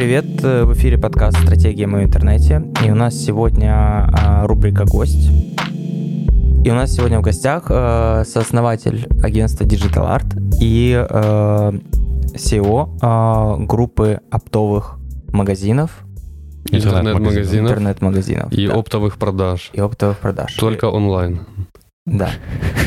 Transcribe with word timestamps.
Привет! 0.00 0.40
В 0.40 0.72
эфире 0.72 0.96
подкаст 0.96 1.38
«Стратегия 1.42 1.86
в 1.86 2.02
интернете». 2.02 2.64
И 2.82 2.90
у 2.90 2.94
нас 2.94 3.14
сегодня 3.14 4.08
а, 4.10 4.46
рубрика 4.46 4.86
«Гость». 4.86 5.28
И 6.64 6.70
у 6.70 6.74
нас 6.74 6.92
сегодня 6.94 7.18
в 7.18 7.22
гостях 7.22 7.66
э, 7.68 8.24
сооснователь 8.26 9.06
агентства 9.22 9.64
Digital 9.64 10.08
Art 10.08 10.58
и 10.58 10.94
э, 10.94 11.72
SEO 12.34 12.96
э, 13.02 13.66
группы 13.66 14.20
оптовых 14.30 14.98
магазинов. 15.34 15.90
Интернет-магазинов. 16.70 17.70
Интернет-магазинов. 17.72 18.52
И 18.54 18.68
да. 18.68 18.76
оптовых 18.76 19.18
продаж. 19.18 19.68
И 19.74 19.80
оптовых 19.80 20.16
продаж. 20.16 20.56
Только 20.56 20.86
онлайн. 20.86 21.40
Да. 22.06 22.30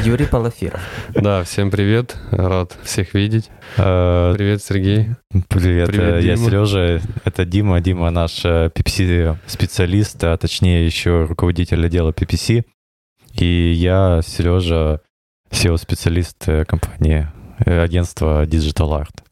Юрий 0.03 0.25
Палафиров. 0.25 0.81
Да, 1.13 1.43
всем 1.43 1.69
привет. 1.69 2.17
Рад 2.31 2.75
всех 2.83 3.13
видеть. 3.13 3.51
Э, 3.77 4.33
привет, 4.35 4.63
Сергей. 4.63 5.09
Привет, 5.47 5.87
привет 5.87 6.23
я 6.23 6.35
Сережа. 6.35 6.99
Это 7.23 7.45
Дима. 7.45 7.79
Дима 7.79 8.09
наш 8.09 8.43
PPC-специалист, 8.43 10.23
а 10.23 10.35
точнее 10.37 10.85
еще 10.85 11.25
руководитель 11.25 11.85
отдела 11.85 12.11
PPC. 12.11 12.65
И 13.35 13.71
я, 13.71 14.21
Сережа, 14.25 15.01
SEO-специалист 15.51 16.47
э, 16.47 16.65
компании, 16.65 17.27
э, 17.65 17.81
агентства 17.81 18.45
Digital 18.45 19.01
Art. 19.01 19.23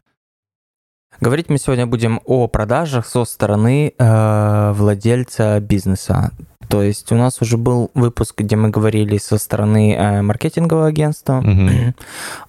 Говорить 1.20 1.50
мы 1.50 1.58
сегодня 1.58 1.86
будем 1.86 2.22
о 2.26 2.48
продажах 2.48 3.06
со 3.08 3.26
стороны 3.26 3.94
э, 3.98 4.72
владельца 4.74 5.60
бизнеса. 5.60 6.32
То 6.72 6.82
есть 6.82 7.12
у 7.12 7.16
нас 7.16 7.42
уже 7.42 7.58
был 7.58 7.92
выпуск, 7.94 8.40
где 8.40 8.56
мы 8.56 8.70
говорили 8.70 9.18
со 9.18 9.38
стороны 9.38 9.94
э, 9.94 10.22
маркетингового 10.22 10.88
агентства, 10.88 11.42
mm-hmm. 11.44 11.94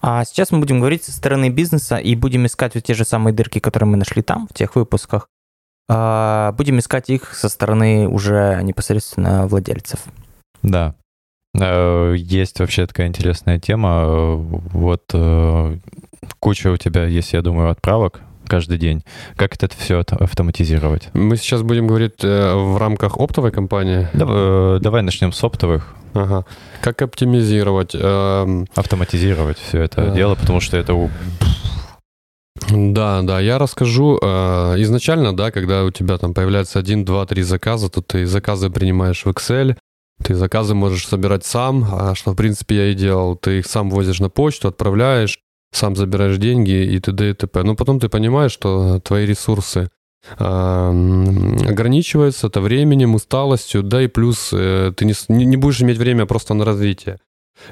а 0.00 0.24
сейчас 0.24 0.52
мы 0.52 0.60
будем 0.60 0.78
говорить 0.78 1.04
со 1.04 1.12
стороны 1.12 1.48
бизнеса 1.50 1.96
и 1.96 2.14
будем 2.14 2.46
искать 2.46 2.74
вот 2.74 2.84
те 2.84 2.94
же 2.94 3.04
самые 3.04 3.34
дырки, 3.34 3.58
которые 3.58 3.88
мы 3.88 3.96
нашли 3.96 4.22
там, 4.22 4.46
в 4.48 4.54
тех 4.54 4.76
выпусках. 4.76 5.28
Э, 5.88 6.52
будем 6.56 6.78
искать 6.78 7.10
их 7.10 7.34
со 7.34 7.48
стороны 7.48 8.08
уже 8.08 8.60
непосредственно 8.62 9.46
владельцев. 9.46 10.00
Да, 10.62 10.94
Э, 11.58 12.14
есть 12.16 12.60
вообще 12.60 12.86
такая 12.86 13.08
интересная 13.08 13.58
тема. 13.58 14.06
Вот 14.06 15.04
э, 15.12 15.76
куча 16.38 16.70
у 16.70 16.76
тебя 16.76 17.04
есть, 17.04 17.32
я 17.32 17.42
думаю, 17.42 17.70
отправок 17.70 18.20
каждый 18.52 18.76
день. 18.76 19.02
Как 19.36 19.54
это 19.54 19.66
все 19.74 20.04
автоматизировать? 20.10 21.08
Мы 21.14 21.38
сейчас 21.38 21.62
будем 21.62 21.86
говорить 21.86 22.22
э, 22.22 22.54
в 22.54 22.76
рамках 22.76 23.16
оптовой 23.16 23.50
компании. 23.50 24.08
Давай, 24.12 24.78
давай 24.78 25.00
начнем 25.00 25.32
с 25.32 25.42
оптовых. 25.42 25.94
Ага. 26.12 26.44
Как 26.82 27.00
оптимизировать? 27.00 27.92
Эм, 27.94 28.66
Автоматизировать 28.74 29.56
все 29.56 29.80
это 29.80 30.10
дело, 30.10 30.34
потому 30.34 30.60
что 30.60 30.76
это 30.76 31.10
да, 32.68 33.22
да, 33.22 33.40
я 33.40 33.58
расскажу. 33.58 34.18
Изначально, 34.18 35.34
да, 35.34 35.50
когда 35.50 35.84
у 35.84 35.90
тебя 35.90 36.18
там 36.18 36.34
появляется 36.34 36.78
один, 36.78 37.06
два, 37.06 37.24
три 37.24 37.42
заказа, 37.42 37.88
то 37.88 38.02
ты 38.02 38.26
заказы 38.26 38.68
принимаешь 38.68 39.24
в 39.24 39.28
Excel, 39.28 39.76
ты 40.22 40.34
заказы 40.34 40.74
можешь 40.74 41.08
собирать 41.08 41.44
сам, 41.44 41.86
а 41.90 42.14
что, 42.14 42.32
в 42.32 42.36
принципе, 42.36 42.76
я 42.76 42.86
и 42.90 42.94
делал. 42.94 43.34
Ты 43.36 43.60
их 43.60 43.66
сам 43.66 43.90
возишь 43.90 44.20
на 44.20 44.28
почту, 44.28 44.68
отправляешь, 44.68 45.38
сам 45.72 45.96
забираешь 45.96 46.36
деньги 46.36 46.94
и 46.94 47.00
т.д. 47.00 47.30
и 47.30 47.34
т.п. 47.34 47.62
Но 47.62 47.74
потом 47.74 47.98
ты 47.98 48.08
понимаешь, 48.08 48.52
что 48.52 49.00
твои 49.00 49.26
ресурсы 49.26 49.88
э, 50.38 50.90
ограничиваются 51.68 52.46
это 52.46 52.60
временем, 52.60 53.14
усталостью, 53.14 53.82
да 53.82 54.02
и 54.02 54.06
плюс 54.06 54.50
э, 54.52 54.92
ты 54.96 55.04
не, 55.04 55.14
не 55.28 55.56
будешь 55.56 55.82
иметь 55.82 55.98
время 55.98 56.26
просто 56.26 56.54
на 56.54 56.64
развитие. 56.64 57.18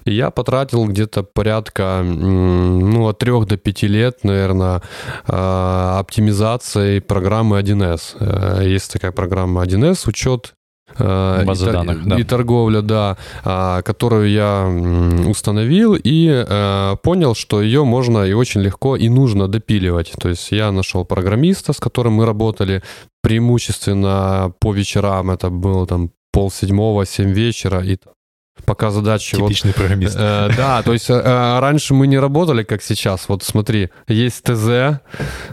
И 0.04 0.12
я 0.12 0.30
потратил 0.30 0.86
где-то 0.86 1.22
порядка, 1.22 2.02
ну, 2.04 3.08
от 3.08 3.18
3 3.18 3.46
до 3.46 3.56
5 3.56 3.82
лет, 3.82 4.24
наверное, 4.24 4.82
э, 5.26 5.96
оптимизацией 5.98 7.00
программы 7.00 7.60
1С. 7.60 8.16
Э, 8.18 8.64
есть 8.64 8.92
такая 8.92 9.12
программа 9.12 9.64
1С, 9.64 10.08
учет 10.08 10.54
База 10.98 11.70
и, 11.70 11.72
данных, 11.72 12.06
да. 12.06 12.18
И 12.18 12.24
торговля, 12.24 12.82
да, 12.82 13.16
а, 13.44 13.82
которую 13.82 14.30
я 14.30 14.66
установил 15.28 15.94
и 15.94 16.44
э, 16.46 16.96
понял, 17.02 17.34
что 17.34 17.62
ее 17.62 17.84
можно 17.84 18.24
и 18.24 18.32
очень 18.32 18.60
легко 18.60 18.96
и 18.96 19.08
нужно 19.08 19.48
допиливать. 19.48 20.12
То 20.20 20.28
есть 20.28 20.52
я 20.52 20.72
нашел 20.72 21.04
программиста, 21.04 21.72
с 21.72 21.78
которым 21.78 22.14
мы 22.14 22.26
работали 22.26 22.82
преимущественно 23.22 24.52
по 24.60 24.72
вечерам, 24.72 25.30
это 25.30 25.50
было 25.50 25.86
там 25.86 26.10
пол 26.32 26.50
седьмого, 26.50 27.06
семь 27.06 27.32
вечера, 27.32 27.84
и 27.84 27.98
пока 28.64 28.90
задачи... 28.90 29.36
Типичный 29.36 29.70
вот, 29.70 29.76
программист. 29.76 30.16
Э, 30.18 30.50
да, 30.56 30.82
то 30.82 30.92
есть 30.92 31.10
э, 31.10 31.14
э, 31.14 31.58
раньше 31.60 31.94
мы 31.94 32.06
не 32.06 32.18
работали, 32.18 32.62
как 32.62 32.82
сейчас. 32.82 33.28
Вот 33.28 33.42
смотри, 33.42 33.90
есть 34.08 34.42
ТЗ, 34.42 35.00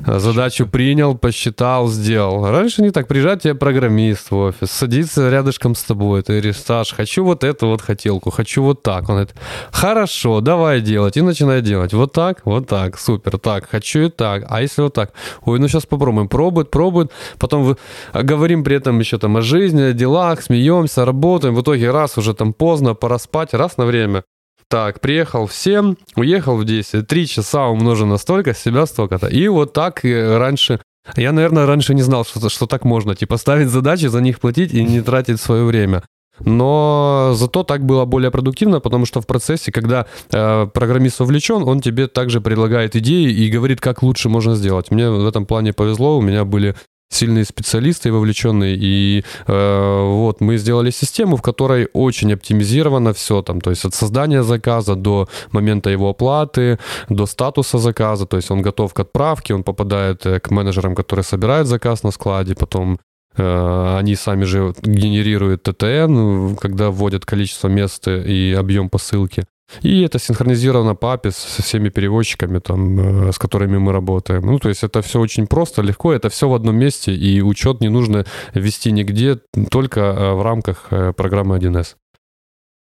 задачу 0.05 0.67
принял, 0.67 1.17
посчитал, 1.17 1.87
сделал. 1.87 2.49
Раньше 2.49 2.81
не 2.81 2.91
так. 2.91 3.07
Приезжает 3.07 3.41
тебе 3.41 3.55
программист 3.55 4.31
в 4.31 4.35
офис, 4.35 4.71
садится 4.71 5.29
рядышком 5.29 5.75
с 5.75 5.83
тобой. 5.83 6.21
Ты 6.21 6.33
говоришь, 6.33 6.57
Саш, 6.57 6.93
хочу 6.93 7.23
вот 7.23 7.43
эту 7.43 7.67
вот 7.67 7.81
хотелку, 7.81 8.29
хочу 8.29 8.63
вот 8.63 8.83
так. 8.83 9.09
Он 9.09 9.15
говорит, 9.15 9.35
хорошо, 9.71 10.41
давай 10.41 10.81
делать. 10.81 11.17
И 11.17 11.21
начинает 11.21 11.63
делать. 11.63 11.93
Вот 11.93 12.13
так, 12.13 12.41
вот 12.45 12.67
так, 12.67 12.99
супер, 12.99 13.37
так, 13.37 13.69
хочу 13.69 14.01
и 14.01 14.09
так. 14.09 14.45
А 14.49 14.61
если 14.61 14.81
вот 14.81 14.93
так? 14.93 15.11
Ой, 15.45 15.59
ну 15.59 15.67
сейчас 15.67 15.85
попробуем. 15.85 16.27
Пробует, 16.27 16.71
пробует. 16.71 17.11
Потом 17.39 17.77
говорим 18.13 18.63
при 18.63 18.77
этом 18.77 18.99
еще 18.99 19.17
там 19.17 19.37
о 19.37 19.41
жизни, 19.41 19.81
о 19.81 19.93
делах, 19.93 20.41
смеемся, 20.41 21.05
работаем. 21.05 21.55
В 21.55 21.61
итоге 21.61 21.91
раз 21.91 22.17
уже 22.17 22.33
там 22.33 22.53
поздно, 22.53 22.95
пора 22.99 23.17
спать 23.19 23.53
раз 23.53 23.77
на 23.77 23.85
время. 23.85 24.23
Так, 24.69 24.99
приехал 24.99 25.47
в 25.47 25.53
7, 25.53 25.95
уехал 26.15 26.57
в 26.57 26.65
10. 26.65 27.07
Три 27.07 27.25
часа 27.25 27.67
умножено 27.67 28.17
столько, 28.17 28.53
себя 28.53 28.85
столько-то. 28.85 29.27
И 29.27 29.47
вот 29.47 29.73
так 29.73 30.01
раньше... 30.03 30.79
Я, 31.15 31.31
наверное, 31.31 31.65
раньше 31.65 31.93
не 31.93 32.01
знал, 32.01 32.25
что, 32.25 32.49
что 32.49 32.65
так 32.65 32.83
можно. 32.83 33.15
Типа 33.15 33.37
ставить 33.37 33.69
задачи, 33.69 34.07
за 34.07 34.19
них 34.19 34.41
платить 34.41 34.73
и 34.73 34.83
не 34.83 35.01
тратить 35.01 35.39
свое 35.39 35.63
время. 35.63 36.03
Но 36.39 37.31
зато 37.33 37.63
так 37.63 37.85
было 37.85 38.05
более 38.05 38.29
продуктивно, 38.29 38.79
потому 38.79 39.05
что 39.05 39.21
в 39.21 39.27
процессе, 39.27 39.71
когда 39.71 40.05
э, 40.31 40.67
программист 40.73 41.19
вовлечен, 41.19 41.63
он 41.63 41.79
тебе 41.79 42.07
также 42.07 42.41
предлагает 42.41 42.95
идеи 42.95 43.31
и 43.31 43.49
говорит, 43.49 43.81
как 43.81 44.03
лучше 44.03 44.29
можно 44.29 44.55
сделать. 44.55 44.91
Мне 44.91 45.09
в 45.09 45.25
этом 45.25 45.45
плане 45.45 45.73
повезло, 45.73 46.17
у 46.17 46.21
меня 46.21 46.45
были 46.45 46.75
сильные 47.09 47.45
специалисты 47.45 48.11
вовлеченные, 48.11 48.75
и 48.75 49.23
э, 49.47 50.01
вот 50.03 50.41
мы 50.41 50.57
сделали 50.57 50.91
систему, 50.91 51.37
в 51.37 51.41
которой 51.41 51.87
очень 51.93 52.33
оптимизировано 52.33 53.13
все 53.13 53.41
там, 53.41 53.61
то 53.61 53.69
есть 53.69 53.85
от 53.85 53.93
создания 53.93 54.43
заказа 54.43 54.95
до 54.95 55.27
момента 55.51 55.89
его 55.89 56.09
оплаты, 56.09 56.79
до 57.09 57.25
статуса 57.25 57.77
заказа, 57.77 58.25
то 58.25 58.37
есть 58.37 58.51
он 58.51 58.61
готов 58.61 58.93
к 58.93 58.99
отправке, 58.99 59.53
он 59.53 59.63
попадает 59.63 60.25
э, 60.25 60.39
к 60.39 60.51
менеджерам, 60.51 60.95
которые 60.95 61.23
собирают 61.23 61.67
заказ 61.67 62.03
на 62.03 62.11
складе, 62.11 62.55
потом 62.55 62.99
э, 63.37 63.97
они 63.99 64.15
сами 64.15 64.43
же 64.43 64.73
генерируют 64.81 65.63
ТТН, 65.63 66.55
когда 66.55 66.91
вводят 66.91 67.25
количество 67.25 67.69
мест 67.69 68.07
и 68.07 68.55
объем 68.57 68.89
посылки. 68.89 69.45
И 69.81 70.01
это 70.01 70.19
синхронизировано 70.19 70.95
по 70.95 71.13
API 71.13 71.31
со 71.31 71.61
всеми 71.61 71.89
переводчиками, 71.89 72.59
там, 72.59 73.27
э, 73.27 73.31
с 73.31 73.37
которыми 73.37 73.77
мы 73.77 73.91
работаем. 73.91 74.45
Ну, 74.45 74.59
то 74.59 74.69
есть 74.69 74.83
это 74.83 75.01
все 75.01 75.19
очень 75.19 75.47
просто, 75.47 75.81
легко, 75.81 76.13
это 76.13 76.29
все 76.29 76.47
в 76.47 76.53
одном 76.53 76.75
месте, 76.77 77.13
и 77.13 77.41
учет 77.41 77.81
не 77.81 77.89
нужно 77.89 78.25
вести 78.53 78.91
нигде, 78.91 79.39
только 79.69 79.99
э, 79.99 80.33
в 80.33 80.41
рамках 80.41 80.87
э, 80.91 81.13
программы 81.13 81.57
1С. 81.57 81.95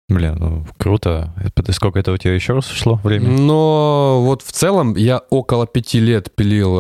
Блин, 0.09 0.37
ну 0.38 0.66
круто. 0.76 1.32
Сколько 1.70 1.98
это 1.98 2.12
у 2.12 2.16
тебя 2.18 2.34
еще 2.34 2.53
раз 2.53 2.71
ушло 2.71 3.01
времени? 3.03 3.41
Но 3.41 4.21
вот 4.22 4.42
в 4.42 4.53
целом 4.53 4.97
я 4.97 5.22
около 5.30 5.66
пяти 5.66 5.98
лет 5.98 6.30
пилил 6.34 6.78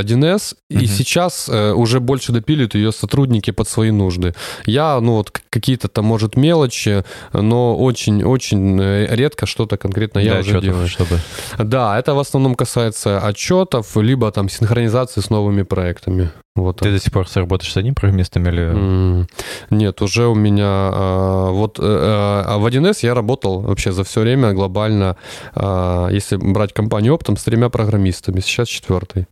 1С, 0.00 0.54
э, 0.70 0.78
и 0.80 0.86
сейчас 0.86 1.50
э, 1.50 1.72
уже 1.72 2.00
больше 2.00 2.32
допилят 2.32 2.74
ее 2.74 2.90
сотрудники 2.90 3.50
под 3.50 3.68
свои 3.68 3.90
нужды. 3.90 4.34
Я, 4.64 4.98
ну 5.00 5.16
вот 5.16 5.30
какие-то 5.50 5.88
там, 5.88 6.06
может, 6.06 6.34
мелочи, 6.34 7.04
но 7.34 7.76
очень-очень 7.76 8.80
э, 8.80 9.16
редко 9.16 9.44
что-то 9.44 9.76
конкретно 9.76 10.20
я 10.20 10.38
уже 10.38 10.40
отчетов, 10.40 10.62
делаю. 10.62 10.88
Чтобы... 10.88 11.18
Да, 11.58 11.98
это 11.98 12.14
в 12.14 12.18
основном 12.18 12.54
касается 12.54 13.20
отчетов, 13.20 13.94
либо 13.98 14.32
там 14.32 14.48
синхронизации 14.48 15.20
с 15.20 15.28
новыми 15.28 15.62
проектами. 15.62 16.30
Вот 16.54 16.80
Ты 16.80 16.90
до 16.90 16.98
сих 16.98 17.12
пор 17.12 17.26
работаешь 17.34 17.72
с 17.72 17.76
одним 17.76 17.94
программистом 17.94 18.46
или... 18.46 19.26
Нет, 19.70 20.02
уже 20.02 20.26
у 20.26 20.34
меня... 20.34 20.66
А, 20.66 21.50
вот 21.50 21.78
а, 21.80 22.58
в 22.58 22.66
1С 22.66 22.98
я 23.02 23.14
работал 23.14 23.60
вообще 23.60 23.90
за 23.90 24.04
все 24.04 24.20
время 24.20 24.52
глобально, 24.52 25.16
а, 25.54 26.08
если 26.08 26.36
брать 26.36 26.74
компанию 26.74 27.14
оптом, 27.14 27.38
с 27.38 27.44
тремя 27.44 27.70
программистами. 27.70 28.40
Сейчас 28.40 28.68
четвертый. 28.68 29.26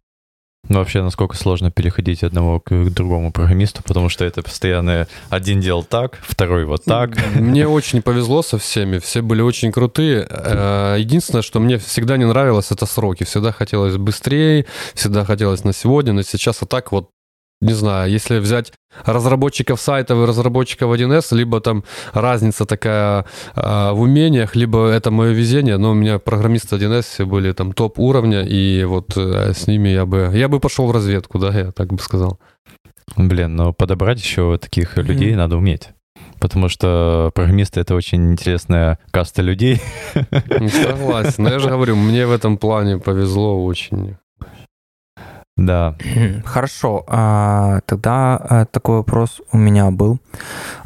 Ну, 0.69 0.79
вообще, 0.79 1.03
насколько 1.03 1.37
сложно 1.37 1.71
переходить 1.73 2.23
одного 2.23 2.61
к 2.61 2.91
другому 2.91 3.33
программисту, 3.33 3.83
потому 3.83 4.09
что 4.09 4.25
это 4.25 4.43
постоянно 4.43 5.09
один 5.29 5.61
делал 5.61 5.83
так, 5.83 6.19
второй 6.23 6.65
вот 6.65 6.85
так. 6.85 7.11
Мне 7.35 7.67
очень 7.67 8.03
повезло 8.03 8.43
со 8.43 8.57
всеми, 8.59 8.99
все 8.99 9.21
были 9.21 9.41
очень 9.41 9.73
крутые. 9.73 10.27
Э, 10.31 10.97
единственное, 10.99 11.43
что 11.43 11.59
мне 11.59 11.79
всегда 11.79 12.17
не 12.17 12.25
нравилось, 12.25 12.71
это 12.71 12.87
сроки. 12.87 13.25
Всегда 13.25 13.51
хотелось 13.51 13.97
быстрее, 13.97 14.67
всегда 14.95 15.25
хотелось 15.25 15.65
на 15.65 15.73
сегодня, 15.73 16.13
но 16.13 16.23
сейчас 16.23 16.63
а 16.63 16.67
так 16.67 16.93
вот 16.93 17.11
не 17.61 17.75
знаю, 17.75 18.11
если 18.11 18.39
взять 18.39 18.73
разработчиков 19.05 19.81
сайтов 19.81 20.19
и 20.19 20.27
разработчиков 20.27 20.93
1С, 20.93 21.35
либо 21.37 21.61
там 21.61 21.85
разница 22.13 22.65
такая 22.65 23.27
э, 23.55 23.93
в 23.93 24.01
умениях, 24.01 24.57
либо 24.57 24.89
это 24.89 25.11
мое 25.11 25.33
везение, 25.33 25.77
но 25.77 25.91
у 25.91 25.95
меня 25.95 26.19
программисты 26.19 26.77
1С 26.77 27.03
все 27.03 27.27
были 27.27 27.53
там 27.53 27.73
топ 27.73 27.99
уровня, 27.99 28.43
и 28.43 28.85
вот 28.85 29.17
э, 29.17 29.53
с 29.53 29.67
ними 29.67 29.91
я 29.91 30.07
бы, 30.07 30.31
я 30.35 30.49
бы 30.49 30.59
пошел 30.59 30.87
в 30.87 30.93
разведку, 30.93 31.39
да, 31.39 31.51
я 31.51 31.71
так 31.71 31.93
бы 31.93 31.99
сказал. 31.99 32.39
Блин, 33.17 33.57
но 33.57 33.73
подобрать 33.73 34.21
еще 34.21 34.57
таких 34.59 34.97
людей 34.97 35.33
mm-hmm. 35.33 35.37
надо 35.37 35.57
уметь 35.57 35.91
потому 36.41 36.71
что 36.71 37.31
программисты— 37.35 37.81
это 37.83 37.95
очень 37.95 38.33
интересная 38.33 38.99
каста 39.11 39.43
людей. 39.43 39.79
Согласен. 40.15 41.45
Но 41.45 41.51
я 41.51 41.59
же 41.59 41.69
говорю, 41.69 41.97
мне 41.97 42.27
в 42.27 42.33
этом 42.33 42.57
плане 42.57 42.99
повезло 42.99 43.63
очень. 43.63 44.17
Да. 45.61 45.95
Хорошо. 46.45 47.05
А, 47.07 47.81
тогда 47.87 48.37
а, 48.37 48.65
такой 48.65 48.97
вопрос 48.97 49.43
у 49.53 49.59
меня 49.59 49.91
был. 49.91 50.19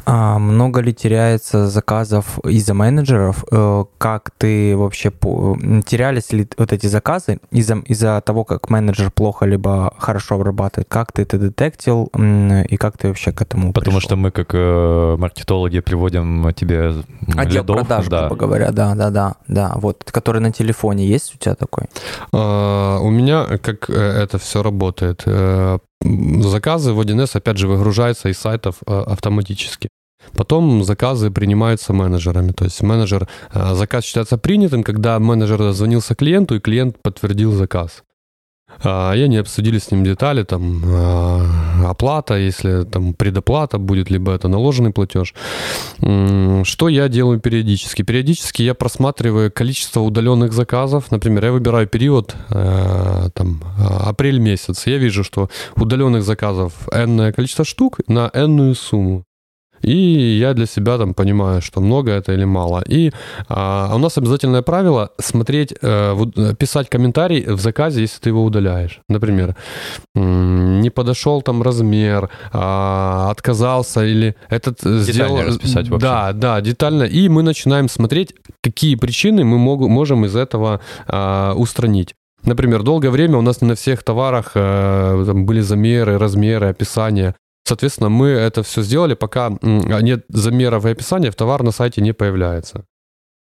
А, 0.05 0.37
много 0.37 0.81
ли 0.81 0.93
теряется 0.93 1.67
заказов 1.67 2.39
из-за 2.45 2.73
менеджеров? 2.73 3.43
Э, 3.51 3.85
как 3.97 4.31
ты 4.37 4.77
вообще... 4.77 5.11
Терялись 5.11 6.31
ли 6.31 6.47
вот 6.57 6.71
эти 6.73 6.85
заказы 6.87 7.39
из-за 7.51 7.75
из 7.79 8.23
того, 8.23 8.43
как 8.43 8.69
менеджер 8.69 9.09
плохо 9.11 9.45
либо 9.45 9.93
хорошо 9.97 10.35
обрабатывает? 10.35 10.87
Как 10.87 11.11
ты 11.11 11.23
это 11.23 11.37
детектил 11.37 12.11
и 12.15 12.77
как 12.77 12.97
ты 12.97 13.07
вообще 13.07 13.31
к 13.31 13.41
этому 13.41 13.73
Потому 13.73 13.97
пришел? 13.97 14.09
что 14.09 14.15
мы 14.15 14.31
как 14.31 14.49
э, 14.53 15.15
маркетологи 15.17 15.79
приводим 15.79 16.53
тебе 16.53 16.93
Отдел 17.35 17.63
лидов, 17.63 17.77
продаж, 17.77 18.07
да. 18.07 18.27
грубо 18.27 18.35
говоря, 18.35 18.71
да, 18.71 18.93
да, 18.93 19.09
да, 19.09 19.35
да. 19.47 19.73
Вот, 19.75 20.03
который 20.11 20.41
на 20.41 20.51
телефоне 20.51 21.07
есть 21.07 21.33
у 21.35 21.37
тебя 21.37 21.55
такой? 21.55 21.85
А, 22.31 22.99
у 22.99 23.09
меня 23.09 23.45
как 23.57 23.89
э, 23.89 23.93
это 23.93 24.37
все 24.37 24.61
работает. 24.61 25.23
Заказы 26.01 26.93
в 26.93 26.99
1С, 26.99 27.37
опять 27.37 27.57
же, 27.57 27.67
выгружаются 27.67 28.29
из 28.29 28.37
сайтов 28.37 28.77
э, 28.85 28.93
автоматически. 28.93 29.89
Потом 30.33 30.83
заказы 30.83 31.31
принимаются 31.31 31.93
менеджерами. 31.93 32.51
То 32.51 32.65
есть 32.65 32.81
менеджер, 32.81 33.27
э, 33.53 33.75
заказ 33.75 34.03
считается 34.05 34.37
принятым, 34.37 34.83
когда 34.83 35.19
менеджер 35.19 35.57
дозвонился 35.57 36.15
клиенту, 36.15 36.55
и 36.55 36.59
клиент 36.59 37.01
подтвердил 37.01 37.51
заказ. 37.51 38.03
А, 38.83 39.13
и 39.13 39.21
они 39.21 39.37
обсудили 39.37 39.79
с 39.79 39.91
ним 39.91 40.03
детали, 40.03 40.43
там, 40.43 40.81
а, 40.85 41.89
оплата, 41.89 42.35
если 42.35 42.83
там 42.83 43.13
предоплата 43.13 43.77
будет, 43.77 44.09
либо 44.09 44.31
это 44.31 44.47
наложенный 44.47 44.91
платеж. 44.91 45.33
Что 45.99 46.89
я 46.89 47.07
делаю 47.07 47.39
периодически? 47.39 48.01
Периодически 48.01 48.63
я 48.63 48.73
просматриваю 48.73 49.51
количество 49.51 50.01
удаленных 50.01 50.53
заказов. 50.53 51.11
Например, 51.11 51.45
я 51.45 51.51
выбираю 51.51 51.87
период, 51.87 52.35
э, 52.49 53.29
там, 53.33 53.61
апрель 53.77 54.39
месяц. 54.39 54.87
Я 54.87 54.97
вижу, 54.97 55.23
что 55.23 55.49
удаленных 55.75 56.23
заказов 56.23 56.73
энное 56.91 57.31
количество 57.31 57.65
штук 57.65 57.99
на 58.07 58.29
энную 58.33 58.75
сумму. 58.75 59.25
И 59.85 60.37
я 60.39 60.53
для 60.53 60.65
себя 60.65 60.97
там 60.97 61.13
понимаю, 61.13 61.61
что 61.61 61.79
много 61.79 62.11
это 62.11 62.33
или 62.33 62.45
мало. 62.45 62.83
И 62.87 63.11
а, 63.47 63.91
у 63.95 63.99
нас 63.99 64.17
обязательное 64.17 64.61
правило 64.61 65.11
смотреть, 65.19 65.73
э, 65.81 66.15
писать 66.57 66.89
комментарий 66.89 67.45
в 67.45 67.59
заказе, 67.59 68.01
если 68.01 68.19
ты 68.19 68.29
его 68.29 68.43
удаляешь. 68.43 68.99
Например, 69.09 69.55
не 70.15 70.89
подошел 70.89 71.41
там 71.41 71.61
размер, 71.61 72.29
а, 72.51 73.29
отказался 73.31 74.03
или 74.03 74.35
этот 74.49 74.77
детально 74.77 75.03
сделал... 75.03 75.41
расписать 75.41 75.87
вообще. 75.89 76.07
Да, 76.07 76.33
да, 76.33 76.61
детально. 76.61 77.03
И 77.03 77.29
мы 77.29 77.43
начинаем 77.43 77.87
смотреть, 77.87 78.33
какие 78.61 78.95
причины 78.95 79.43
мы 79.43 79.57
мог, 79.57 79.81
можем 79.81 80.25
из 80.25 80.35
этого 80.35 80.81
а, 81.07 81.53
устранить. 81.53 82.15
Например, 82.45 82.83
долгое 82.83 83.09
время 83.09 83.37
у 83.37 83.41
нас 83.41 83.61
не 83.61 83.67
на 83.67 83.75
всех 83.75 84.03
товарах 84.03 84.51
э, 84.53 85.33
были 85.33 85.61
замеры, 85.61 86.19
размеры, 86.19 86.67
описания. 86.67 87.35
Соответственно, 87.67 88.09
мы 88.09 88.27
это 88.27 88.61
все 88.61 88.83
сделали, 88.83 89.15
пока 89.15 89.57
нет 89.61 90.25
замеров 90.29 90.85
и 90.85 90.89
описания, 90.89 91.31
товар 91.31 91.63
на 91.63 91.71
сайте 91.71 92.01
не 92.01 92.13
появляется. 92.13 92.85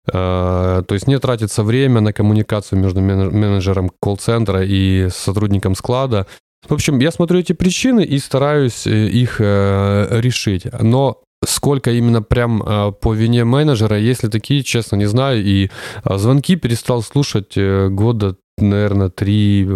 Э, 0.07 0.83
то 0.85 0.93
есть 0.93 1.07
не 1.07 1.17
тратится 1.19 1.63
время 1.63 2.01
на 2.01 2.11
коммуникацию 2.11 2.79
между 2.79 3.01
менеджером 3.01 3.91
колл-центра 4.01 4.63
и 4.63 5.07
сотрудником 5.09 5.75
склада. 5.75 6.27
В 6.67 6.73
общем, 6.73 6.99
я 6.99 7.11
смотрю 7.11 7.39
эти 7.39 7.53
причины 7.53 8.03
и 8.03 8.17
стараюсь 8.19 8.85
э, 8.87 9.07
их 9.07 9.37
э, 9.39 10.19
решить. 10.21 10.65
Но 10.81 11.21
сколько 11.45 11.91
именно 11.91 12.21
прям 12.21 12.61
по 13.01 13.13
вине 13.13 13.43
менеджера, 13.43 13.99
если 13.99 14.29
такие, 14.29 14.63
честно, 14.63 14.95
не 14.95 15.07
знаю. 15.07 15.43
И 15.43 15.69
звонки 16.05 16.55
перестал 16.55 17.03
слушать 17.03 17.57
года, 17.57 18.37
наверное, 18.57 19.09
три 19.09 19.67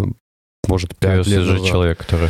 может, 0.67 0.95
5 0.97 1.27
лет 1.27 1.41
же 1.41 1.63
человек, 1.65 1.99
который... 1.99 2.29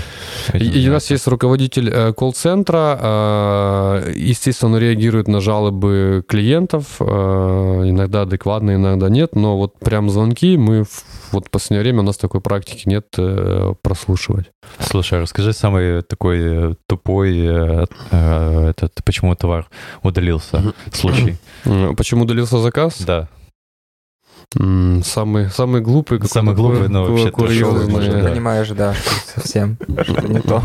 И, 0.53 0.83
и 0.83 0.89
у 0.89 0.91
нас 0.91 1.09
есть 1.09 1.27
руководитель 1.27 1.89
э, 1.89 2.13
колл-центра, 2.13 2.99
э, 3.01 4.13
естественно, 4.15 4.75
он 4.75 4.77
реагирует 4.79 5.27
на 5.27 5.41
жалобы 5.41 6.23
клиентов, 6.27 6.97
э, 6.99 7.03
иногда 7.05 8.21
адекватно, 8.21 8.75
иногда 8.75 9.09
нет, 9.09 9.35
но 9.35 9.57
вот 9.57 9.79
прям 9.79 10.09
звонки 10.09 10.57
мы 10.57 10.85
вот 11.31 11.47
в 11.47 11.49
последнее 11.49 11.81
время 11.81 11.99
у 11.99 12.05
нас 12.05 12.17
такой 12.17 12.41
практики 12.41 12.87
нет 12.87 13.07
прослушивать. 13.81 14.45
Слушай, 14.79 15.19
а 15.19 15.21
расскажи 15.21 15.53
самый 15.53 16.01
такой 16.01 16.75
тупой 16.87 17.37
этот, 18.11 18.93
почему 19.03 19.35
товар 19.35 19.67
удалился 20.03 20.73
случай. 20.93 21.37
Почему 21.95 22.23
удалился 22.23 22.59
заказ? 22.59 23.01
Да. 23.01 23.27
Самый, 24.53 25.49
самый 25.49 25.81
глупый. 25.81 26.21
Самый 26.25 26.55
глупый, 26.55 26.87
но 26.87 27.05
вообще 27.05 27.31
курьезный. 27.31 28.21
Да. 28.21 28.29
Понимаешь, 28.29 28.69
да, 28.69 28.95
совсем 29.35 29.77
не 29.87 30.39
то. 30.39 30.63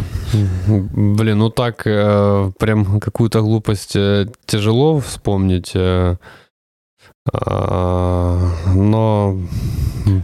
Блин, 0.68 1.38
ну 1.38 1.50
так 1.50 1.82
э, 1.86 2.52
прям 2.58 3.00
какую-то 3.00 3.40
глупость 3.42 3.96
э, 3.96 4.28
тяжело 4.46 5.00
вспомнить. 5.00 5.72
Э, 5.74 6.16
а, 7.32 8.50
но... 8.74 9.38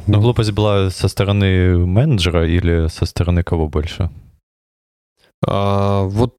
Но 0.06 0.20
глупость 0.20 0.52
была 0.52 0.90
со 0.90 1.08
стороны 1.08 1.78
менеджера 1.78 2.48
или 2.48 2.88
со 2.88 3.06
стороны 3.06 3.42
кого 3.42 3.68
больше? 3.68 4.10
А, 5.46 6.02
вот 6.04 6.37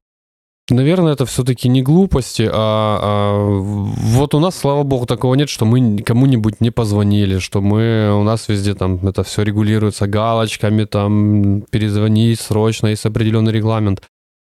Наверное, 0.70 1.12
это 1.12 1.26
все-таки 1.26 1.68
не 1.68 1.82
глупости, 1.82 2.48
а, 2.50 2.98
а 3.02 3.58
вот 3.58 4.34
у 4.34 4.40
нас, 4.40 4.56
слава 4.56 4.82
богу, 4.84 5.06
такого 5.06 5.34
нет, 5.34 5.48
что 5.48 5.64
мы 5.64 5.98
кому-нибудь 5.98 6.60
не 6.60 6.70
позвонили, 6.70 7.38
что 7.38 7.60
мы 7.60 8.12
у 8.14 8.22
нас 8.22 8.48
везде 8.48 8.74
там 8.74 9.06
это 9.06 9.22
все 9.24 9.42
регулируется 9.42 10.06
галочками, 10.06 10.84
там 10.84 11.62
перезвонить 11.70 12.40
срочно, 12.40 12.88
есть 12.88 13.06
определенный 13.06 13.52
регламент. 13.52 14.02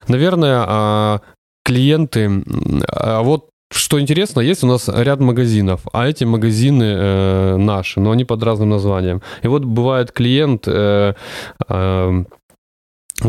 Наверное, 0.07 0.63
а, 0.65 1.21
клиенты, 1.63 2.43
а 2.87 3.21
вот 3.21 3.49
что 3.73 3.99
интересно, 3.99 4.39
есть 4.39 4.63
у 4.63 4.67
нас 4.67 4.87
ряд 4.87 5.19
магазинов, 5.19 5.81
а 5.93 6.07
эти 6.07 6.25
магазины 6.25 6.83
э, 6.83 7.57
наши, 7.57 7.99
но 7.99 8.11
они 8.11 8.23
под 8.23 8.43
разным 8.43 8.69
названием. 8.69 9.21
И 9.41 9.47
вот 9.47 9.65
бывает 9.65 10.11
клиент 10.11 10.67
э, 10.67 11.15
э, 11.67 12.23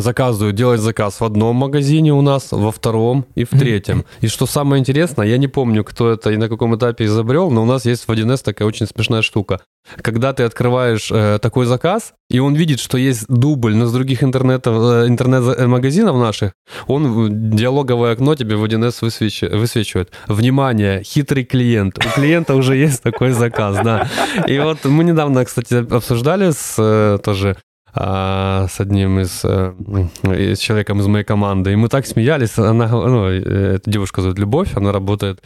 заказывают, 0.00 0.56
делать 0.56 0.80
заказ 0.80 1.20
в 1.20 1.24
одном 1.24 1.56
магазине 1.56 2.12
у 2.12 2.20
нас, 2.20 2.48
во 2.50 2.72
втором 2.72 3.26
и 3.34 3.44
в 3.44 3.50
третьем. 3.50 4.04
И 4.20 4.28
что 4.28 4.46
самое 4.46 4.80
интересное, 4.80 5.26
я 5.26 5.38
не 5.38 5.48
помню, 5.48 5.84
кто 5.84 6.10
это 6.10 6.30
и 6.30 6.36
на 6.36 6.48
каком 6.48 6.76
этапе 6.76 7.04
изобрел, 7.04 7.50
но 7.50 7.62
у 7.62 7.66
нас 7.66 7.84
есть 7.84 8.06
в 8.06 8.10
1С 8.10 8.42
такая 8.42 8.66
очень 8.68 8.86
смешная 8.86 9.22
штука. 9.22 9.60
Когда 10.00 10.32
ты 10.32 10.44
открываешь 10.44 11.10
э, 11.12 11.38
такой 11.42 11.66
заказ, 11.66 12.14
и 12.30 12.38
он 12.38 12.54
видит, 12.54 12.80
что 12.80 12.96
есть 12.96 13.26
дубль, 13.28 13.74
но 13.74 13.84
с 13.86 13.92
других 13.92 14.24
интернетов, 14.24 14.76
э, 14.76 15.08
интернет-магазинов 15.08 16.16
наших, 16.16 16.52
он 16.86 17.50
диалоговое 17.50 18.12
окно 18.12 18.34
тебе 18.34 18.56
в 18.56 18.64
1С 18.64 18.98
высвечивает, 19.02 19.54
высвечивает. 19.54 20.10
Внимание, 20.26 21.02
хитрый 21.02 21.44
клиент. 21.44 21.98
У 21.98 22.08
клиента 22.08 22.54
уже 22.54 22.76
есть 22.76 23.02
такой 23.02 23.32
заказ, 23.32 23.76
да. 23.84 24.08
И 24.48 24.58
вот 24.58 24.84
мы 24.84 25.04
недавно, 25.04 25.44
кстати, 25.44 25.74
обсуждали 25.74 26.50
с 26.50 26.76
э, 26.78 27.18
тоже 27.22 27.56
а, 27.96 28.66
с 28.68 28.80
одним 28.80 29.20
из, 29.20 29.44
э, 29.44 29.72
с 30.54 30.58
человеком 30.58 31.00
из 31.00 31.06
моей 31.06 31.24
команды. 31.24 31.72
И 31.72 31.76
мы 31.76 31.88
так 31.88 32.06
смеялись. 32.06 32.58
Она, 32.58 32.88
ну, 32.88 33.28
э, 33.28 33.76
эта 33.76 33.88
девушка 33.88 34.20
зовут 34.20 34.38
Любовь, 34.38 34.76
она 34.76 34.90
работает 34.90 35.42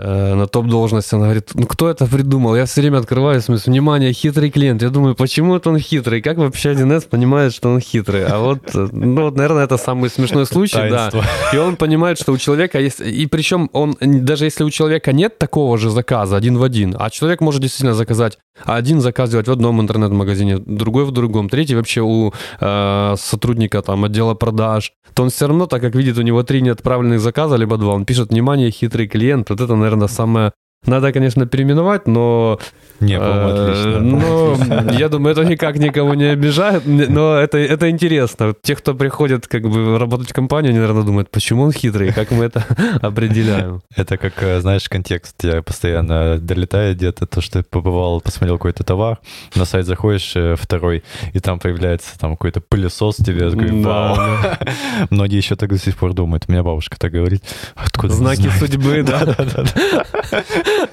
на 0.00 0.46
топ-должность, 0.46 1.12
она 1.12 1.24
говорит, 1.24 1.50
ну 1.54 1.66
кто 1.66 1.90
это 1.90 2.06
придумал? 2.06 2.56
Я 2.56 2.64
все 2.64 2.80
время 2.80 2.98
открываю, 2.98 3.40
в 3.40 3.44
смысле, 3.44 3.72
внимание, 3.72 4.12
хитрый 4.12 4.50
клиент. 4.50 4.82
Я 4.82 4.90
думаю, 4.90 5.14
почему 5.14 5.56
это 5.56 5.70
он 5.70 5.78
хитрый? 5.78 6.22
Как 6.22 6.38
вообще 6.38 6.72
1С 6.72 7.08
понимает, 7.08 7.52
что 7.52 7.70
он 7.70 7.80
хитрый? 7.80 8.24
А 8.26 8.38
вот, 8.38 8.74
э, 8.74 8.88
ну 8.92 9.22
вот, 9.22 9.36
наверное, 9.36 9.64
это 9.64 9.76
самый 9.76 10.10
смешной 10.10 10.46
случай, 10.46 10.76
Таинство. 10.76 11.22
да. 11.22 11.56
И 11.56 11.58
он 11.58 11.76
понимает, 11.76 12.18
что 12.18 12.32
у 12.32 12.38
человека 12.38 12.80
есть, 12.80 13.00
и 13.00 13.26
причем 13.26 13.68
он, 13.72 13.96
даже 14.00 14.44
если 14.44 14.64
у 14.64 14.70
человека 14.70 15.12
нет 15.12 15.38
такого 15.38 15.78
же 15.78 15.90
заказа 15.90 16.36
один 16.36 16.58
в 16.58 16.62
один, 16.62 16.96
а 16.98 17.10
человек 17.10 17.40
может 17.40 17.60
действительно 17.60 17.94
заказать 17.94 18.38
один 18.64 19.00
заказ 19.00 19.30
делать 19.30 19.48
в 19.48 19.52
одном 19.52 19.80
интернет-магазине, 19.80 20.58
другой 20.58 21.04
в 21.04 21.10
другом, 21.10 21.48
третий 21.48 21.74
вообще 21.74 22.00
у 22.02 22.32
э, 22.60 23.14
сотрудника 23.18 23.82
там 23.82 24.04
отдела 24.04 24.34
продаж, 24.34 24.92
то 25.14 25.22
он 25.22 25.30
все 25.30 25.46
равно, 25.46 25.66
так 25.66 25.80
как 25.80 25.94
видит 25.94 26.18
у 26.18 26.22
него 26.22 26.42
три 26.42 26.62
неотправленных 26.62 27.20
заказа, 27.20 27.56
либо 27.56 27.76
два, 27.76 27.94
он 27.94 28.04
пишет, 28.04 28.30
внимание, 28.30 28.70
хитрый 28.70 29.08
клиент, 29.08 29.50
вот 29.50 29.60
это, 29.60 29.74
наверное, 29.74 29.89
самое 30.08 30.52
Надо, 30.86 31.12
конечно, 31.12 31.46
переименовать, 31.46 32.06
но... 32.06 32.58
Не, 33.00 33.18
по-моему, 33.18 33.48
э, 33.48 33.70
отлично. 33.70 34.00
Но 34.00 34.92
я 34.98 35.08
думаю, 35.10 35.32
это 35.32 35.44
никак 35.44 35.76
никого 35.76 36.14
не 36.14 36.24
обижает, 36.24 36.86
но 36.86 37.36
это, 37.36 37.58
это 37.58 37.90
интересно. 37.90 38.54
Те, 38.62 38.76
кто 38.76 38.94
приходит 38.94 39.46
как 39.46 39.62
бы 39.62 39.98
работать 39.98 40.30
в 40.30 40.32
компанию, 40.32 40.70
они, 40.70 40.78
наверное, 40.78 41.02
думают, 41.02 41.30
почему 41.30 41.64
он 41.64 41.72
хитрый, 41.72 42.12
как 42.12 42.30
мы 42.30 42.46
это 42.46 42.64
определяем. 43.02 43.82
Это 43.94 44.16
как, 44.16 44.42
э, 44.42 44.60
знаешь, 44.60 44.88
контекст 44.88 45.36
тебя 45.36 45.62
постоянно 45.62 46.38
долетает 46.38 46.96
где-то, 46.96 47.26
то, 47.26 47.42
что 47.42 47.62
ты 47.62 47.68
побывал, 47.68 48.22
посмотрел 48.22 48.56
какой-то 48.56 48.82
товар, 48.82 49.18
на 49.54 49.66
сайт 49.66 49.84
заходишь 49.84 50.32
э, 50.34 50.56
второй, 50.58 51.04
и 51.34 51.40
там 51.40 51.58
появляется 51.58 52.18
там 52.18 52.32
какой-то 52.32 52.62
пылесос 52.62 53.16
тебе, 53.16 53.50
Да. 53.50 54.58
Многие 55.10 55.36
еще 55.36 55.56
так 55.56 55.68
до 55.68 55.78
сих 55.78 55.96
пор 55.96 56.14
думают. 56.14 56.44
У 56.48 56.52
меня 56.52 56.62
бабушка 56.62 56.98
так 56.98 57.12
говорит. 57.12 57.42
Откуда 57.74 58.14
Знаки 58.14 58.42
знаете?» 58.42 58.58
судьбы, 58.58 59.02
да? 59.02 59.36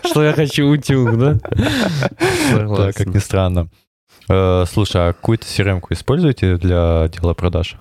Что 0.05 0.23
я 0.23 0.33
хочу 0.33 0.67
утюг, 0.67 1.17
да? 1.17 1.37
Да, 2.53 2.91
как 2.93 3.07
ни 3.07 3.19
странно. 3.19 3.69
Э, 4.29 4.65
Слушай, 4.71 5.09
а 5.09 5.13
какую-то 5.13 5.45
CRM-ку 5.45 5.93
используете 5.93 6.57
для 6.57 7.07
дела 7.09 7.33
продаж? 7.33 7.77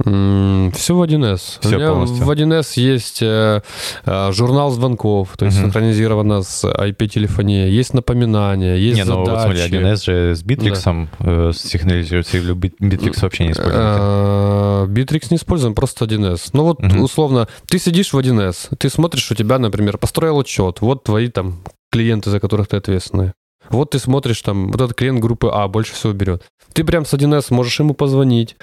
Все 0.00 0.94
в 0.94 1.02
1С. 1.02 1.58
Всё 1.60 1.68
У 1.70 1.72
меня 1.72 1.88
полностью. 1.90 2.24
в 2.24 2.30
1С 2.30 2.78
есть 2.80 3.18
э, 3.20 3.62
э, 4.04 4.32
журнал 4.32 4.70
звонков, 4.70 5.36
то 5.36 5.44
есть 5.44 5.56
Мгм. 5.58 5.66
синхронизировано 5.66 6.42
с 6.42 6.64
IP-телефонией, 6.64 7.68
есть 7.72 7.94
напоминания, 7.94 8.76
есть 8.76 8.96
Не, 8.96 9.04
ну 9.04 9.24
вот 9.24 9.40
смотри, 9.40 9.56
задачи. 9.58 9.74
1С 9.74 10.04
же 10.04 10.36
с 10.36 10.44
Bittrex 10.44 11.08
э, 11.18 11.50
синхронизируется, 11.52 12.36
или 12.38 12.54
Bittrex 12.54 13.22
вообще 13.22 13.44
не 13.46 13.50
используете? 13.52 13.78
Э, 13.80 14.86
Bittrex 14.88 15.26
не 15.30 15.36
используем, 15.36 15.74
просто 15.74 16.04
1С. 16.04 16.50
Ну 16.52 16.62
вот, 16.62 16.80
Мгм. 16.80 17.02
условно, 17.02 17.48
ты 17.66 17.80
сидишь 17.80 18.12
в 18.12 18.18
1С, 18.18 18.68
ты 18.78 18.88
смотришь, 18.90 19.28
у 19.32 19.34
тебя, 19.34 19.58
например, 19.58 19.98
построил 19.98 20.38
учет, 20.38 20.80
вот 20.80 21.02
твои 21.04 21.26
там 21.28 21.58
клиенты, 21.90 22.30
за 22.30 22.38
которых 22.38 22.68
ты 22.68 22.76
ответственный. 22.76 23.32
Вот 23.68 23.90
ты 23.90 23.98
смотришь, 23.98 24.40
там, 24.42 24.70
вот 24.70 24.80
этот 24.80 24.96
клиент 24.96 25.20
группы 25.20 25.50
А 25.52 25.66
больше 25.68 25.92
всего 25.92 26.12
берет. 26.12 26.44
Ты 26.72 26.84
прям 26.84 27.04
с 27.04 27.12
1С 27.12 27.50
можешь 27.50 27.78
ему 27.80 27.92
позвонить, 27.94 28.56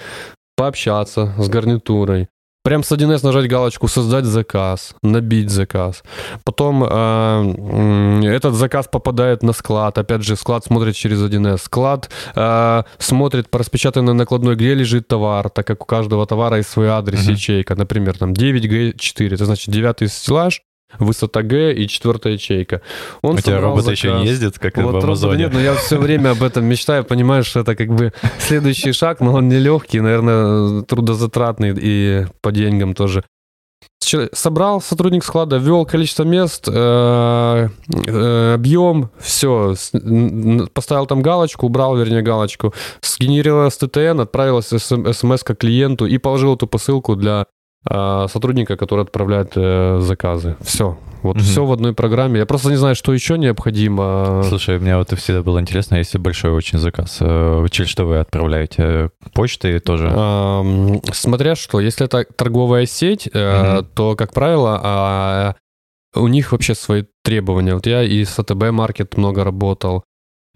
пообщаться 0.55 1.33
с 1.37 1.47
гарнитурой. 1.49 2.27
Прям 2.63 2.83
с 2.83 2.91
1С 2.91 3.23
нажать 3.23 3.47
галочку 3.47 3.87
«Создать 3.87 4.25
заказ», 4.25 4.95
«Набить 5.03 5.51
заказ». 5.51 6.03
Потом 6.43 6.83
э, 6.83 8.21
этот 8.25 8.55
заказ 8.55 8.87
попадает 8.91 9.43
на 9.43 9.53
склад. 9.53 9.99
Опять 9.99 10.23
же, 10.23 10.35
склад 10.35 10.65
смотрит 10.65 10.95
через 10.95 11.21
1С. 11.21 11.59
Склад 11.59 12.09
э, 12.35 12.83
смотрит 12.97 13.51
по 13.51 13.59
распечатанной 13.59 14.15
накладной, 14.15 14.55
где 14.55 14.73
лежит 14.73 15.07
товар, 15.07 15.49
так 15.51 15.67
как 15.67 15.83
у 15.83 15.85
каждого 15.85 16.25
товара 16.25 16.57
есть 16.57 16.69
свой 16.69 16.87
адрес, 16.87 17.23
Мгм. 17.25 17.33
ячейка. 17.33 17.75
Например, 17.75 18.17
там 18.17 18.33
9Г4. 18.33 19.35
Это 19.35 19.45
значит 19.45 19.71
девятый 19.71 20.07
стеллаж, 20.07 20.63
высота 20.99 21.41
Г 21.41 21.73
и 21.73 21.87
четвертая 21.87 22.33
ячейка. 22.33 22.81
Он 23.21 23.35
У 23.35 23.39
тебя 23.39 23.59
роботы 23.59 23.91
еще 23.91 24.09
заказ. 24.09 24.23
не 24.23 24.27
ездят, 24.29 24.59
как 24.59 24.77
Вот 24.77 25.01
в 25.01 25.05
Амазоне? 25.05 25.43
нет, 25.43 25.53
но 25.53 25.59
я 25.59 25.75
все 25.75 25.97
время 25.97 26.31
об 26.31 26.43
этом 26.43 26.65
мечтаю, 26.65 27.03
понимаю, 27.03 27.43
что 27.43 27.61
это 27.61 27.75
как 27.75 27.89
бы 27.89 28.13
следующий 28.39 28.91
шаг, 28.91 29.19
но 29.19 29.33
он 29.33 29.47
нелегкий, 29.47 29.99
наверное, 29.99 30.81
трудозатратный 30.83 31.73
и 31.77 32.25
по 32.41 32.51
деньгам 32.51 32.93
тоже. 32.93 33.23
Собрал 34.33 34.81
сотрудник 34.81 35.23
склада, 35.23 35.57
ввел 35.57 35.83
количество 35.85 36.23
мест, 36.23 36.67
э, 36.67 37.69
э, 38.05 38.53
объем, 38.53 39.09
все, 39.19 39.73
поставил 40.73 41.07
там 41.07 41.21
галочку, 41.23 41.65
убрал, 41.65 41.97
вернее, 41.97 42.21
галочку, 42.21 42.73
сгенерировал 43.01 43.71
СТТН, 43.71 44.21
отправилась 44.21 44.67
смс 44.67 45.43
к 45.43 45.55
клиенту 45.55 46.05
и 46.05 46.19
положил 46.19 46.53
эту 46.55 46.67
посылку 46.67 47.15
для 47.15 47.47
сотрудника, 47.87 48.77
который 48.77 49.03
отправляет 49.03 49.51
э, 49.55 49.99
заказы. 50.01 50.55
Все. 50.61 50.97
Вот 51.21 51.37
Мгм. 51.37 51.43
все 51.43 51.65
в 51.65 51.71
одной 51.71 51.93
программе. 51.93 52.39
Я 52.39 52.45
просто 52.45 52.69
не 52.69 52.75
знаю, 52.75 52.93
что 52.95 53.11
еще 53.13 53.37
необходимо. 53.37 54.43
Слушай, 54.47 54.77
мне 54.79 54.95
вот 54.97 55.11
всегда 55.17 55.41
было 55.41 55.59
интересно, 55.59 55.95
если 55.95 56.17
большой 56.19 56.51
очень 56.51 56.77
заказ, 56.77 57.17
э, 57.21 57.65
через 57.71 57.89
что 57.89 58.05
вы 58.05 58.19
отправляете? 58.19 59.09
Почтой 59.33 59.79
тоже? 59.79 60.11
Ам, 60.15 61.01
Смотря 61.13 61.55
что, 61.55 61.79
если 61.79 62.05
это 62.05 62.25
торговая 62.35 62.85
сеть, 62.85 63.27
э, 63.33 63.81
то, 63.95 64.15
как 64.15 64.33
правило, 64.33 64.79
а, 64.83 65.55
у 66.15 66.27
них 66.27 66.51
вообще 66.51 66.75
свои 66.75 67.03
требования. 67.23 67.73
Вот 67.73 67.87
я 67.87 68.03
и 68.03 68.23
с 68.23 68.37
АТБ 68.39 68.71
Маркет 68.71 69.17
много 69.17 69.43
работал, 69.43 70.03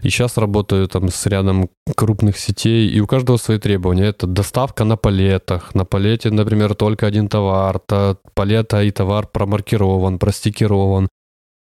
и 0.01 0.09
сейчас 0.09 0.37
работаю 0.37 0.87
там 0.87 1.09
с 1.09 1.25
рядом 1.25 1.69
крупных 1.95 2.37
сетей, 2.37 2.87
и 2.87 2.99
у 3.01 3.07
каждого 3.07 3.37
свои 3.37 3.59
требования. 3.59 4.05
Это 4.05 4.27
доставка 4.27 4.83
на 4.85 4.95
палетах. 4.95 5.75
На 5.75 5.85
палете, 5.85 6.29
например, 6.29 6.75
только 6.75 7.05
один 7.05 7.27
товар. 7.27 7.79
То 7.79 8.17
палета 8.33 8.81
и 8.83 8.91
товар 8.91 9.27
промаркирован, 9.27 10.17
простикирован. 10.19 11.09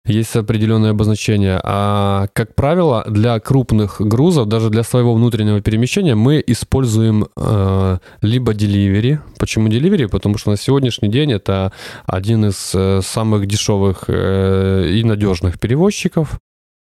Есть 0.07 0.37
определенные 0.37 0.91
обозначения. 0.91 1.61
А, 1.65 2.29
как 2.33 2.55
правило, 2.55 3.05
для 3.09 3.41
крупных 3.41 4.01
грузов, 4.01 4.47
даже 4.47 4.71
для 4.71 4.85
своего 4.85 5.15
внутреннего 5.15 5.61
перемещения, 5.61 6.15
мы 6.15 6.43
используем 6.47 7.27
э, 7.37 7.99
либо 8.23 8.53
delivery. 8.53 9.19
Почему 9.39 9.69
delivery? 9.69 10.07
Потому 10.09 10.39
что 10.39 10.51
на 10.51 10.57
сегодняшний 10.57 11.09
день 11.09 11.33
это 11.33 11.73
один 12.07 12.45
из 12.45 12.73
э, 12.75 13.01
самых 13.03 13.47
дешевых 13.47 14.05
э, 14.07 14.89
и 14.93 15.03
надежных 15.03 15.59
перевозчиков, 15.59 16.39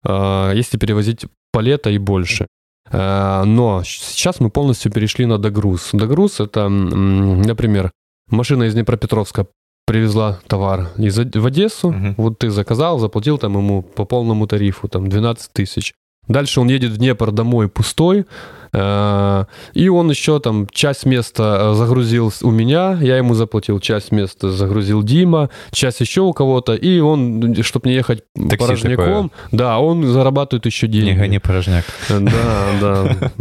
если 0.06 0.78
перевозить 0.78 1.26
палета 1.52 1.90
и 1.90 1.98
больше. 1.98 2.48
Э, 2.92 3.44
но 3.46 3.84
сейчас 3.84 4.40
мы 4.40 4.50
полностью 4.50 4.92
перешли 4.92 5.26
на 5.26 5.38
догруз. 5.38 5.90
Догруз 5.94 6.40
это, 6.40 6.68
например, 6.70 7.92
машина 8.30 8.64
из 8.64 8.74
Днепропетровска 8.74 9.48
привезла 9.86 10.40
товар 10.48 10.90
из, 10.98 11.18
в 11.18 11.46
Одессу, 11.46 11.92
Мгм. 11.92 12.16
вот 12.18 12.40
ты 12.40 12.50
заказал, 12.50 13.00
заплатил 13.00 13.38
там 13.38 13.58
ему 13.58 13.82
по 13.82 14.06
полному 14.06 14.48
тарифу, 14.48 14.88
там 14.88 15.08
12 15.10 15.52
тысяч. 15.54 15.94
Дальше 16.28 16.62
он 16.62 16.70
едет 16.70 16.92
в 16.92 16.98
Днепр 16.98 17.32
домой 17.32 17.68
пустой, 17.68 18.26
и 18.74 19.88
он 19.90 20.10
еще 20.10 20.40
там 20.40 20.68
часть 20.72 21.06
места 21.06 21.58
э, 21.60 21.74
загрузил 21.76 22.34
у 22.42 22.50
меня, 22.50 22.98
я 23.02 23.18
ему 23.18 23.36
заплатил, 23.36 23.80
часть 23.80 24.12
места 24.12 24.50
загрузил 24.52 25.04
Дима, 25.04 25.50
часть 25.72 26.00
еще 26.02 26.22
у 26.22 26.34
кого-то, 26.34 26.74
и 26.74 27.00
он, 27.00 27.54
чтобы 27.64 27.90
не 27.90 27.96
ехать 27.96 28.24
Такси 28.34 28.58
порожняком, 28.58 29.32
да, 29.52 29.78
он 29.80 30.04
зарабатывает 30.08 30.66
еще 30.66 30.88
деньги. 30.88 31.12
Не 31.12 31.16
гони 31.16 31.38
порожняк. 31.40 31.86
Да, 32.10 32.66
да. 32.82 33.32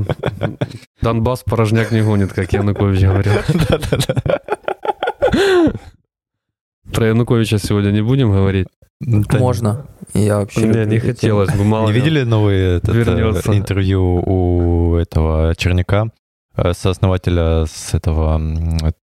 Донбасс 1.01 1.43
порожняк 1.45 1.93
не 1.93 2.03
гонит, 2.03 2.33
как 2.35 2.53
Янукович 2.53 3.01
говорил. 3.03 3.33
Про 6.93 7.07
Януковича 7.07 7.59
сегодня 7.59 7.91
не 7.91 8.03
будем 8.03 8.31
говорить. 8.33 8.67
Да 9.01 9.39
Можно. 9.39 9.87
Я 10.15 10.39
вообще 10.39 10.63
Не, 10.63 10.85
не 10.87 10.99
хотелось 11.01 11.53
бы, 11.53 11.65
мало 11.65 11.89
Не 11.89 11.95
ли. 11.95 12.01
видели 12.01 12.23
новые 12.23 12.77
этот, 12.77 12.95
э, 12.95 12.99
вернется. 12.99 13.57
интервью 13.57 14.23
у 14.25 14.82
этого 14.97 15.55
Черняка, 15.57 16.07
э, 16.57 16.73
сооснователя 16.75 17.65
с 17.67 17.95
этого 17.95 18.41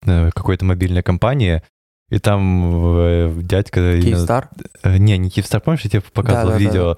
э, 0.06 0.30
какой-то 0.34 0.64
мобильной 0.64 1.02
компании, 1.02 1.62
и 2.10 2.18
там 2.18 3.40
дядька... 3.42 4.00
Киевстар? 4.00 4.48
Э, 4.82 4.96
Не, 4.98 5.18
не 5.18 5.30
Киевстар, 5.30 5.60
помнишь, 5.60 5.82
я 5.84 5.90
тебе 5.90 6.02
показывал 6.02 6.52
Да-да-да. 6.52 6.58
видео? 6.58 6.96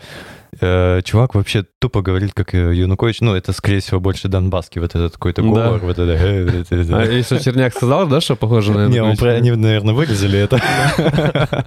Э, 0.61 1.01
Чувак 1.05 1.35
вообще 1.35 1.65
тупо 1.81 2.03
говорит, 2.03 2.33
как 2.35 2.55
Янукович, 2.55 3.21
ну, 3.21 3.35
это, 3.35 3.53
скорее 3.53 3.81
всего, 3.81 4.01
больше 4.01 4.29
донбасский, 4.29 4.81
вот 4.81 4.95
этот 4.95 5.13
какой-то 5.13 5.43
Да. 5.43 5.49
говор, 5.49 5.81
вот 5.81 5.99
это... 5.99 6.13
А 6.13 7.05
если 7.05 7.39
Черняк 7.39 7.75
сказал, 7.75 8.07
да, 8.09 8.21
что 8.21 8.37
похоже 8.37 8.73
на 8.73 8.89
Не, 8.89 9.03
он 9.03 9.17
они, 9.23 9.51
наверное, 9.53 9.95
вырезали 9.95 10.39
это. 10.39 10.61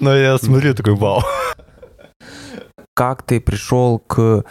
Но 0.00 0.16
я 0.16 0.38
смотрю, 0.38 0.74
такой, 0.74 0.94
вау. 0.94 1.22
Как 2.94 3.22
ты 3.22 3.40
пришел 3.40 3.98
к 3.98 4.44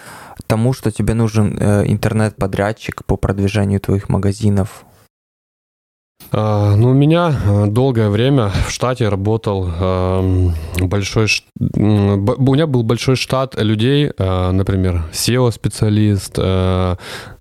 тому, 0.48 0.74
что 0.74 0.92
тебе 0.92 1.14
нужен 1.14 1.58
э, 1.58 1.86
интернет-подрядчик 1.88 3.06
по 3.06 3.16
продвижению 3.16 3.80
твоих 3.80 4.10
магазинов? 4.10 4.86
А, 6.32 6.76
Ну, 6.76 6.90
у 6.90 6.94
меня 6.94 7.34
э, 7.46 7.68
долгое 7.68 8.10
время 8.10 8.50
в 8.68 8.70
штате 8.70 9.08
работал 9.08 9.70
эм, 9.70 10.54
большой... 10.82 11.28
У 11.58 12.54
меня 12.54 12.68
был 12.68 12.84
большой 12.84 13.16
штат 13.16 13.56
людей, 13.56 14.12
э, 14.18 14.52
например, 14.52 15.04
SEO-специалист, 15.14 16.36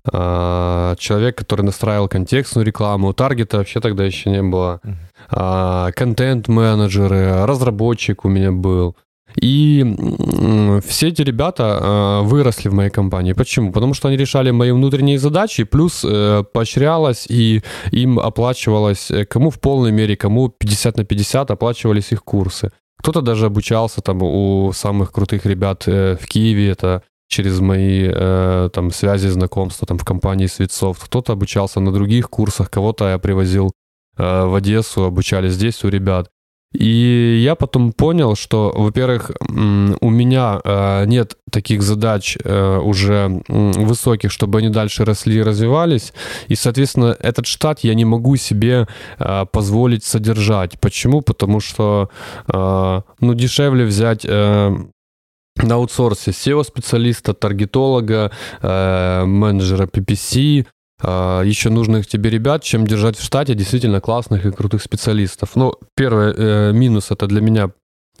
человек, 0.05 1.37
который 1.37 1.61
настраивал 1.61 2.09
контекстную 2.09 2.65
рекламу, 2.65 3.13
таргета 3.13 3.57
вообще 3.57 3.79
тогда 3.79 4.03
еще 4.03 4.29
не 4.29 4.41
было, 4.41 4.81
а, 5.29 5.91
контент-менеджеры, 5.91 7.45
разработчик 7.45 8.25
у 8.25 8.29
меня 8.29 8.51
был. 8.51 8.97
И 9.41 10.79
все 10.85 11.07
эти 11.07 11.21
ребята 11.21 11.63
э, 11.63 12.27
выросли 12.27 12.69
в 12.69 12.73
моей 12.73 12.89
компании. 12.89 13.33
Почему? 13.33 13.71
Потому 13.71 13.93
что 13.93 14.07
они 14.07 14.17
решали 14.17 14.51
мои 14.51 14.71
внутренние 14.71 15.17
задачи, 15.17 15.63
плюс 15.63 16.05
э, 16.05 16.43
поощрялось 16.53 17.25
и 17.29 17.61
им 17.91 18.19
оплачивалось, 18.19 19.11
э, 19.11 19.25
кому 19.25 19.49
в 19.49 19.59
полной 19.59 19.91
мере, 19.91 20.15
кому 20.15 20.49
50 20.49 20.97
на 20.97 21.03
50 21.03 21.51
оплачивались 21.51 22.11
их 22.11 22.23
курсы. 22.23 22.71
Кто-то 22.97 23.21
даже 23.21 23.47
обучался 23.47 24.01
там 24.01 24.21
у 24.21 24.71
самых 24.73 25.11
крутых 25.11 25.45
ребят 25.45 25.85
в 25.87 26.25
Киеве, 26.27 26.69
это 26.69 27.03
через 27.27 27.59
мои 27.59 28.09
э, 28.13 28.69
там 28.71 28.91
связи, 28.91 29.27
знакомства 29.27 29.87
там 29.87 29.97
в 29.97 30.05
компании 30.05 30.45
Светсофт. 30.45 31.03
Кто-то 31.03 31.33
обучался 31.33 31.79
на 31.79 31.91
других 31.91 32.29
курсах, 32.29 32.69
кого-то 32.69 33.09
я 33.09 33.17
привозил 33.17 33.71
в 34.15 34.55
Одессу, 34.55 35.05
обучали 35.05 35.49
здесь 35.49 35.83
у 35.83 35.89
ребят. 35.89 36.29
И 36.73 37.41
я 37.43 37.55
потом 37.55 37.93
понял, 37.93 38.35
что, 38.35 38.73
во-первых, 38.75 39.31
у 39.49 40.09
меня 40.09 40.59
э, 40.63 41.05
нет 41.05 41.37
таких 41.51 41.83
задач 41.83 42.37
э, 42.43 42.77
уже 42.79 43.43
высоких, 43.47 44.31
чтобы 44.31 44.59
они 44.59 44.69
дальше 44.69 45.05
росли 45.05 45.37
и 45.37 45.43
развивались. 45.43 46.13
И, 46.47 46.55
соответственно, 46.55 47.15
этот 47.19 47.45
штат 47.45 47.81
я 47.81 47.93
не 47.93 48.05
могу 48.05 48.37
себе 48.37 48.87
э, 49.19 49.45
позволить 49.51 50.03
содержать. 50.03 50.79
Почему? 50.79 51.21
Потому 51.21 51.59
что 51.59 52.09
ну, 52.47 53.33
дешевле 53.33 53.85
взять 53.85 54.25
на 54.25 54.85
аутсорсе 55.75 56.31
SEO-специалиста, 56.31 57.33
таргетолога, 57.33 58.31
менеджера 58.61 59.85
PPC, 59.85 60.65
еще 61.03 61.69
нужных 61.69 62.07
тебе 62.07 62.29
ребят, 62.29 62.63
чем 62.63 62.87
держать 62.87 63.17
в 63.17 63.23
штате 63.23 63.55
действительно 63.55 64.01
классных 64.01 64.45
и 64.45 64.51
крутых 64.51 64.81
специалистов. 64.81 65.51
Ну, 65.55 65.73
первый 65.95 66.33
э, 66.35 66.71
минус 66.73 67.11
это 67.11 67.27
для 67.27 67.41
меня 67.41 67.71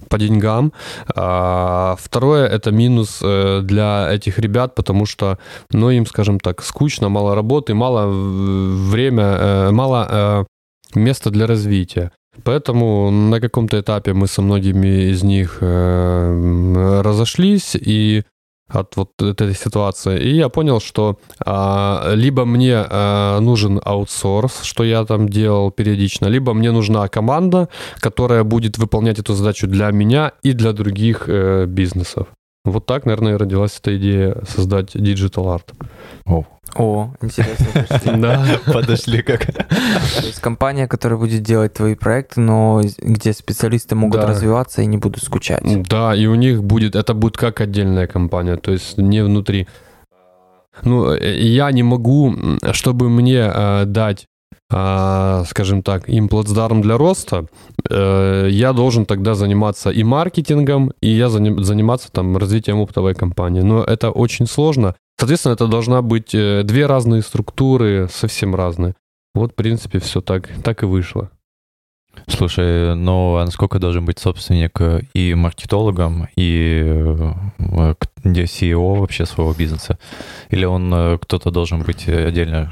по 0.09 0.17
деньгам. 0.17 0.73
А, 1.15 1.95
второе 1.99 2.47
это 2.47 2.71
минус 2.71 3.19
э, 3.23 3.61
для 3.63 4.11
этих 4.11 4.39
ребят, 4.39 4.75
потому 4.75 5.05
что, 5.05 5.37
ну, 5.71 5.89
им, 5.89 6.05
скажем 6.05 6.39
так, 6.39 6.63
скучно, 6.63 7.09
мало 7.09 7.35
работы, 7.35 7.73
мало 7.73 8.07
время, 8.07 9.23
э, 9.23 9.71
мало 9.71 10.07
э, 10.09 10.45
места 10.95 11.29
для 11.29 11.47
развития. 11.47 12.11
Поэтому 12.43 13.11
на 13.11 13.39
каком-то 13.39 13.79
этапе 13.79 14.13
мы 14.13 14.27
со 14.27 14.41
многими 14.41 15.11
из 15.11 15.23
них 15.23 15.59
разошлись, 17.05 17.75
и 17.75 18.23
от 18.73 18.95
вот 18.95 19.21
этой 19.21 19.55
ситуации. 19.55 20.19
И 20.19 20.35
я 20.35 20.49
понял, 20.49 20.79
что 20.79 21.17
а, 21.45 22.13
либо 22.15 22.45
мне 22.45 22.75
а, 22.77 23.39
нужен 23.39 23.79
аутсорс, 23.83 24.63
что 24.63 24.83
я 24.83 25.05
там 25.05 25.29
делал 25.29 25.71
периодично, 25.71 26.27
либо 26.27 26.53
мне 26.53 26.71
нужна 26.71 27.07
команда, 27.07 27.69
которая 27.99 28.43
будет 28.43 28.77
выполнять 28.77 29.19
эту 29.19 29.33
задачу 29.33 29.67
для 29.67 29.91
меня 29.91 30.31
и 30.43 30.53
для 30.53 30.73
других 30.73 31.25
э, 31.27 31.65
бизнесов. 31.65 32.27
Вот 32.65 32.85
так, 32.85 33.05
наверное, 33.05 33.37
родилась 33.37 33.77
эта 33.77 33.97
идея 33.97 34.37
создать 34.47 34.95
Digital 34.95 35.59
Art. 35.59 35.73
О, 36.25 36.45
О 36.75 37.13
интересно. 37.21 37.67
Да, 38.17 38.45
подошли 38.71 39.21
как. 39.21 39.45
То 39.45 40.25
есть 40.25 40.39
компания, 40.39 40.87
которая 40.87 41.19
будет 41.19 41.43
делать 41.43 41.73
твои 41.73 41.95
проекты, 41.95 42.39
но 42.39 42.81
где 42.99 43.33
специалисты 43.33 43.95
могут 43.95 44.23
развиваться 44.23 44.81
и 44.81 44.85
не 44.85 44.97
будут 44.97 45.23
скучать. 45.23 45.61
Да, 45.89 46.15
и 46.15 46.25
у 46.25 46.35
них 46.35 46.63
будет, 46.63 46.95
это 46.95 47.13
будет 47.13 47.35
как 47.35 47.59
отдельная 47.59 48.07
компания, 48.07 48.55
то 48.55 48.71
есть 48.71 48.97
не 48.97 49.21
внутри. 49.23 49.67
Ну, 50.83 51.13
э, 51.13 51.35
я 51.35 51.69
не 51.71 51.83
могу, 51.83 52.33
чтобы 52.71 53.09
мне 53.09 53.51
э, 53.53 53.83
дать 53.85 54.27
скажем 55.45 55.83
так, 55.83 56.09
им 56.09 56.29
плацдарм 56.29 56.81
для 56.81 56.97
роста, 56.97 57.45
э, 57.89 58.47
я 58.49 58.73
должен 58.73 59.05
тогда 59.05 59.35
заниматься 59.35 59.91
и 59.91 60.03
маркетингом, 60.03 60.91
и 60.99 61.09
я 61.09 61.29
заниматься 61.29 62.11
там 62.11 62.37
развитием 62.37 62.79
оптовой 62.79 63.13
компании. 63.13 63.61
Но 63.61 63.83
это 63.83 64.09
очень 64.09 64.47
сложно. 64.47 64.95
Соответственно, 65.19 65.53
это 65.53 65.67
должна 65.67 66.01
быть 66.01 66.33
э, 66.33 66.63
две 66.63 66.87
разные 66.87 67.21
структуры, 67.21 68.07
совсем 68.11 68.55
разные. 68.55 68.95
Вот, 69.35 69.51
в 69.51 69.55
принципе, 69.55 69.99
все 69.99 70.21
так, 70.21 70.49
так 70.63 70.81
и 70.81 70.87
вышло. 70.87 71.29
Слушай, 72.27 72.95
ну 72.95 73.37
а 73.37 73.45
насколько 73.45 73.79
должен 73.79 74.05
быть 74.05 74.19
собственник 74.19 74.79
и 75.13 75.33
маркетологом, 75.35 76.27
и 76.35 76.83
э, 76.83 77.93
где 78.23 78.43
CEO 78.43 78.99
вообще 78.99 79.25
своего 79.25 79.53
бизнеса? 79.53 79.99
Или 80.49 80.65
он 80.65 81.19
кто-то 81.19 81.51
должен 81.51 81.83
быть 81.83 82.07
отдельно 82.07 82.71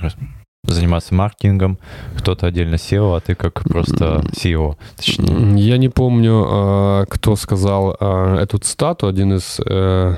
заниматься 0.64 1.14
маркетингом, 1.14 1.78
кто-то 2.18 2.48
отдельно 2.48 2.76
SEO, 2.76 3.16
а 3.16 3.20
ты 3.20 3.36
как 3.36 3.64
просто 3.64 4.24
SEO. 4.32 4.76
Точнее. 4.96 5.60
Я 5.60 5.78
не 5.78 5.90
помню, 5.90 6.46
а, 6.48 7.06
кто 7.06 7.36
сказал 7.36 7.96
а, 8.00 8.38
эту 8.38 8.58
цитату, 8.58 9.08
один 9.08 9.34
из 9.34 9.60
э, 9.66 10.16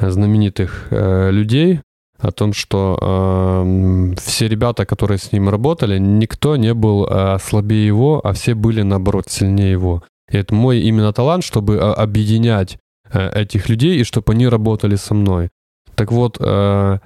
знаменитых 0.00 0.88
э, 0.90 1.30
людей, 1.30 1.80
о 2.18 2.30
том, 2.30 2.52
что 2.52 2.96
э, 3.00 4.14
все 4.20 4.46
ребята, 4.46 4.86
которые 4.86 5.18
с 5.18 5.32
ним 5.32 5.48
работали, 5.48 5.98
никто 5.98 6.56
не 6.56 6.72
был 6.72 7.04
э, 7.04 7.38
слабее 7.40 7.84
его, 7.84 8.20
а 8.22 8.32
все 8.32 8.54
были, 8.54 8.82
наоборот, 8.82 9.24
сильнее 9.28 9.72
его. 9.72 10.04
И 10.30 10.36
это 10.36 10.54
мой 10.54 10.80
именно 10.80 11.12
талант, 11.12 11.42
чтобы 11.42 11.80
объединять 11.80 12.78
этих 13.12 13.68
людей 13.68 13.98
и 13.98 14.04
чтобы 14.04 14.32
они 14.32 14.46
работали 14.46 14.94
со 14.94 15.14
мной. 15.14 15.50
Так 15.94 16.10
вот, 16.10 16.38
э, 16.40 16.98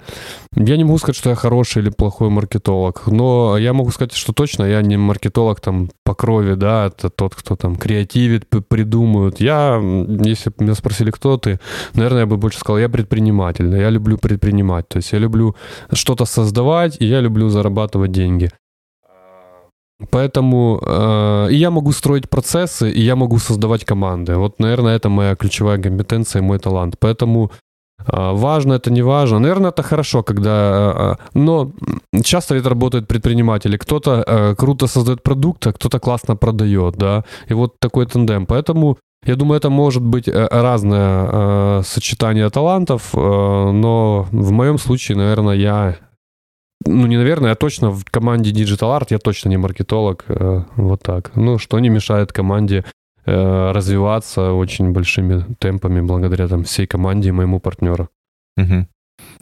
я 0.55 0.77
не 0.77 0.83
могу 0.83 0.97
сказать, 0.97 1.17
что 1.17 1.29
я 1.29 1.35
хороший 1.35 1.81
или 1.81 1.89
плохой 1.89 2.29
маркетолог, 2.29 3.07
но 3.07 3.57
я 3.57 3.73
могу 3.73 3.91
сказать, 3.91 4.13
что 4.13 4.33
точно 4.33 4.63
я 4.63 4.81
не 4.81 4.97
маркетолог 4.97 5.59
там 5.59 5.89
по 6.03 6.15
крови, 6.15 6.55
да, 6.55 6.87
это 6.87 7.09
тот, 7.09 7.35
кто 7.35 7.55
там 7.55 7.75
креативит, 7.75 8.47
придумывает. 8.69 9.41
Я, 9.41 9.81
если 10.25 10.49
бы 10.49 10.63
меня 10.63 10.75
спросили, 10.75 11.11
кто 11.11 11.37
ты, 11.37 11.59
наверное, 11.93 12.21
я 12.21 12.25
бы 12.25 12.37
больше 12.37 12.59
сказал, 12.59 12.79
я 12.79 12.89
предприниматель, 12.89 13.75
я 13.75 13.89
люблю 13.89 14.17
предпринимать, 14.17 14.87
то 14.87 14.97
есть 14.97 15.11
я 15.13 15.19
люблю 15.19 15.55
что-то 15.91 16.25
создавать, 16.25 16.97
и 17.01 17.05
я 17.05 17.21
люблю 17.21 17.49
зарабатывать 17.49 18.11
деньги. 18.11 18.49
Поэтому 20.11 20.79
э, 20.79 21.47
я 21.51 21.71
могу 21.71 21.91
строить 21.91 22.29
процессы, 22.29 22.91
и 22.91 23.01
я 23.01 23.15
могу 23.15 23.39
создавать 23.39 23.83
команды. 23.83 24.35
Вот, 24.35 24.59
наверное, 24.59 24.95
это 24.95 25.09
моя 25.09 25.35
ключевая 25.35 25.81
компетенция, 25.81 26.43
мой 26.43 26.59
талант. 26.59 26.95
Поэтому 26.99 27.51
важно 28.05 28.73
это, 28.73 28.91
не 28.91 29.01
важно. 29.01 29.39
Наверное, 29.39 29.71
это 29.71 29.83
хорошо, 29.83 30.23
когда... 30.23 30.51
А, 30.51 30.93
а, 30.97 31.17
но 31.33 31.71
часто 32.23 32.55
это 32.55 32.69
работают 32.69 33.07
предприниматели. 33.07 33.77
Кто-то 33.77 34.55
круто 34.57 34.87
создает 34.87 35.23
продукт, 35.23 35.67
а 35.67 35.73
кто-то 35.73 35.99
классно 35.99 36.35
продает, 36.35 36.95
да. 36.95 37.23
И 37.49 37.53
вот 37.53 37.79
такой 37.79 38.05
тандем. 38.05 38.45
Поэтому 38.45 38.97
я 39.25 39.35
думаю, 39.35 39.57
это 39.57 39.69
может 39.69 40.03
быть 40.03 40.27
э, 40.27 40.47
разное 40.51 41.81
сочетание 41.81 42.49
талантов, 42.49 43.13
но 43.13 44.27
в 44.31 44.51
моем 44.51 44.77
случае, 44.77 45.17
наверное, 45.17 45.55
я... 45.55 45.95
Ну, 46.85 47.07
не 47.07 47.17
наверное, 47.17 47.49
я 47.49 47.55
точно 47.55 47.89
в 47.89 48.05
команде 48.05 48.51
Digital 48.51 48.97
Art, 48.97 49.07
я 49.09 49.17
точно 49.17 49.49
не 49.49 49.57
маркетолог, 49.57 50.25
вот 50.75 51.01
так. 51.01 51.31
Ну, 51.35 51.57
что 51.57 51.79
не 51.79 51.89
мешает 51.89 52.31
команде 52.31 52.77
Э, 52.77 52.89
развиваться 53.27 54.53
очень 54.53 54.91
большими 54.91 55.45
темпами 55.59 56.01
благодаря 56.01 56.47
там 56.47 56.63
всей 56.63 56.87
команде 56.87 57.29
и 57.29 57.33
моему 57.33 57.59
партнеру. 57.59 58.09
Угу. 58.57 58.87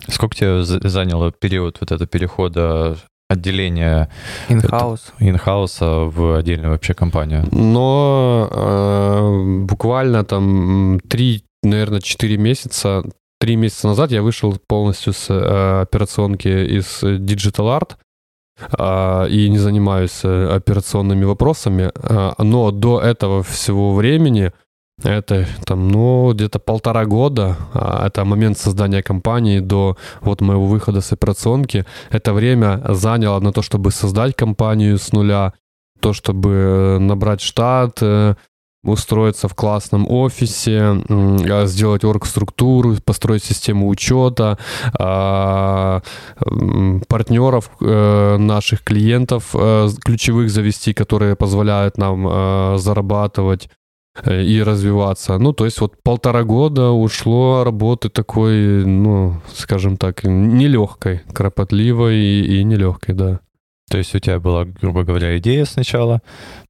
Сколько 0.09 0.35
тебе 0.35 0.63
заняло 0.63 1.31
период 1.31 1.77
вот 1.79 1.91
этого 1.91 2.07
перехода 2.07 2.97
отделения 3.29 4.09
инхаус 4.49 5.13
инхауса 5.19 5.85
в 6.05 6.37
отдельную 6.37 6.71
вообще 6.71 6.93
компанию? 6.93 7.45
Но 7.51 8.49
э, 8.51 9.63
буквально 9.63 10.23
там 10.23 10.99
три, 11.07 11.43
наверное, 11.63 12.01
четыре 12.01 12.37
месяца, 12.37 13.03
три 13.39 13.55
месяца 13.55 13.87
назад 13.87 14.11
я 14.11 14.21
вышел 14.21 14.57
полностью 14.67 15.13
с 15.13 15.27
э, 15.29 15.81
операционки 15.81 16.47
из 16.47 17.03
Digital 17.03 17.79
Art 17.79 17.95
и 19.29 19.49
не 19.49 19.57
занимаюсь 19.57 20.21
э, 20.23 20.55
операционными 20.55 21.25
вопросами, 21.25 21.91
а, 21.95 22.35
но 22.37 22.71
до 22.71 23.01
этого 23.01 23.43
всего 23.43 23.93
времени 23.93 24.51
это 25.03 25.45
там, 25.65 25.89
ну, 25.89 26.31
где-то 26.33 26.59
полтора 26.59 27.05
года, 27.05 27.57
а, 27.73 28.07
это 28.07 28.23
момент 28.23 28.57
создания 28.57 29.03
компании 29.03 29.59
до 29.59 29.97
вот 30.21 30.41
моего 30.41 30.65
выхода 30.65 31.01
с 31.01 31.11
операционки. 31.11 31.85
Это 32.11 32.33
время 32.33 32.81
заняло 32.89 33.39
на 33.41 33.51
то, 33.51 33.61
чтобы 33.61 33.91
создать 33.91 34.35
компанию 34.35 34.97
с 34.97 35.11
нуля, 35.11 35.53
то, 35.99 36.13
чтобы 36.13 36.51
э, 36.51 36.97
набрать 36.99 37.41
штат, 37.41 37.97
э, 38.01 38.35
устроиться 38.85 39.47
в 39.47 39.55
классном 39.55 40.09
офисе, 40.09 41.03
а, 41.09 41.65
сделать 41.65 42.03
орг-структуру, 42.03 42.95
построить 43.03 43.43
систему 43.43 43.87
учета, 43.87 44.57
а, 44.97 46.01
партнеров 47.07 47.69
э, 47.81 48.37
наших 48.37 48.83
клиентов 48.83 49.51
э, 49.53 49.89
ключевых 50.03 50.49
завести, 50.49 50.93
которые 50.93 51.35
позволяют 51.35 51.97
нам 51.97 52.27
э, 52.27 52.77
зарабатывать 52.77 53.69
и 54.25 54.63
развиваться. 54.63 55.37
Ну, 55.37 55.51
то 55.51 55.65
есть 55.65 55.81
вот 55.81 56.01
полтора 56.01 56.43
года 56.43 56.91
ушло 56.91 57.63
работы 57.65 58.09
такой, 58.09 58.85
ну, 58.85 59.41
скажем 59.53 59.97
так, 59.97 60.23
нелегкой, 60.23 61.21
кропотливой 61.33 62.15
и, 62.15 62.59
и 62.59 62.63
нелегкой, 62.63 63.15
да. 63.15 63.39
То 63.89 63.97
есть 63.97 64.15
у 64.15 64.19
тебя 64.19 64.39
была, 64.39 64.65
грубо 64.65 65.03
говоря, 65.03 65.37
идея 65.37 65.65
сначала, 65.65 66.21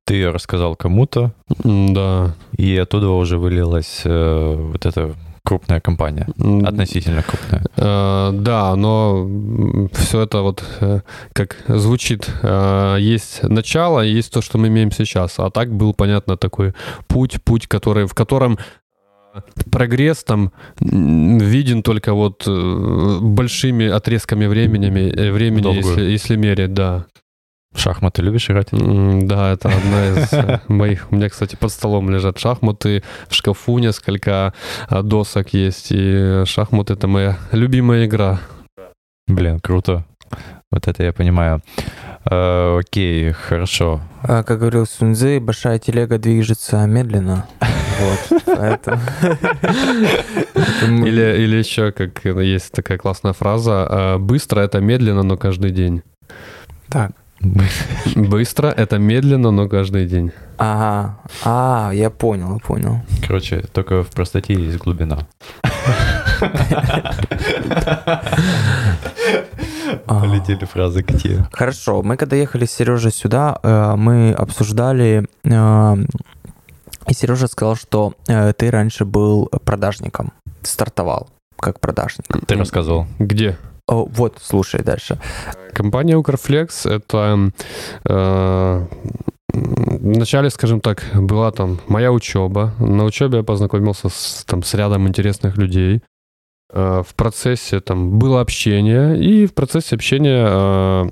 ты 0.06 0.15
ее 0.15 0.32
рассказал 0.32 0.75
кому-то. 0.75 1.34
Да. 1.63 2.36
И 2.58 2.75
оттуда 2.78 3.10
уже 3.10 3.38
вылилась 3.38 4.01
э, 4.04 4.56
вот 4.73 4.86
эта 4.86 5.15
крупная 5.45 5.80
компания, 5.80 6.28
относительно 6.65 7.23
крупная. 7.23 7.63
Э, 7.78 8.32
да, 8.34 8.75
но 8.75 9.89
все 9.93 10.21
это 10.21 10.41
вот 10.41 10.63
э, 10.82 11.01
как 11.34 11.58
звучит, 11.67 12.30
э, 12.41 12.97
есть 12.99 13.43
начало, 13.43 14.01
есть 14.01 14.34
то, 14.34 14.41
что 14.41 14.58
мы 14.58 14.67
имеем 14.67 14.91
сейчас. 14.91 15.36
А 15.38 15.49
так 15.51 15.71
был, 15.71 15.93
понятно, 15.93 16.36
такой 16.36 16.73
путь, 17.08 17.41
путь, 17.43 17.67
который, 17.67 18.08
в 18.08 18.13
котором 18.13 18.58
прогресс 19.71 20.24
там 20.24 20.52
виден 20.80 21.84
только 21.84 22.13
вот 22.13 22.43
э, 22.48 23.19
большими 23.21 23.88
отрезками 23.88 24.45
времени, 24.45 24.89
времени 25.32 25.76
если, 25.76 26.02
если 26.04 26.36
мерить, 26.36 26.74
да. 26.74 27.06
В 27.74 27.80
шахматы 27.80 28.21
любишь 28.21 28.50
играть? 28.50 28.69
Да, 28.71 29.52
это 29.52 29.67
одна 29.69 30.08
из 30.08 30.34
э, 30.34 30.60
моих. 30.69 31.12
У 31.12 31.15
меня, 31.15 31.30
кстати, 31.30 31.58
под 31.58 31.71
столом 31.71 32.10
лежат 32.10 32.39
шахматы, 32.39 33.04
в 33.28 33.36
шкафу 33.36 33.78
несколько 33.80 34.54
досок 34.89 35.54
есть, 35.54 35.88
и 35.91 36.43
шахматы— 36.45 36.93
это 36.95 37.08
моя 37.08 37.38
любимая 37.52 38.06
игра. 38.06 38.39
Блин, 39.28 39.60
круто. 39.60 40.06
Вот 40.71 40.88
это 40.88 41.04
я 41.04 41.13
понимаю. 41.13 41.62
Э, 42.30 42.80
окей, 42.80 43.32
хорошо. 43.32 44.02
А, 44.24 44.43
как 44.43 44.60
говорил 44.60 44.86
Сунзы, 44.86 45.39
большая 45.39 45.80
телега 45.80 46.17
движется 46.17 46.86
медленно. 46.86 47.45
Вот. 47.99 48.99
Или, 51.08 51.43
или 51.43 51.55
еще, 51.55 51.91
как 51.91 52.25
есть 52.25 52.71
такая 52.71 52.97
классная 52.97 53.34
фраза, 53.34 53.88
а, 53.89 54.17
быстро— 54.17 54.60
это 54.62 54.79
медленно, 54.79 55.23
но 55.23 55.38
каждый 55.38 55.71
день. 55.71 56.01
Так. 56.89 57.12
Быстро— 58.15 58.67
это 58.77 58.97
медленно, 58.97 59.51
но 59.51 59.69
каждый 59.69 60.05
день. 60.05 60.31
Ага. 60.58 61.19
А, 61.43 61.91
я 61.93 62.10
понял, 62.10 62.53
я 62.53 62.60
понял. 62.60 63.01
Короче, 63.27 63.63
только 63.73 64.03
в 64.03 64.10
простоте 64.10 64.53
есть 64.53 64.77
глубина. 64.77 65.27
Полетели 70.05 70.65
фразы 70.65 71.03
к 71.03 71.17
тебе. 71.17 71.45
Хорошо, 71.51 72.01
мы 72.03 72.17
когда 72.17 72.36
ехали 72.36 72.65
с 72.65 72.71
Сережей 72.71 73.12
сюда, 73.12 73.60
э, 73.62 73.95
мы 73.95 74.31
обсуждали, 74.31 75.27
э, 75.43 75.95
и 77.08 77.13
Сережа 77.13 77.48
сказал, 77.48 77.76
что 77.76 78.13
э, 78.28 78.54
ты 78.54 78.72
раньше 78.72 79.06
был 79.06 79.48
продажником, 79.63 80.34
стартовал 80.62 81.30
как 81.58 81.80
продажник. 81.80 82.26
Ты 82.48 82.56
рассказывал. 82.56 83.08
Где? 83.20 83.58
О, 83.88 84.06
вот, 84.06 84.39
слушай 84.41 84.84
дальше. 84.84 85.20
Компания 85.74 86.18
Укрфлекс— 86.18 86.86
это 86.88 87.52
э, 88.08 88.86
Вначале, 89.56 90.50
скажем 90.50 90.82
так, 90.82 91.04
была 91.13 91.52
там 91.52 91.80
моя 91.88 92.12
учеба. 92.12 92.74
На 92.80 93.06
учебе 93.06 93.38
я 93.38 93.44
познакомился 93.44 94.10
с, 94.10 94.44
там, 94.46 94.63
с 94.63 94.74
рядом 94.74 95.08
интересных 95.08 95.58
людей. 95.58 96.02
Э, 96.72 97.04
в 97.08 97.15
процессе 97.15 97.80
там 97.80 98.20
было 98.20 98.41
общение, 98.41 99.18
и 99.18 99.46
в 99.46 99.54
процессе 99.54 99.96
общения 99.96 100.46
э, 100.48 101.10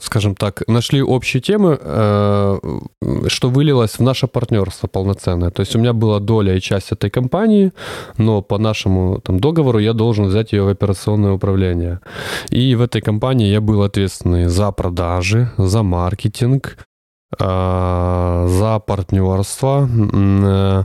скажем 0.00 0.34
так, 0.34 0.62
нашли 0.68 1.02
общие 1.02 1.40
темы, 1.40 1.78
э, 1.80 2.58
что 3.28 3.50
вылилось 3.50 3.98
в 3.98 4.02
наше 4.02 4.26
партнерство 4.26 4.88
полноценное. 4.88 5.50
То 5.50 5.60
есть 5.60 5.76
у 5.76 5.78
меня 5.78 5.92
была 5.92 6.20
доля 6.20 6.56
и 6.56 6.60
часть 6.60 6.92
этой 6.92 7.10
компании, 7.10 7.72
но 8.18 8.42
по 8.42 8.58
нашему 8.58 9.20
там, 9.20 9.38
договору 9.38 9.78
я 9.78 9.92
должен 9.92 10.26
взять 10.26 10.52
ее 10.52 10.62
в 10.62 10.68
операционное 10.68 11.32
управление. 11.32 12.00
И 12.50 12.74
в 12.74 12.82
этой 12.82 13.02
компании 13.02 13.52
я 13.52 13.60
был 13.60 13.82
ответственный 13.82 14.48
за 14.48 14.72
продажи, 14.72 15.50
за 15.58 15.82
маркетинг, 15.82 16.76
за 17.38 18.80
партнерство, 18.86 19.88
э, 19.88 20.84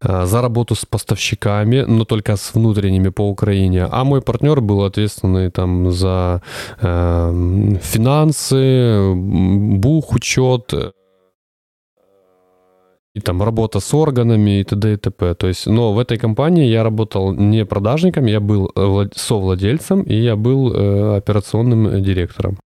э, 0.00 0.26
за 0.26 0.42
работу 0.42 0.74
с 0.74 0.84
поставщиками, 0.86 1.84
но 1.86 2.04
только 2.04 2.36
с 2.36 2.54
внутренними 2.54 3.10
по 3.10 3.28
Украине. 3.28 3.86
А 3.90 4.04
мой 4.04 4.20
партнер 4.20 4.60
был 4.60 4.84
ответственный 4.84 5.50
там 5.50 5.90
за 5.90 6.40
э, 6.80 7.78
финансы, 7.82 9.12
бух, 9.14 10.14
учет, 10.14 10.74
и 13.14 13.20
там 13.20 13.42
работа 13.42 13.78
с 13.78 13.94
органами 13.94 14.60
и 14.60 14.64
т.д. 14.64 14.94
и 14.94 14.96
т.п. 14.96 15.34
То 15.34 15.46
есть, 15.46 15.66
но 15.66 15.92
в 15.92 15.98
этой 15.98 16.18
компании 16.18 16.66
я 16.66 16.82
работал 16.82 17.32
не 17.32 17.64
продажником, 17.64 18.26
я 18.26 18.40
был 18.40 18.70
совладельцем 19.14 20.02
и 20.02 20.14
я 20.14 20.34
был 20.34 20.72
э, 20.72 21.16
операционным 21.16 22.02
директором. 22.02 22.56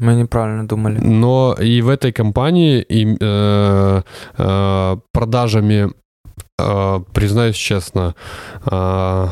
Мы 0.00 0.14
неправильно 0.14 0.66
думали. 0.68 0.98
Но 0.98 1.54
и 1.60 1.82
в 1.82 1.88
этой 1.88 2.12
компании 2.12 2.84
и, 2.92 3.16
э, 3.20 4.02
э, 4.38 4.96
продажами, 5.12 5.90
э, 6.60 7.00
признаюсь 7.12 7.56
честно, 7.56 8.14
э, 8.70 9.28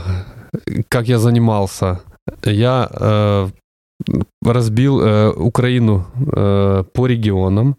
как 0.88 1.08
я 1.08 1.18
занимался, 1.18 2.00
я 2.44 2.88
э, 2.90 3.48
разбил 4.44 5.00
э, 5.00 5.30
Украину 5.36 6.06
э, 6.36 6.84
по 6.92 7.06
регионам. 7.06 7.76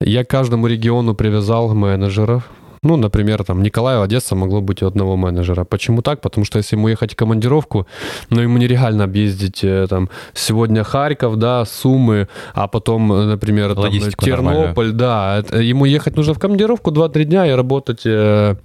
Я 0.00 0.24
каждому 0.24 0.68
региону 0.68 1.14
привязал 1.14 1.74
менеджеров, 1.74 2.42
ну, 2.82 2.96
например, 2.96 3.44
там 3.44 3.62
Николаев, 3.62 4.02
Одесса 4.02 4.34
могло 4.34 4.60
быть 4.60 4.82
у 4.82 4.86
одного 4.86 5.16
менеджера. 5.16 5.64
Почему 5.64 6.02
так? 6.02 6.20
Потому 6.20 6.44
что 6.44 6.58
если 6.58 6.76
ему 6.76 6.88
ехать 6.88 7.12
в 7.12 7.16
командировку, 7.16 7.86
ну, 8.30 8.40
ему 8.40 8.58
нереально 8.58 9.04
объездить 9.04 9.64
э, 9.64 9.86
там 9.88 10.08
сегодня 10.34 10.84
Харьков, 10.84 11.36
да, 11.36 11.64
Сумы, 11.64 12.28
а 12.54 12.68
потом, 12.68 13.12
э, 13.12 13.24
например, 13.26 13.74
там, 13.74 13.84
Тернополь, 14.26 14.92
да. 14.92 15.44
Ему 15.52 15.84
ехать 15.84 16.16
нужно 16.16 16.34
в 16.34 16.38
командировку 16.38 16.90
2-3 16.90 17.24
дня 17.24 17.46
и 17.46 17.50
работать, 17.50 18.06
э, 18.06 18.56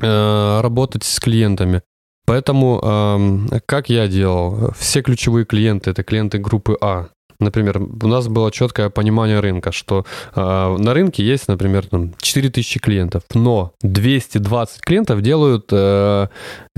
э, 0.00 0.60
работать 0.60 1.04
с 1.04 1.20
клиентами. 1.20 1.82
Поэтому, 2.26 2.80
э, 2.82 3.60
как 3.66 3.88
я 3.88 4.08
делал? 4.08 4.72
Все 4.76 5.02
ключевые 5.02 5.44
клиенты, 5.44 5.90
это 5.90 6.02
клиенты 6.02 6.38
группы 6.38 6.76
А. 6.80 7.08
Например, 7.40 7.78
у 7.78 8.06
нас 8.06 8.28
было 8.28 8.50
четкое 8.50 8.90
понимание 8.90 9.40
рынка, 9.40 9.72
что 9.72 10.04
э, 10.34 10.76
на 10.78 10.94
рынке 10.94 11.24
есть, 11.24 11.48
например, 11.48 11.86
там 11.86 12.14
4000 12.20 12.80
клиентов, 12.80 13.22
но 13.34 13.72
220 13.82 14.80
клиентов 14.80 15.20
делают 15.22 15.68
э, 15.72 16.28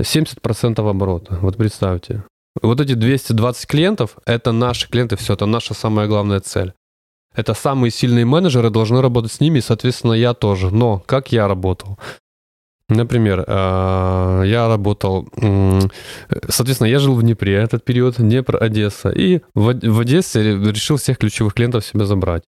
70% 0.01 0.89
оборота. 0.89 1.37
Вот 1.41 1.57
представьте. 1.57 2.23
Вот 2.61 2.81
эти 2.81 2.93
220 2.93 3.67
клиентов— 3.67 4.17
это 4.25 4.51
наши 4.51 4.89
клиенты, 4.89 5.15
все, 5.15 5.33
это 5.33 5.45
наша 5.45 5.73
самая 5.73 6.07
главная 6.07 6.39
цель. 6.39 6.73
Это 7.35 7.53
самые 7.53 7.91
сильные 7.91 8.25
менеджеры 8.25 8.69
должны 8.69 9.01
работать 9.01 9.31
с 9.31 9.39
ними, 9.39 9.59
и, 9.59 9.61
соответственно, 9.61 10.13
я 10.13 10.33
тоже. 10.33 10.71
Но 10.71 11.01
как 11.05 11.31
я 11.31 11.47
работал? 11.47 11.97
Например, 12.89 13.45
э, 13.45 14.43
я 14.45 14.67
работал, 14.67 15.27
соответственно, 16.47 16.87
я 16.87 16.99
жил 16.99 17.15
в 17.15 17.21
Днепре 17.21 17.55
этот 17.55 17.85
период, 17.85 18.15
Днепр, 18.17 18.61
Одесса, 18.61 19.09
и 19.09 19.41
в 19.53 19.99
Одессе 19.99 20.41
решил 20.41 20.97
всех 20.97 21.19
ключевых 21.19 21.53
клиентов 21.53 21.85
себе 21.85 22.05
забрать. 22.05 22.43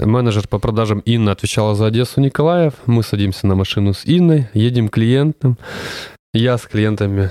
Менеджер 0.00 0.48
по 0.48 0.58
продажам 0.58 1.00
Инна 1.00 1.32
отвечала 1.32 1.74
за 1.74 1.86
Одессу 1.86 2.20
Николаев. 2.20 2.74
Мы 2.86 3.02
садимся 3.02 3.46
на 3.46 3.54
машину 3.54 3.92
с 3.92 4.02
Инной, 4.04 4.48
едем 4.54 4.88
к 4.88 4.94
клиентам. 4.94 5.58
Я 6.34 6.56
с 6.56 6.62
клиентами 6.62 7.30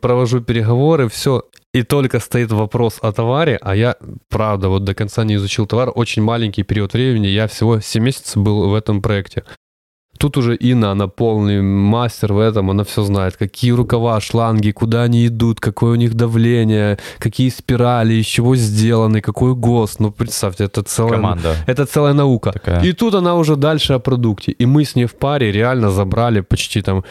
провожу 0.00 0.40
переговоры, 0.40 1.08
все. 1.08 1.44
И 1.72 1.82
только 1.82 2.20
стоит 2.20 2.50
вопрос 2.50 2.98
о 3.02 3.12
товаре, 3.12 3.58
а 3.60 3.76
я, 3.76 3.96
правда, 4.28 4.68
вот 4.68 4.84
до 4.84 4.94
конца 4.94 5.24
не 5.24 5.34
изучил 5.34 5.66
товар. 5.66 5.92
Очень 5.94 6.22
маленький 6.22 6.64
период 6.64 6.94
времени, 6.94 7.26
я 7.26 7.46
всего 7.46 7.80
7 7.80 8.02
месяцев 8.02 8.42
был 8.42 8.68
в 8.68 8.74
этом 8.74 9.02
проекте. 9.02 9.44
Тут 10.18 10.36
уже 10.36 10.56
Инна, 10.56 10.90
она 10.90 11.08
полный 11.08 11.62
мастер 11.62 12.32
в 12.32 12.38
этом, 12.38 12.70
она 12.70 12.84
все 12.84 13.02
знает. 13.02 13.36
Какие 13.36 13.72
рукава, 13.72 14.20
шланги, 14.20 14.70
куда 14.70 15.02
они 15.02 15.26
идут, 15.26 15.60
какое 15.60 15.92
у 15.92 15.96
них 15.96 16.14
давление, 16.14 16.98
какие 17.18 17.50
спирали, 17.50 18.14
из 18.14 18.26
чего 18.26 18.56
сделаны, 18.56 19.20
какой 19.20 19.54
ГОСТ. 19.54 20.00
Ну, 20.00 20.10
представьте, 20.10 20.64
это 20.64 20.82
целая, 20.82 21.14
Команда. 21.14 21.56
Это 21.66 21.86
целая 21.86 22.14
наука. 22.14 22.52
Такая. 22.52 22.82
И 22.84 22.92
тут 22.92 23.14
она 23.14 23.34
уже 23.34 23.56
дальше 23.56 23.94
о 23.94 23.98
продукте. 23.98 24.52
И 24.52 24.66
мы 24.66 24.84
с 24.84 24.96
ней 24.96 25.06
в 25.06 25.14
паре 25.14 25.52
реально 25.52 25.90
забрали 25.90 26.40
почти 26.40 26.82
там 26.82 27.04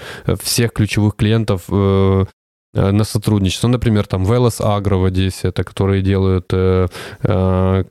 всех 0.43 0.73
ключевых 0.73 1.15
клиентов 1.15 1.61
э, 1.69 2.25
э 2.73 2.91
на 2.91 3.03
сотрудничество. 3.03 3.67
Например, 3.67 4.05
там 4.05 4.23
Велос 4.23 4.61
Агро 4.61 4.97
в 4.97 5.05
Одессе, 5.05 5.49
это 5.49 5.63
которые 5.63 6.01
делают 6.01 6.45
э, 6.53 6.87
э, 7.23 7.83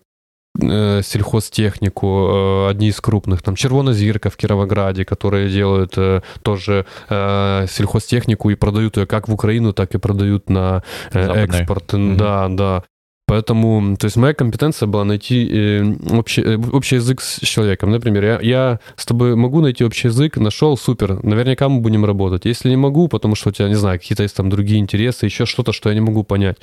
Э, 0.63 1.01
сельхозтехнику, 1.03 2.07
э, 2.07 2.71
одни 2.71 2.87
из 2.87 3.01
крупных, 3.01 3.43
там 3.43 3.57
Червонозирка 3.57 4.31
в 4.31 4.37
Кировограде, 4.37 5.05
которые 5.05 5.51
делают 5.51 5.95
э, 5.97 6.21
тоже 6.43 6.87
сельхозтехнику 7.09 8.51
и 8.51 8.55
продают 8.55 8.97
ее 8.97 9.07
как 9.07 9.29
в 9.29 9.35
Украину, 9.35 9.73
так 9.73 9.97
и 9.97 9.99
продают 9.99 10.49
на 10.49 10.85
экспорт. 11.13 11.95
Mm-hmm. 11.95 12.17
Да, 12.17 12.49
да. 12.49 12.85
Поэтому, 13.27 13.97
то 13.97 14.05
есть 14.05 14.17
моя 14.17 14.33
компетенция 14.33 14.87
была 14.87 15.05
найти 15.05 15.83
общий, 16.13 16.57
общий 16.73 16.97
язык 16.97 17.21
с 17.21 17.41
человеком. 17.41 17.91
Например, 17.91 18.25
я, 18.25 18.41
я 18.41 18.81
с 18.97 19.07
тобой 19.07 19.35
могу 19.35 19.61
найти 19.61 19.85
общий 19.85 20.09
язык, 20.09 20.37
нашел, 20.37 20.77
супер, 20.77 21.25
наверняка 21.25 21.69
мы 21.69 21.81
будем 21.81 22.05
работать. 22.05 22.45
Если 22.45 22.69
не 22.69 22.77
могу, 22.77 23.09
потому 23.09 23.35
что 23.35 23.49
у 23.49 23.53
тебя, 23.53 23.69
не 23.69 23.75
знаю, 23.75 23.99
какие-то 23.99 24.23
есть 24.23 24.37
там 24.37 24.51
другие 24.51 24.79
интересы, 24.79 25.25
еще 25.25 25.47
что-то, 25.47 25.73
что 25.73 25.89
я 25.89 25.95
не 25.95 26.03
могу 26.03 26.23
понять, 26.23 26.59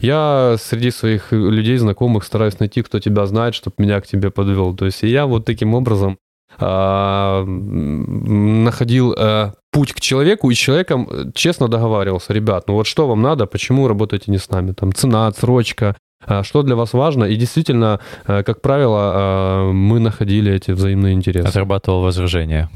я 0.00 0.56
среди 0.58 0.90
своих 0.90 1.32
людей, 1.32 1.76
знакомых, 1.76 2.24
стараюсь 2.24 2.58
найти, 2.58 2.82
кто 2.82 2.98
тебя 2.98 3.26
знает, 3.26 3.54
чтобы 3.54 3.76
меня 3.78 4.00
к 4.00 4.06
тебе 4.06 4.30
подвел. 4.30 4.74
То 4.74 4.86
есть 4.86 5.02
я 5.02 5.26
вот 5.26 5.44
таким 5.44 5.74
образом 5.74 6.18
а, 6.58 7.44
находил 7.44 9.14
а, 9.16 9.52
путь 9.72 9.92
к 9.92 10.00
человеку 10.00 10.50
и 10.50 10.54
с 10.54 10.58
человеком 10.58 11.08
э, 11.10 11.24
честно 11.34 11.68
договаривался. 11.68 12.32
Ребят, 12.32 12.68
ну 12.68 12.74
вот 12.74 12.86
что 12.86 13.08
вам 13.08 13.22
надо, 13.22 13.46
почему 13.46 13.88
работаете 13.88 14.30
не 14.30 14.38
с 14.38 14.48
нами? 14.50 14.72
Там 14.72 14.92
цена, 14.92 15.26
отсрочка, 15.26 15.96
а, 16.24 16.44
что 16.44 16.62
для 16.62 16.76
вас 16.76 16.92
важно. 16.92 17.24
И 17.24 17.36
действительно, 17.36 18.00
э, 18.26 18.44
как 18.44 18.60
правило, 18.60 19.70
мы 19.72 19.98
находили 19.98 20.52
эти 20.52 20.70
взаимные 20.70 21.14
интересы. 21.14 21.48
Отрабатывал 21.48 22.02
возражения. 22.02 22.70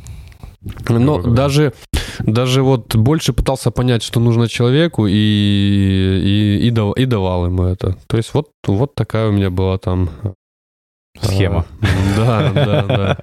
Но 0.88 1.22
даже 1.22 1.72
даже 2.20 2.62
вот 2.62 2.94
больше 2.96 3.32
пытался 3.32 3.70
понять, 3.70 4.02
что 4.02 4.20
нужно 4.20 4.48
человеку, 4.48 5.06
и, 5.06 5.12
и, 5.12 6.66
и, 6.66 6.70
дав, 6.70 6.96
и 6.96 7.04
давал 7.04 7.46
ему 7.46 7.64
это. 7.64 7.96
То 8.06 8.16
есть 8.16 8.34
вот, 8.34 8.50
вот 8.66 8.94
такая 8.94 9.28
у 9.28 9.32
меня 9.32 9.50
была 9.50 9.78
там... 9.78 10.10
Схема. 11.20 11.66
А, 12.16 12.52
да, 12.52 12.52
да, 12.52 12.82
да. 12.82 13.18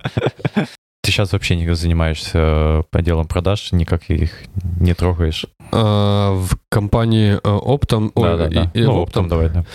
Ты 1.06 1.12
сейчас 1.12 1.34
вообще 1.34 1.56
не 1.56 1.76
занимаешься 1.76 2.84
поделом 2.90 3.28
продаж, 3.28 3.72
никак 3.72 4.10
их 4.10 4.32
не 4.80 4.96
трогаешь? 4.96 5.46
А, 5.72 6.34
в 6.34 6.58
компании 6.70 7.40
Optum, 7.44 8.12
да, 8.16 8.38
да, 8.38 8.50
да. 8.50 8.72
И, 8.74 8.82
ну, 8.82 9.04
Optum, 9.04 9.28
давай, 9.28 9.50
да. 9.50 9.66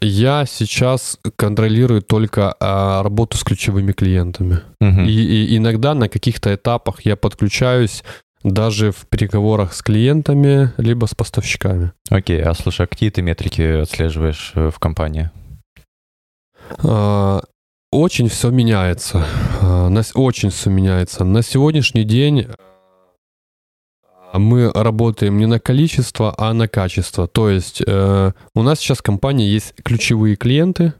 Я 0.00 0.46
сейчас 0.46 1.18
контролирую 1.36 2.00
только 2.00 2.54
а, 2.58 3.02
работу 3.02 3.36
с 3.36 3.44
ключевыми 3.44 3.92
клиентами. 3.92 4.60
Угу. 4.80 5.02
И, 5.02 5.12
и 5.12 5.58
иногда 5.58 5.92
на 5.92 6.08
каких-то 6.08 6.54
этапах 6.54 7.02
я 7.02 7.16
подключаюсь 7.16 8.02
даже 8.42 8.92
в 8.92 9.06
переговорах 9.06 9.74
с 9.74 9.82
клиентами, 9.82 10.72
либо 10.76 11.06
с 11.06 11.14
поставщиками. 11.14 11.92
Окей, 12.10 12.42
а 12.42 12.54
слушай, 12.54 12.86
а 12.86 12.86
какие 12.86 13.10
ты 13.10 13.22
метрики 13.22 13.80
отслеживаешь 13.82 14.52
э, 14.54 14.70
в 14.70 14.78
компании? 14.78 15.30
А, 16.84 17.40
очень 17.90 18.28
все 18.28 18.50
меняется. 18.50 19.26
А, 19.60 19.90
очень 20.14 20.50
все 20.50 20.70
меняется. 20.70 21.24
На 21.24 21.42
сегодняшний 21.42 22.04
день 22.04 22.46
а, 24.32 24.38
мы 24.38 24.70
работаем 24.72 25.38
не 25.38 25.46
на 25.46 25.58
количество, 25.58 26.34
а 26.36 26.52
на 26.52 26.68
качество. 26.68 27.26
То 27.26 27.50
есть 27.50 27.82
э, 27.86 28.32
у 28.54 28.62
нас 28.62 28.78
сейчас 28.78 28.98
в 28.98 29.02
компании 29.02 29.48
есть 29.48 29.74
ключевые 29.82 30.36
клиенты, 30.36 30.92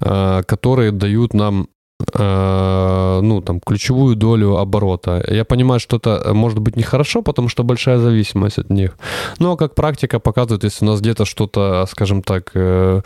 э, 0.00 0.42
которые 0.46 0.92
дают 0.92 1.34
нам 1.34 1.68
э, 2.14 3.20
ну, 3.22 3.40
там, 3.40 3.60
ключевую 3.60 4.16
долю 4.16 4.56
оборота. 4.56 5.24
Я 5.28 5.44
понимаю, 5.44 5.80
что 5.80 5.96
это 5.96 6.32
может 6.34 6.58
быть 6.58 6.76
нехорошо, 6.76 7.22
потому 7.22 7.48
что 7.48 7.64
большая 7.64 7.98
зависимость 7.98 8.58
от 8.58 8.70
них. 8.70 8.96
Но 9.38 9.56
как 9.56 9.74
практика 9.74 10.18
показывает, 10.20 10.64
если 10.64 10.84
у 10.84 10.88
нас 10.88 11.00
где-то 11.00 11.24
что-то, 11.24 11.86
скажем 11.90 12.22
так, 12.22 12.50
э, 12.54 13.02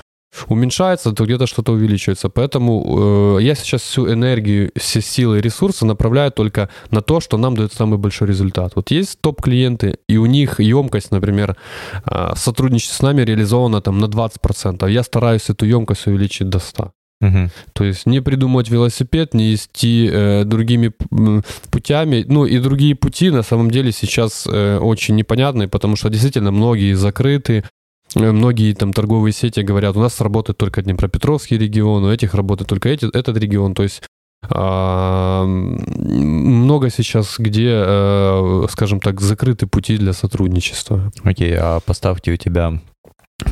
уменьшается, 0.48 1.12
то 1.12 1.24
где-то 1.24 1.46
что-то 1.46 1.72
увеличивается. 1.72 2.28
Поэтому 2.28 3.36
э, 3.38 3.42
я 3.42 3.54
сейчас 3.54 3.82
всю 3.82 4.10
энергию, 4.10 4.70
все 4.76 5.00
силы 5.00 5.38
и 5.38 5.42
ресурсы 5.42 5.84
направляю 5.84 6.30
только 6.32 6.68
на 6.90 7.00
то, 7.00 7.20
что 7.20 7.36
нам 7.36 7.54
дает 7.54 7.72
самый 7.72 7.98
большой 7.98 8.28
результат. 8.28 8.72
Вот 8.74 8.90
есть 8.90 9.20
топ-клиенты, 9.20 9.98
и 10.08 10.16
у 10.16 10.26
них 10.26 10.60
емкость, 10.60 11.10
например, 11.10 11.56
э, 12.06 12.32
сотрудничество 12.36 12.96
с 12.96 13.02
нами 13.02 13.22
реализовано 13.22 13.80
там 13.80 13.98
на 13.98 14.06
20%. 14.06 14.88
Я 14.90 15.02
стараюсь 15.02 15.50
эту 15.50 15.66
емкость 15.66 16.06
увеличить 16.06 16.48
до 16.48 16.58
100%. 16.58 16.90
Угу. 17.22 17.50
То 17.72 17.84
есть 17.84 18.04
не 18.04 18.20
придумать 18.20 18.68
велосипед, 18.68 19.32
не 19.32 19.54
идти 19.54 20.10
э, 20.12 20.44
другими 20.44 20.92
путями. 21.70 22.24
Ну 22.28 22.44
и 22.44 22.58
другие 22.58 22.94
пути 22.94 23.30
на 23.30 23.42
самом 23.42 23.70
деле 23.70 23.92
сейчас 23.92 24.46
э, 24.46 24.78
очень 24.78 25.16
непонятные, 25.16 25.68
потому 25.68 25.96
что 25.96 26.10
действительно 26.10 26.50
многие 26.50 26.92
закрыты, 26.92 27.64
Э, 28.16 28.32
многие 28.32 28.74
там 28.74 28.92
торговые 28.92 29.32
сети 29.32 29.60
говорят, 29.60 29.96
у 29.96 30.00
нас 30.00 30.20
работает 30.20 30.58
только 30.58 30.82
Днепропетровский 30.82 31.58
регион, 31.58 32.04
у 32.04 32.10
этих 32.10 32.34
работает 32.34 32.68
только 32.68 32.88
эти, 32.88 33.06
этот 33.16 33.36
регион. 33.36 33.74
То 33.74 33.82
есть 33.82 34.02
а, 34.50 35.44
много 35.44 36.90
сейчас, 36.90 37.36
где, 37.38 37.70
а, 37.74 38.66
скажем 38.70 39.00
так, 39.00 39.20
закрыты 39.20 39.66
пути 39.66 39.96
для 39.96 40.12
сотрудничества. 40.12 41.12
Окей, 41.22 41.54
а 41.56 41.80
поставки 41.80 42.30
у 42.30 42.36
тебя 42.36 42.80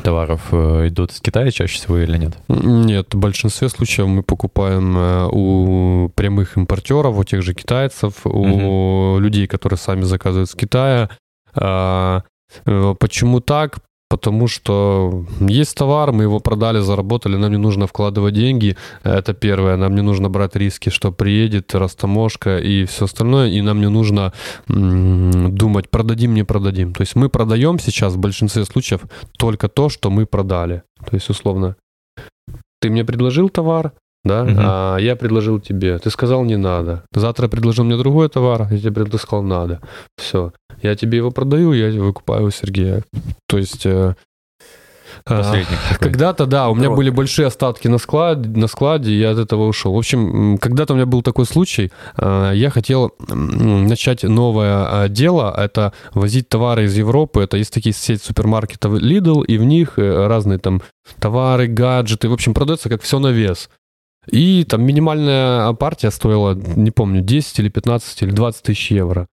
товаров 0.03 0.47
э, 0.51 0.87
идут 0.87 1.11
из 1.11 1.21
Китая 1.21 1.51
чаще 1.51 1.75
всего 1.75 1.97
или 1.97 2.17
нет? 2.17 2.37
Нет, 2.47 3.13
в 3.13 3.17
большинстве 3.17 3.69
случаев 3.69 4.07
мы 4.07 4.23
покупаем 4.23 4.95
у 5.31 6.09
прямых 6.09 6.57
импортеров, 6.57 7.17
у 7.17 7.23
тех 7.23 7.41
же 7.41 7.53
китайцев, 7.53 8.25
угу. 8.25 9.15
у 9.15 9.19
людей, 9.19 9.47
которые 9.47 9.77
сами 9.77 10.03
заказывают 10.03 10.49
с 10.49 10.55
Китая. 10.55 11.09
А, 11.53 12.23
почему 12.99 13.39
так? 13.39 13.79
Потому 14.11 14.47
что 14.47 15.23
есть 15.39 15.77
товар, 15.77 16.11
мы 16.11 16.23
его 16.23 16.39
продали, 16.39 16.81
заработали, 16.81 17.37
нам 17.37 17.51
не 17.51 17.57
нужно 17.57 17.87
вкладывать 17.87 18.33
деньги, 18.33 18.75
это 19.03 19.33
первое, 19.33 19.77
нам 19.77 19.95
не 19.95 20.01
нужно 20.01 20.29
брать 20.29 20.55
риски, 20.57 20.89
что 20.89 21.13
приедет 21.13 21.73
растаможка 21.75 22.57
и 22.57 22.83
все 22.85 23.05
остальное, 23.05 23.47
и 23.47 23.61
нам 23.61 23.79
не 23.79 23.89
нужно 23.89 24.33
думать, 24.67 25.89
продадим, 25.89 26.33
не 26.33 26.43
продадим. 26.43 26.93
То 26.93 27.03
есть 27.03 27.15
мы 27.15 27.29
продаем 27.29 27.79
сейчас 27.79 28.13
в 28.13 28.17
большинстве 28.17 28.65
случаев 28.65 29.01
только 29.37 29.69
то, 29.69 29.89
что 29.89 30.09
мы 30.09 30.25
продали. 30.25 30.83
То 31.09 31.15
есть 31.15 31.29
условно, 31.29 31.75
ты 32.81 32.89
мне 32.89 33.05
предложил 33.05 33.49
товар, 33.49 33.93
да, 34.23 34.43
угу. 34.43 34.53
а 34.57 34.97
я 34.97 35.15
предложил 35.15 35.59
тебе, 35.59 35.97
ты 35.97 36.09
сказал 36.09 36.43
не 36.43 36.57
надо. 36.57 37.03
Завтра 37.11 37.47
предложил 37.47 37.83
мне 37.85 37.97
другой 37.97 38.29
товар, 38.29 38.67
я 38.71 38.77
тебе 38.77 39.05
ты 39.05 39.17
сказал 39.17 39.43
надо. 39.43 39.81
Все, 40.17 40.53
я 40.81 40.95
тебе 40.95 41.17
его 41.17 41.31
продаю, 41.31 41.73
я 41.73 41.89
выкупаю 42.01 42.45
у 42.45 42.51
Сергея. 42.51 43.03
То 43.47 43.57
есть 43.57 43.85
э, 43.85 44.13
Посредник 45.23 45.77
а, 45.91 45.95
Когда-то, 45.95 46.45
да, 46.45 46.69
у 46.69 46.75
меня 46.75 46.89
были 46.89 47.09
большие 47.09 47.47
остатки 47.47 47.87
на 47.87 47.97
складе, 47.97 48.49
на 48.49 48.67
складе, 48.67 49.17
я 49.17 49.31
от 49.31 49.37
этого 49.37 49.67
ушел. 49.67 49.93
В 49.93 49.97
общем, 49.97 50.57
когда-то 50.57 50.93
у 50.93 50.95
меня 50.95 51.05
был 51.05 51.21
такой 51.21 51.45
случай, 51.45 51.91
а, 52.17 52.51
я 52.51 52.69
хотел 52.69 53.13
начать 53.27 54.23
новое 54.23 54.73
а, 54.73 55.07
дело, 55.07 55.53
это 55.55 55.93
возить 56.13 56.49
товары 56.49 56.85
из 56.85 56.97
Европы, 56.97 57.41
это 57.41 57.57
есть 57.57 57.73
такие 57.73 57.93
сеть 57.93 58.23
супермаркетов 58.23 58.93
Lidl, 58.93 59.45
и 59.45 59.57
в 59.57 59.63
них 59.63 59.97
э, 59.97 60.27
разные 60.27 60.59
там 60.59 60.81
товары, 61.19 61.67
гаджеты, 61.67 62.29
в 62.29 62.33
общем, 62.33 62.53
продается 62.53 62.89
как 62.89 63.01
все 63.01 63.19
на 63.19 63.27
вес. 63.27 63.69
И 64.29 64.63
там 64.65 64.83
минимальная 64.83 65.73
партия 65.73 66.11
стоила, 66.11 66.53
не 66.53 66.91
помню, 66.91 67.21
10 67.21 67.59
или 67.59 67.69
15 67.69 68.21
или 68.21 68.31
20 68.31 68.63
тысяч 68.63 68.91
евро. 68.91 69.27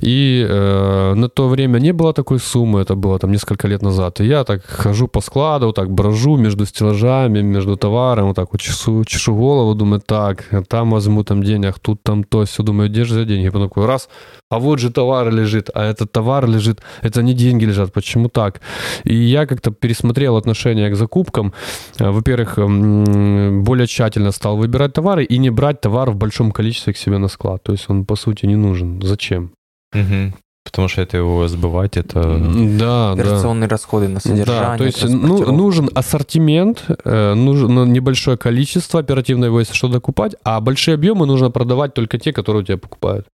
И 0.00 0.44
э, 0.48 1.14
на 1.14 1.28
то 1.28 1.48
время 1.48 1.78
не 1.78 1.92
было 1.92 2.12
такой 2.12 2.38
суммы, 2.38 2.80
это 2.80 2.96
было 2.96 3.18
там 3.18 3.30
несколько 3.30 3.68
лет 3.68 3.82
назад. 3.82 4.20
И 4.20 4.26
я 4.26 4.44
так 4.44 4.64
хожу 4.64 5.06
по 5.06 5.20
складу, 5.20 5.72
так 5.72 5.90
брожу 5.90 6.36
между 6.36 6.66
стеллажами, 6.66 7.42
между 7.42 7.76
товаром, 7.76 8.26
вот 8.26 8.36
так 8.36 8.52
вот 8.52 8.60
чешу, 8.60 9.04
чешу 9.04 9.34
голову, 9.34 9.74
думаю, 9.74 10.00
так, 10.00 10.44
там 10.68 10.90
возьму 10.90 11.22
там 11.22 11.42
денег, 11.42 11.78
тут 11.78 12.02
там 12.02 12.24
то, 12.24 12.44
все, 12.44 12.62
думаю, 12.62 12.94
же 12.94 13.14
за 13.14 13.24
деньги? 13.24 13.48
Потом 13.48 13.68
такой, 13.68 13.86
раз, 13.86 14.08
а 14.50 14.58
вот 14.58 14.80
же 14.80 14.90
товар 14.90 15.30
лежит, 15.30 15.70
а 15.74 15.84
этот 15.84 16.10
товар 16.10 16.48
лежит, 16.48 16.80
это 17.02 17.22
не 17.22 17.34
деньги 17.34 17.66
лежат, 17.66 17.92
почему 17.92 18.28
так? 18.28 18.60
И 19.04 19.14
я 19.14 19.46
как-то 19.46 19.70
пересмотрел 19.70 20.36
отношение 20.36 20.90
к 20.90 20.96
закупкам. 20.96 21.52
Э, 22.00 22.10
во-первых, 22.10 22.58
более 22.58 23.86
тщательно 23.86 24.32
стал 24.32 24.56
выбирать 24.56 24.92
товары 24.92 25.24
и 25.24 25.38
не 25.38 25.50
брать 25.50 25.80
товар 25.80 26.10
в 26.10 26.16
большом 26.16 26.50
количестве 26.50 26.92
к 26.92 26.96
себе 26.96 27.18
на 27.18 27.28
склад. 27.28 27.62
То 27.62 27.72
есть 27.72 27.90
он, 27.90 28.04
по 28.04 28.16
сути, 28.16 28.46
не 28.46 28.56
нужен. 28.56 29.00
Зачем? 29.02 29.52
Угу. 29.94 30.34
Потому 30.64 30.88
что 30.88 31.00
это 31.00 31.16
его 31.16 31.46
сбывать, 31.46 31.96
это... 31.96 32.38
Да, 32.78 33.12
Операционные 33.12 33.68
да. 33.68 33.74
расходы 33.74 34.08
на 34.08 34.18
содержание. 34.18 34.62
Да, 34.62 34.76
то 34.76 34.84
есть 34.84 35.04
ну, 35.04 35.52
нужен 35.52 35.88
ассортимент, 35.94 36.84
э, 37.04 37.34
нужно 37.34 37.84
небольшое 37.84 38.36
количество 38.36 38.98
оперативной 38.98 39.46
его, 39.46 39.60
если 39.60 39.74
что, 39.74 39.88
докупать, 39.88 40.34
а 40.42 40.60
большие 40.60 40.96
объемы 40.96 41.24
нужно 41.24 41.50
продавать 41.50 41.94
только 41.94 42.18
те, 42.18 42.32
которые 42.32 42.62
у 42.62 42.64
тебя 42.64 42.78
покупают. 42.78 43.28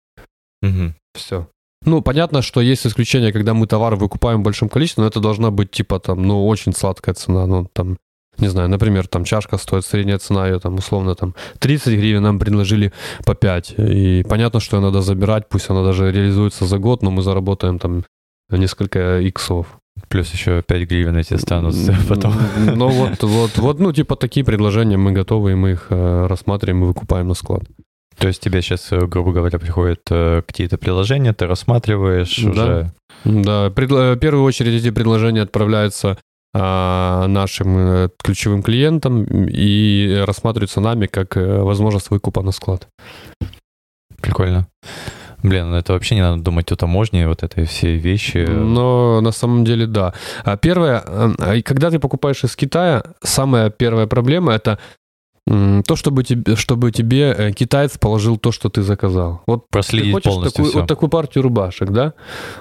Угу. 0.63 0.93
Все. 1.15 1.49
Ну, 1.85 2.03
понятно, 2.03 2.43
что 2.43 2.61
есть 2.61 2.87
исключения, 2.87 3.33
когда 3.33 3.55
мы 3.55 3.67
товар 3.67 3.97
выкупаем 3.97 4.41
в 4.41 4.45
большом 4.45 4.69
количестве, 4.69 5.03
но 5.03 5.09
это 5.09 5.21
должна 5.21 5.51
быть, 5.51 5.71
типа, 5.71 6.01
там, 6.01 6.23
ну, 6.23 6.47
очень 6.47 6.73
сладкая 6.75 7.15
цена, 7.15 7.47
ну, 7.47 7.67
там, 7.73 7.97
не 8.39 8.49
знаю, 8.49 8.69
например, 8.69 9.07
там 9.07 9.25
чашка 9.25 9.59
стоит, 9.59 9.85
средняя 9.85 10.19
цена 10.19 10.47
ее 10.49 10.59
там 10.59 10.75
условно 10.77 11.15
там 11.15 11.35
30 11.59 11.99
гривен, 11.99 12.23
нам 12.23 12.39
предложили 12.39 12.93
по 13.25 13.35
5. 13.35 13.75
И 13.79 14.25
понятно, 14.29 14.61
что 14.61 14.77
ее 14.77 14.83
надо 14.83 15.03
забирать, 15.03 15.49
пусть 15.49 15.71
она 15.71 15.85
даже 15.85 16.11
реализуется 16.11 16.67
за 16.67 16.79
год, 16.79 17.03
но 17.03 17.11
мы 17.11 17.23
заработаем 17.23 17.79
там 17.79 18.05
несколько 18.51 19.21
иксов. 19.21 19.67
Плюс 20.09 20.33
еще 20.33 20.63
5 20.63 20.89
гривен 20.89 21.17
эти 21.17 21.35
останутся 21.35 21.97
потом. 22.09 22.35
Ну 22.75 22.89
вот, 22.89 23.23
вот, 23.23 23.59
вот, 23.59 23.79
ну 23.79 23.93
типа 23.93 24.17
такие 24.17 24.45
предложения 24.45 24.97
мы 24.97 25.13
готовы, 25.13 25.53
и 25.53 25.55
мы 25.55 25.73
их 25.73 25.87
э, 25.91 26.27
рассматриваем 26.27 26.85
и 26.85 26.87
выкупаем 26.87 27.29
на 27.29 27.35
склад. 27.35 27.65
То 28.19 28.29
есть 28.29 28.41
тебе 28.41 28.63
сейчас, 28.63 28.91
э, 28.93 29.07
грубо 29.07 29.33
говоря, 29.33 29.59
приходят 29.59 30.01
э, 30.11 30.43
какие-то 30.47 30.79
приложения, 30.79 31.33
ты 31.33 31.47
рассматриваешь 31.47 32.39
да. 32.43 32.51
уже? 32.51 32.93
Да, 33.25 33.69
в 33.69 34.17
первую 34.17 34.45
очередь 34.45 34.81
эти 34.81 34.91
предложения 34.91 35.43
отправляются 35.43 36.19
нашим 36.55 37.79
э, 37.79 38.09
ключевым 38.23 38.63
клиентам 38.63 39.25
и 39.25 40.23
рассматриваются 40.27 40.81
нами 40.81 41.07
как 41.07 41.37
э, 41.37 41.63
возможность 41.63 42.11
выкупа 42.11 42.43
на 42.43 42.53
склад. 42.53 42.89
Прикольно. 44.21 44.69
Блин, 45.43 45.71
ну 45.71 45.77
это 45.77 45.95
вообще 45.95 46.15
не 46.15 46.21
надо 46.21 46.43
думать 46.43 46.71
о 46.71 46.77
таможне, 46.77 47.27
вот 47.27 47.43
этой 47.43 47.65
все 47.65 47.97
вещи. 47.97 48.47
Но 48.47 49.21
на 49.21 49.33
самом 49.33 49.65
деле 49.65 49.87
да. 49.87 50.15
А 50.45 50.57
первое, 50.57 51.03
э, 51.07 51.63
когда 51.63 51.91
ты 51.91 51.99
покупаешь 51.99 52.45
из 52.45 52.55
Китая, 52.55 53.03
самая 53.23 53.71
первая 53.71 54.07
проблема 54.07 54.53
это 54.53 54.79
то, 55.45 55.97
чтобы 55.97 56.23
тебе, 56.23 56.55
чтобы 56.55 56.93
тебе 56.93 57.35
э, 57.37 57.53
китаец 57.53 57.99
положил 57.99 58.37
то, 58.37 58.53
что 58.53 58.69
ты 58.69 58.83
заказал. 58.83 59.43
Вот 59.47 59.69
Проследить 59.71 60.07
ты 60.09 60.13
хочешь 60.13 60.31
полностью 60.33 60.53
такую, 60.53 60.71
всё. 60.71 60.79
вот 60.81 60.89
такую 60.89 61.11
партию 61.11 61.43
рубашек, 61.43 61.91
да? 61.91 62.15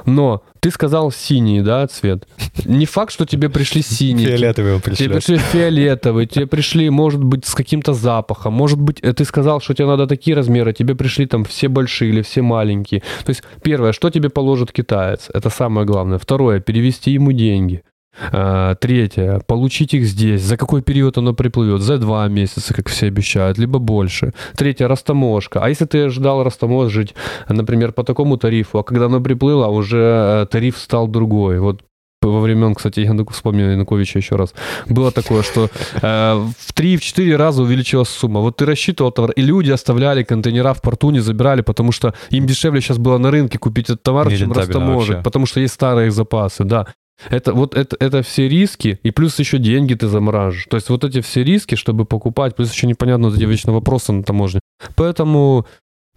Но 0.07 0.41
ты 0.59 0.71
сказал 0.71 1.11
синий, 1.11 1.61
да, 1.61 1.85
цвет. 1.87 2.27
Не 2.65 2.85
факт, 2.87 3.13
что 3.13 3.25
тебе 3.25 3.49
пришли 3.49 3.83
синие. 3.83 4.29
Фиолетовые 4.29 4.79
Тебе 4.79 4.89
пришли. 4.95 5.07
пришли 5.09 5.37
фиолетовые, 5.37 6.27
тебе 6.27 6.47
пришли, 6.47 6.89
может 6.89 7.23
быть, 7.23 7.45
с 7.45 7.53
каким-то 7.53 7.93
запахом, 7.93 8.53
может 8.53 8.79
быть, 8.79 8.99
э, 9.01 9.13
ты 9.13 9.25
сказал, 9.25 9.61
что 9.61 9.73
тебе 9.75 9.85
надо 9.87 10.07
такие 10.07 10.35
размеры, 10.35 10.73
тебе 10.73 10.95
пришли 10.95 11.27
там 11.27 11.45
все 11.45 11.67
большие 11.67 12.09
или 12.09 12.23
все 12.23 12.41
маленькие. 12.41 13.01
То 13.23 13.29
есть, 13.29 13.43
первое, 13.61 13.91
что 13.93 14.09
тебе 14.09 14.29
положит 14.29 14.71
китаец, 14.71 15.29
это 15.31 15.49
самое 15.51 15.85
главное. 15.85 16.17
Второе, 16.17 16.59
перевести 16.59 17.11
ему 17.11 17.31
деньги. 17.31 17.83
А, 18.31 18.75
Третье, 18.75 19.41
получить 19.47 19.93
их 19.93 20.05
здесь. 20.05 20.41
За 20.41 20.57
какой 20.57 20.81
период 20.81 21.17
оно 21.17 21.33
приплывет? 21.33 21.81
За 21.81 21.97
два 21.97 22.27
месяца, 22.27 22.73
как 22.73 22.89
все 22.89 23.07
обещают, 23.07 23.57
либо 23.57 23.79
больше. 23.79 24.33
Третье, 24.55 24.87
растаможка. 24.87 25.63
А 25.63 25.69
если 25.69 25.85
ты 25.85 26.09
ждал 26.09 26.43
растаможить, 26.43 27.15
например, 27.49 27.91
по 27.93 28.03
такому 28.03 28.37
тарифу, 28.37 28.79
а 28.79 28.83
когда 28.83 29.05
оно 29.05 29.21
приплыло, 29.21 29.67
уже 29.67 30.43
э, 30.43 30.45
тариф 30.51 30.77
стал 30.77 31.07
другой. 31.07 31.59
Вот 31.59 31.83
во 32.21 32.39
времен, 32.39 32.75
кстати, 32.75 32.99
я 32.99 33.25
вспомнил 33.31 33.71
Януковича 33.71 34.19
еще 34.19 34.35
раз, 34.35 34.53
было 34.87 35.11
такое, 35.11 35.41
что 35.41 35.69
э, 36.01 36.49
в 36.59 36.73
3-4 36.75 37.35
раза 37.35 37.63
увеличилась 37.63 38.09
сумма. 38.09 38.41
Вот 38.41 38.57
ты 38.57 38.65
рассчитывал 38.65 39.11
товар, 39.11 39.31
и 39.31 39.41
люди 39.41 39.71
оставляли 39.71 40.23
контейнера 40.23 40.73
в 40.73 40.81
порту, 40.81 41.09
не 41.09 41.19
забирали, 41.19 41.61
потому 41.61 41.91
что 41.91 42.13
им 42.29 42.45
дешевле 42.45 42.79
сейчас 42.81 42.99
было 42.99 43.17
на 43.17 43.31
рынке 43.31 43.57
купить 43.57 43.85
этот 43.85 44.03
товар, 44.03 44.27
чем 44.27 44.49
Нерентабельно 44.49 44.67
растаможить, 44.67 45.09
вообще. 45.09 45.23
потому 45.23 45.45
что 45.47 45.61
есть 45.61 45.73
старые 45.73 46.11
запасы, 46.11 46.63
да. 46.63 46.85
Это 47.29 47.53
вот 47.53 47.75
это, 47.75 47.95
это 47.99 48.23
все 48.23 48.47
риски, 48.47 48.99
и 49.03 49.11
плюс 49.11 49.37
еще 49.39 49.59
деньги 49.59 49.93
ты 49.93 50.07
замораживаешь. 50.07 50.65
То 50.69 50.77
есть 50.77 50.89
вот 50.89 51.03
эти 51.03 51.21
все 51.21 51.43
риски, 51.43 51.75
чтобы 51.75 52.05
покупать, 52.05 52.55
плюс 52.55 52.73
еще 52.73 52.87
непонятно 52.87 53.29
вот 53.29 53.37
эти 53.37 53.45
вечные 53.45 53.73
вопросы 53.73 54.11
на 54.11 54.23
таможне. 54.23 54.59
Поэтому 54.95 55.67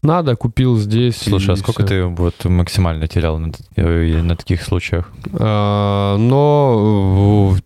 надо, 0.02 0.36
купил 0.36 0.76
здесь. 0.76 1.16
Слушай, 1.16 1.54
а 1.54 1.56
сколько 1.56 1.82
всё. 1.82 1.88
ты 1.88 2.04
вот 2.04 2.44
максимально 2.44 3.08
терял 3.08 3.38
на, 3.38 3.52
э, 3.76 4.22
на 4.22 4.36
таких 4.36 4.62
случаях? 4.62 5.10
А, 5.32 6.16
но 6.18 7.56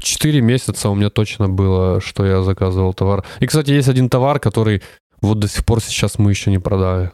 4 0.00 0.40
месяца 0.40 0.90
у 0.90 0.94
меня 0.94 1.10
точно 1.10 1.48
было, 1.48 2.00
что 2.00 2.24
я 2.24 2.42
заказывал 2.42 2.94
товар. 2.94 3.24
И, 3.40 3.46
кстати, 3.46 3.70
есть 3.70 3.88
один 3.88 4.08
товар, 4.08 4.38
который 4.38 4.82
вот 5.20 5.40
до 5.40 5.48
сих 5.48 5.64
пор 5.64 5.80
сейчас 5.80 6.18
мы 6.18 6.30
еще 6.30 6.50
не 6.50 6.58
продали. 6.58 7.10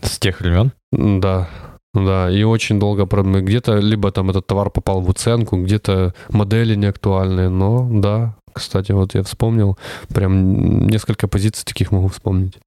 С 0.00 0.18
тех 0.18 0.40
времен? 0.40 0.72
Да, 0.92 1.48
да, 2.04 2.30
и 2.30 2.42
очень 2.42 2.78
долго 2.78 3.04
прод- 3.04 3.24
мы 3.24 3.40
Где-то 3.40 3.76
либо 3.78 4.10
там 4.10 4.30
этот 4.30 4.46
товар 4.46 4.70
попал 4.70 5.00
в 5.00 5.08
уценку, 5.08 5.56
где-то 5.56 6.14
модели 6.28 6.74
не 6.74 6.86
актуальные, 6.86 7.48
но 7.48 7.88
да, 7.90 8.34
кстати, 8.52 8.92
вот 8.92 9.14
я 9.14 9.22
вспомнил, 9.22 9.78
прям 10.08 10.86
несколько 10.86 11.28
позиций 11.28 11.64
таких 11.64 11.92
могу 11.92 12.08
вспомнить. 12.08 12.58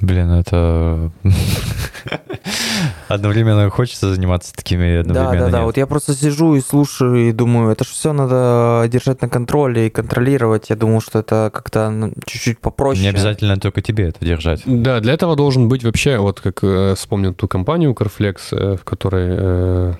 Блин, 0.00 0.30
это... 0.32 1.12
Одновременно 3.08 3.70
хочется 3.70 4.12
заниматься 4.12 4.52
такими, 4.52 4.96
Да, 4.96 5.00
одновременно 5.00 5.46
да, 5.46 5.52
да. 5.52 5.58
нет. 5.58 5.66
Вот 5.66 5.76
я 5.76 5.86
просто 5.86 6.14
сижу 6.14 6.56
и 6.56 6.60
слушаю 6.60 7.28
и 7.28 7.32
думаю, 7.32 7.70
это 7.70 7.84
же 7.84 7.90
все 7.90 8.12
надо 8.12 8.88
держать 8.88 9.22
на 9.22 9.28
контроле 9.28 9.86
и 9.86 9.90
контролировать. 9.90 10.68
Я 10.68 10.76
думал, 10.76 11.00
что 11.00 11.20
это 11.20 11.50
как-то 11.54 12.10
чуть-чуть 12.26 12.58
попроще. 12.58 13.04
Не 13.04 13.10
обязательно 13.10 13.56
только 13.56 13.82
тебе 13.82 14.08
это 14.08 14.24
держать. 14.24 14.62
Да, 14.66 14.98
для 14.98 15.12
этого 15.12 15.36
должен 15.36 15.68
быть 15.68 15.84
вообще, 15.84 16.18
вот 16.18 16.40
как 16.40 16.64
э, 16.64 16.94
вспомнил 16.96 17.32
ту 17.32 17.46
компанию 17.46 17.92
Carflex, 17.92 18.36
э, 18.50 18.76
в 18.76 18.84
которой, 18.84 19.28
э, 19.30 19.92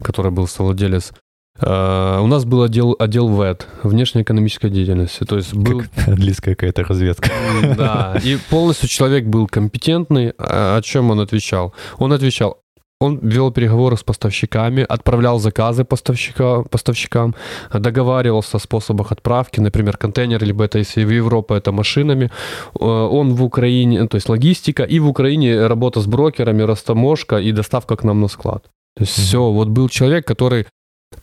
в 0.00 0.02
которой 0.02 0.32
был 0.32 0.48
совладелец. 0.48 1.12
Э, 1.60 2.20
у 2.20 2.26
нас 2.26 2.44
был 2.44 2.62
отдел, 2.62 2.94
отдел 2.98 3.28
ВЭД, 3.28 3.66
внешнеэкономической 3.82 4.70
деятельности. 4.70 5.24
То 5.24 5.36
есть 5.36 5.54
был 5.54 5.82
Как 5.94 6.08
английская 6.08 6.54
какая-то 6.54 6.84
разведка. 6.84 7.30
Да, 7.76 8.16
и 8.22 8.38
полностью 8.50 8.88
человек 8.88 9.24
был 9.26 9.46
компетентный. 9.46 10.32
А 10.38 10.76
О 10.76 10.82
чем 10.82 11.10
он 11.10 11.20
отвечал? 11.20 11.72
Он 11.98 12.12
отвечал, 12.12 12.58
он 13.00 13.18
вел 13.22 13.52
переговоры 13.52 13.96
с 13.96 14.02
поставщиками, 14.02 14.84
отправлял 14.88 15.38
заказы 15.38 15.84
поставщика, 15.84 16.62
поставщикам, 16.62 17.34
договаривался 17.72 18.56
о 18.56 18.60
способах 18.60 19.12
отправки, 19.12 19.60
например, 19.60 19.96
контейнер, 19.96 20.42
либо 20.42 20.64
это 20.64 20.78
если 20.78 21.04
в 21.04 21.10
Европу, 21.10 21.54
это 21.54 21.70
машинами. 21.72 22.30
Э, 22.80 22.84
Он 22.84 23.34
в 23.34 23.42
Украине, 23.44 24.06
то 24.08 24.16
есть 24.16 24.28
логистика, 24.28 24.82
и 24.82 24.98
в 25.00 25.08
Украине 25.08 25.66
работа 25.66 26.00
с 26.00 26.06
брокерами, 26.06 26.62
растаможка 26.62 27.36
и 27.38 27.52
доставка 27.52 27.96
к 27.96 28.04
нам 28.04 28.20
на 28.20 28.28
склад. 28.28 28.64
То 28.96 29.04
есть 29.04 29.18
Мгм. 29.18 29.26
все, 29.26 29.50
вот 29.52 29.68
был 29.68 29.88
человек, 29.88 30.26
который 30.26 30.66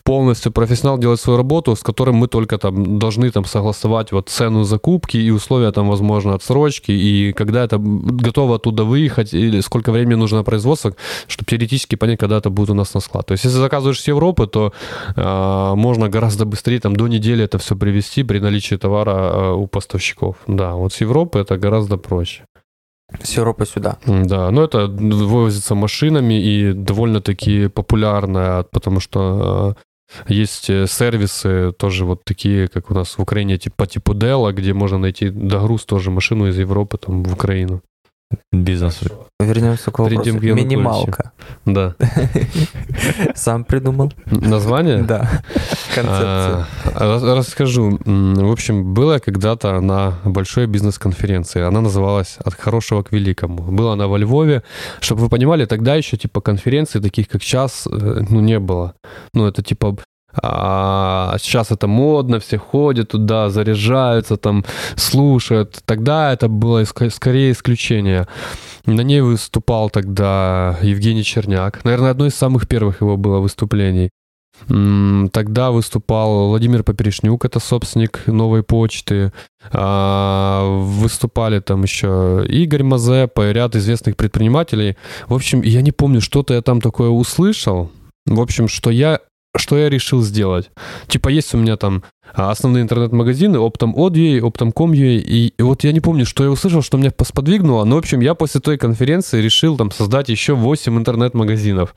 полностью 0.02 0.52
профессионал 0.52 0.98
делает 0.98 1.20
свою 1.20 1.36
работу, 1.36 1.74
с 1.74 1.82
которым 1.82 2.14
мы 2.16 2.28
только 2.28 2.58
там 2.58 2.98
должны 2.98 3.30
там 3.30 3.44
согласовать 3.44 4.12
вот 4.12 4.28
цену 4.28 4.64
закупки 4.64 5.16
и 5.16 5.30
условия 5.30 5.72
там, 5.72 5.88
возможно, 5.88 6.34
отсрочки, 6.34 6.92
и 6.92 7.32
когда 7.32 7.64
это 7.64 7.78
готово 7.78 8.56
оттуда 8.56 8.84
выехать, 8.84 9.34
или 9.34 9.60
сколько 9.60 9.92
времени 9.92 10.14
нужно 10.14 10.38
на 10.38 10.44
производство, 10.44 10.94
чтобы 11.26 11.46
теоретически 11.50 11.96
понять, 11.96 12.18
когда 12.18 12.38
это 12.38 12.50
будет 12.50 12.70
у 12.70 12.74
нас 12.74 12.94
на 12.94 13.00
склад. 13.00 13.26
То 13.26 13.32
есть, 13.32 13.44
если 13.44 13.58
заказываешь 13.58 14.00
с 14.00 14.08
Европы, 14.08 14.46
то 14.46 14.72
э, 15.16 15.74
можно 15.76 16.08
гораздо 16.08 16.44
быстрее, 16.44 16.80
там, 16.80 16.96
до 16.96 17.08
недели 17.08 17.44
это 17.44 17.58
все 17.58 17.76
привезти 17.76 18.24
при 18.24 18.38
наличии 18.38 18.76
товара 18.76 19.10
э, 19.10 19.52
у 19.52 19.66
поставщиков. 19.66 20.36
Да, 20.46 20.74
вот 20.74 20.92
с 20.92 21.00
Европы 21.00 21.38
это 21.38 21.58
гораздо 21.58 21.96
проще. 21.96 22.44
С 23.22 23.36
Европы 23.36 23.66
сюда. 23.66 23.98
Да, 24.06 24.50
но 24.50 24.64
это 24.64 24.86
вывозится 24.88 25.74
машинами 25.74 26.34
и 26.34 26.72
довольно-таки 26.72 27.68
популярно, 27.68 28.66
потому 28.72 29.00
что 29.00 29.76
э, 30.28 30.34
есть 30.34 30.70
э, 30.70 30.86
сервисы 30.86 31.72
тоже 31.72 32.04
вот 32.04 32.24
такие, 32.24 32.68
как 32.68 32.90
у 32.90 32.94
нас 32.94 33.18
в 33.18 33.22
Украине, 33.22 33.58
типа 33.58 33.86
типу 33.86 34.12
Dell, 34.12 34.52
где 34.52 34.72
можно 34.72 34.98
найти 34.98 35.30
догруз 35.30 35.84
тоже 35.84 36.10
машину 36.10 36.48
из 36.48 36.58
Европы 36.58 36.98
там 36.98 37.22
в 37.22 37.32
Украину. 37.32 37.80
Бизнес. 38.52 39.00
Вернемся 39.38 39.90
к 39.90 39.98
вопросу. 39.98 40.22
Перейдем 40.22 40.40
к. 40.40 40.42
Минималка. 40.56 41.32
Да. 41.64 41.94
Сам 43.34 43.64
придумал? 43.64 44.12
Название? 44.26 45.02
Да. 45.02 45.42
Концепция. 45.94 46.66
А, 46.84 46.98
рас- 46.98 47.22
Расскажу. 47.22 47.98
В 48.04 48.50
общем, 48.52 48.94
была 48.94 49.18
когда-то 49.20 49.80
на 49.80 50.18
большой 50.24 50.66
бизнес-конференции. 50.66 51.62
Она 51.62 51.80
называлась 51.80 52.38
«От 52.44 52.54
хорошего 52.54 53.02
к 53.02 53.12
великому». 53.12 53.62
Была 53.62 53.92
она 53.92 54.08
во 54.08 54.18
Львове. 54.18 54.62
Чтобы 55.00 55.22
вы 55.22 55.28
понимали, 55.28 55.64
тогда 55.66 55.94
еще 55.94 56.16
типа 56.16 56.40
конференций 56.40 57.00
таких, 57.00 57.28
как 57.28 57.42
сейчас, 57.42 57.86
э, 57.86 58.24
ну, 58.28 58.40
не 58.40 58.58
было. 58.58 58.94
Ну, 59.34 59.46
это 59.46 59.62
типа 59.62 59.96
а 60.42 61.36
сейчас 61.40 61.70
это 61.70 61.86
модно, 61.86 62.38
все 62.38 62.58
ходят 62.58 63.10
туда, 63.10 63.50
заряжаются, 63.50 64.36
там, 64.36 64.64
слушают. 64.96 65.80
Тогда 65.84 66.32
это 66.32 66.48
было 66.48 66.84
скорее 66.84 67.52
исключение. 67.52 68.26
На 68.84 69.00
ней 69.00 69.20
выступал 69.20 69.90
тогда 69.90 70.78
Евгений 70.82 71.24
Черняк. 71.24 71.84
Наверное, 71.84 72.10
одно 72.10 72.26
из 72.26 72.34
самых 72.34 72.68
первых 72.68 73.00
его 73.00 73.16
было 73.16 73.38
выступлений. 73.38 74.10
Тогда 75.32 75.70
выступал 75.70 76.48
Владимир 76.48 76.82
Поперечнюк, 76.82 77.44
это 77.44 77.60
собственник 77.60 78.26
новой 78.26 78.62
почты. 78.62 79.32
А, 79.70 80.64
Выступали 80.80 81.60
там 81.60 81.82
еще 81.82 82.44
Игорь 82.48 82.82
Мазепа 82.82 83.50
и 83.50 83.52
ряд 83.52 83.76
известных 83.76 84.16
предпринимателей. 84.16 84.96
В 85.28 85.34
общем, 85.34 85.60
я 85.60 85.82
не 85.82 85.92
помню, 85.92 86.20
что-то 86.20 86.54
я 86.54 86.62
там 86.62 86.80
такое 86.80 87.10
услышал. 87.10 87.90
В 88.24 88.40
общем, 88.40 88.66
что 88.66 88.90
я 88.90 89.20
что 89.54 89.78
я 89.78 89.88
решил 89.88 90.22
сделать? 90.22 90.70
Типа 91.08 91.28
есть 91.28 91.54
у 91.54 91.58
меня 91.58 91.76
там 91.76 92.02
а, 92.34 92.50
основные 92.50 92.82
интернет-магазины, 92.82 93.56
Optom.od.ua, 93.56 94.40
Optom.com.ua, 94.40 95.16
и, 95.16 95.48
и 95.56 95.62
вот 95.62 95.84
я 95.84 95.92
не 95.92 96.00
помню, 96.00 96.26
что 96.26 96.44
я 96.44 96.50
услышал, 96.50 96.82
что 96.82 96.98
меня 96.98 97.10
посподвигнуло, 97.10 97.84
но, 97.84 97.96
в 97.96 97.98
общем, 97.98 98.20
я 98.20 98.34
после 98.34 98.60
той 98.60 98.78
конференции 98.78 99.40
решил 99.40 99.76
там 99.76 99.90
создать 99.90 100.28
еще 100.28 100.54
8 100.54 100.98
интернет-магазинов. 100.98 101.94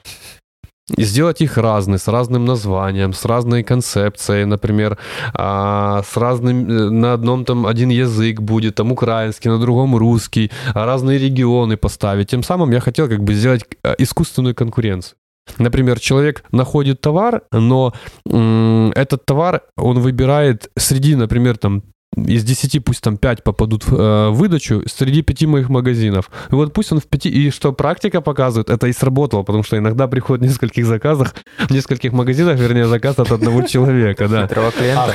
И 0.98 1.04
сделать 1.04 1.42
их 1.42 1.58
разные, 1.58 2.00
с 2.00 2.08
разным 2.08 2.46
названием, 2.46 3.14
с 3.14 3.24
разной 3.26 3.64
концепцией, 3.64 4.46
например, 4.46 4.98
а, 5.34 6.02
с 6.02 6.18
разным, 6.18 6.68
э, 6.68 6.90
на 6.90 7.14
одном 7.14 7.46
там 7.46 7.68
один 7.68 7.90
язык 7.90 8.40
будет, 8.40 8.76
там 8.76 8.92
украинский, 8.92 9.52
на 9.52 9.60
другом 9.60 9.96
русский, 9.96 10.52
а 10.74 10.86
разные 10.86 11.20
регионы 11.20 11.78
поставить. 11.78 12.30
Тем 12.30 12.42
самым 12.42 12.72
я 12.72 12.80
хотел 12.80 13.08
как 13.08 13.24
бы 13.24 13.36
сделать 13.36 13.66
э, 13.84 13.94
искусственную 14.00 14.56
конкуренцию. 14.56 15.19
Например, 15.58 16.00
человек 16.00 16.44
находит 16.52 17.02
товар, 17.02 17.44
но 17.52 17.94
м, 18.26 18.92
этот 18.96 19.26
товар 19.26 19.62
он 19.78 20.00
выбирает 20.00 20.70
среди, 20.78 21.16
например, 21.16 21.58
там 21.58 21.84
из 22.16 22.44
10 22.44 22.84
пусть 22.84 23.02
там 23.02 23.18
5 23.18 23.44
попадут 23.44 23.86
в 23.86 23.96
э, 23.96 24.30
выдачу 24.30 24.84
среди 24.88 25.22
5 25.22 25.44
моих 25.44 25.70
магазинов. 25.70 26.32
И 26.52 26.56
вот 26.56 26.74
пусть 26.74 26.92
он 26.92 27.00
в 27.00 27.06
5... 27.06 27.28
И 27.28 27.52
что 27.52 27.72
практика 27.72 28.22
показывает, 28.22 28.70
это 28.70 28.88
и 28.88 28.94
сработало, 28.94 29.44
потому 29.44 29.64
что 29.64 29.78
иногда 29.78 30.08
приходит 30.08 30.44
в 30.44 30.48
нескольких 30.50 30.86
заказах, 30.86 31.36
в 31.60 31.72
нескольких 31.72 32.12
магазинах, 32.12 32.60
вернее, 32.60 32.88
заказ 32.88 33.20
от 33.20 33.32
одного 33.32 33.62
человека, 33.62 34.28
да. 34.28 34.48
Хитрого 34.48 34.72
клиента. 34.72 35.14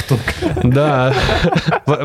Да. 0.63 1.15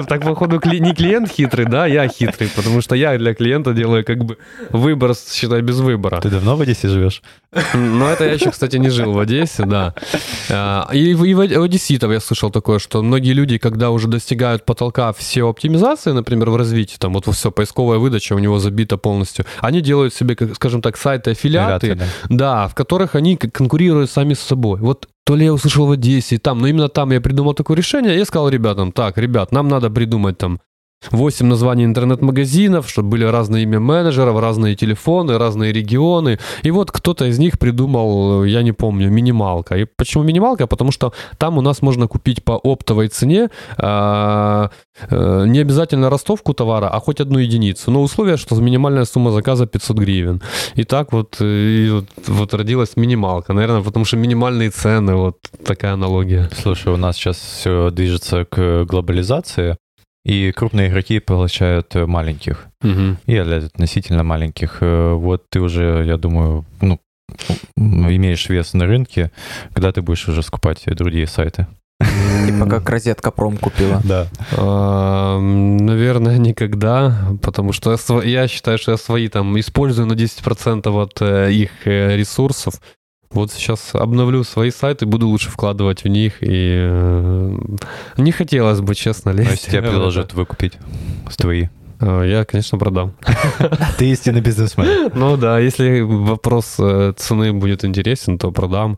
Так, 0.07 0.21
походу, 0.23 0.59
не 0.65 0.93
клиент 0.93 1.31
хитрый, 1.31 1.65
да, 1.65 1.85
я 1.85 2.07
хитрый, 2.07 2.49
потому 2.55 2.81
что 2.81 2.95
я 2.95 3.17
для 3.17 3.33
клиента 3.33 3.73
делаю 3.73 4.03
как 4.03 4.25
бы 4.25 4.37
выбор, 4.71 5.13
считай, 5.15 5.61
без 5.61 5.79
выбора. 5.79 6.19
Ты 6.19 6.29
давно 6.29 6.55
в 6.55 6.61
Одессе 6.61 6.87
живешь? 6.87 7.21
Но 7.73 8.09
это 8.09 8.25
я 8.25 8.33
еще, 8.33 8.51
кстати, 8.51 8.77
не 8.77 8.89
жил 8.89 9.13
в 9.13 9.19
Одессе, 9.19 9.65
да. 9.65 9.93
А, 10.49 10.89
И 10.93 11.13
в 11.13 11.23
и 11.23 11.33
в 11.33 11.61
одесситов 11.61 12.11
я 12.11 12.19
слышал 12.19 12.49
такое, 12.49 12.79
что 12.79 13.03
многие 13.03 13.33
люди, 13.33 13.57
когда 13.57 13.91
уже 13.91 14.07
достигают 14.07 14.65
под 14.65 14.78
потолка 14.79 15.11
все 15.11 15.43
оптимизации, 15.49 16.11
например, 16.11 16.49
в 16.49 16.55
развитии, 16.55 16.95
там 16.97 17.13
вот 17.13 17.25
все, 17.25 17.51
поисковая 17.51 17.99
выдача 17.99 18.33
у 18.33 18.39
него 18.39 18.59
забита 18.59 18.97
полностью, 18.97 19.45
они 19.59 19.81
делают 19.81 20.13
себе, 20.13 20.37
скажем 20.55 20.81
так, 20.81 20.95
сайты-аффилиаты, 20.95 21.95
да. 21.95 22.05
да, 22.29 22.67
в 22.69 22.75
которых 22.75 23.15
они 23.15 23.35
конкурируют 23.35 24.09
сами 24.09 24.33
с 24.33 24.39
собой. 24.39 24.79
Вот 24.79 25.09
то 25.25 25.35
ли 25.35 25.45
я 25.45 25.53
услышал 25.53 25.85
в 25.85 25.91
Одессе, 25.91 26.37
там, 26.37 26.59
но 26.59 26.67
именно 26.67 26.87
там 26.87 27.11
я 27.11 27.19
придумал 27.19 27.53
такое 27.53 27.75
решение, 27.75 28.17
я 28.17 28.23
сказал 28.23 28.47
ребятам, 28.47 28.93
так, 28.93 29.17
ребят, 29.17 29.51
нам 29.51 29.67
надо 29.67 29.89
придумать 29.89 30.37
там 30.37 30.61
8 31.11 31.45
названий 31.45 31.85
интернет-магазинов, 31.85 32.89
чтобы 32.89 33.09
были 33.09 33.23
разные 33.23 33.63
имя 33.63 33.79
менеджеров, 33.79 34.39
разные 34.39 34.75
телефоны, 34.75 35.37
разные 35.37 35.71
регионы. 35.71 36.39
И 36.63 36.71
вот 36.71 36.91
кто-то 36.91 37.25
из 37.25 37.39
них 37.39 37.57
придумал, 37.57 38.43
я 38.43 38.63
не 38.63 38.73
помню, 38.73 39.09
минималка. 39.09 39.77
И 39.77 39.85
почему 39.85 40.23
минималка? 40.23 40.67
Потому 40.67 40.91
что 40.91 41.13
там 41.37 41.57
у 41.57 41.61
нас 41.61 41.81
можно 41.81 42.07
купить 42.07 42.43
по 42.43 42.53
оптовой 42.53 43.07
цене 43.07 43.49
а, 43.77 44.71
а, 45.09 45.45
не 45.45 45.59
обязательно 45.59 46.09
ростовку 46.09 46.53
товара, 46.53 46.89
а 46.89 46.99
хоть 46.99 47.21
одну 47.21 47.39
единицу. 47.39 47.91
Но 47.91 48.01
условие, 48.01 48.37
что 48.37 48.55
минимальная 48.55 49.05
сумма 49.05 49.31
заказа 49.31 49.65
500 49.65 49.97
гривен. 49.97 50.41
И 50.75 50.83
так 50.83 51.13
вот, 51.13 51.37
э, 51.39 51.45
и 51.45 51.89
вот, 51.89 52.05
вот 52.27 52.53
родилась 52.53 52.97
минималка. 52.97 53.53
Наверное, 53.53 53.81
потому 53.81 54.05
что 54.05 54.17
минимальные 54.17 54.69
цены, 54.69 55.15
вот 55.15 55.37
такая 55.65 55.93
аналогия. 55.93 56.49
Слушай, 56.61 56.93
у 56.93 56.97
нас 56.97 57.15
сейчас 57.15 57.37
все 57.37 57.89
движется 57.89 58.45
к 58.45 58.83
глобализации. 58.83 59.77
И 60.25 60.51
крупные 60.51 60.89
игроки 60.89 61.19
получают 61.19 61.95
э, 61.95 62.05
маленьких. 62.05 62.67
Угу. 62.83 63.17
И 63.25 63.35
относительно 63.37 64.23
маленьких. 64.23 64.77
Э, 64.81 65.13
вот 65.13 65.49
ты 65.49 65.61
уже, 65.61 66.03
я 66.05 66.17
думаю, 66.17 66.65
ну, 66.81 66.99
имеешь 67.77 68.49
вес 68.49 68.73
на 68.73 68.85
рынке, 68.85 69.31
когда 69.73 69.91
ты 69.91 70.01
будешь 70.01 70.27
уже 70.27 70.43
скупать 70.43 70.83
другие 70.85 71.27
сайты. 71.27 71.67
Типа 72.45 72.65
как 72.65 72.89
розетка 72.89 73.31
пром 73.31 73.57
купила. 73.57 74.01
Да. 74.03 74.27
А, 74.57 75.39
наверное, 75.39 76.37
никогда, 76.37 77.15
потому 77.41 77.73
что 77.73 77.97
я 78.21 78.47
считаю, 78.47 78.77
что 78.77 78.91
я 78.91 78.97
свои 78.97 79.27
там 79.27 79.59
использую 79.59 80.07
на 80.07 80.13
10% 80.13 80.89
от 81.01 81.21
э, 81.21 81.51
их 81.51 81.71
ресурсов. 81.85 82.75
Вот 83.31 83.51
сейчас 83.51 83.93
обновлю 83.93 84.43
свои 84.43 84.71
сайты, 84.71 85.05
буду 85.05 85.27
лучше 85.27 85.51
вкладывать 85.51 86.03
в 86.03 86.07
них. 86.07 86.41
И 86.41 86.77
э, 86.81 87.57
не 88.17 88.31
хотелось 88.31 88.81
бы, 88.81 88.95
честно, 88.95 89.29
лезть. 89.29 89.49
А 89.49 89.51
если 89.51 89.71
тебя 89.71 89.81
предложат 89.83 90.33
выкупить 90.33 90.77
с 91.29 91.37
твои? 91.37 91.67
А, 91.99 92.23
я, 92.23 92.43
конечно, 92.43 92.79
продам. 92.79 93.13
Ты 93.99 94.09
истинный 94.09 94.41
бизнесмен. 94.41 95.11
Ну 95.13 95.37
да, 95.37 95.59
если 95.59 96.01
вопрос 96.01 96.75
э, 96.79 97.13
цены 97.17 97.53
будет 97.53 97.85
интересен, 97.85 98.39
то 98.39 98.51
продам. 98.51 98.97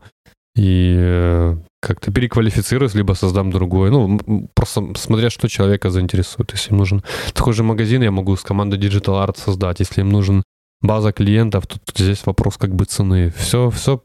И 0.56 0.94
э, 0.96 1.56
как-то 1.80 2.12
переквалифицируюсь, 2.12 2.94
либо 2.94 3.14
создам 3.14 3.50
другой. 3.50 3.90
Ну, 3.90 4.48
просто 4.54 4.92
смотря, 4.96 5.28
что 5.28 5.48
человека 5.48 5.90
заинтересует. 5.90 6.52
Если 6.52 6.70
им 6.70 6.78
нужен 6.78 7.02
такой 7.34 7.52
же 7.52 7.62
магазин, 7.62 8.02
я 8.02 8.10
могу 8.10 8.36
с 8.36 8.42
командой 8.42 8.78
Digital 8.78 9.26
Art 9.26 9.38
создать. 9.38 9.80
Если 9.80 10.00
им 10.00 10.10
нужен 10.10 10.42
база 10.82 11.12
клиентов, 11.12 11.66
тут, 11.66 11.82
тут 11.84 11.98
здесь 11.98 12.26
вопрос 12.26 12.58
как 12.58 12.74
бы 12.74 12.84
цены. 12.84 13.32
Все, 13.36 13.70
все, 13.70 14.02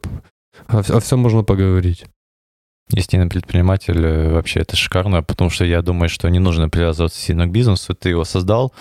о, 0.67 0.79
о 0.79 0.99
всем 0.99 1.19
можно 1.19 1.43
поговорить. 1.43 2.05
Истинный 2.93 3.27
предприниматель 3.27 3.99
э, 3.99 4.33
вообще 4.33 4.61
это 4.61 4.77
шикарно, 4.77 5.21
потому 5.21 5.49
что 5.49 5.65
я 5.65 5.81
думаю, 5.81 6.07
что 6.07 6.29
не 6.29 6.39
нужно 6.39 6.69
привязываться 6.69 7.19
сильно 7.19 7.45
к 7.45 7.51
бизнесу. 7.51 7.93
Ты 7.93 8.09
его 8.09 8.23
создал, 8.23 8.73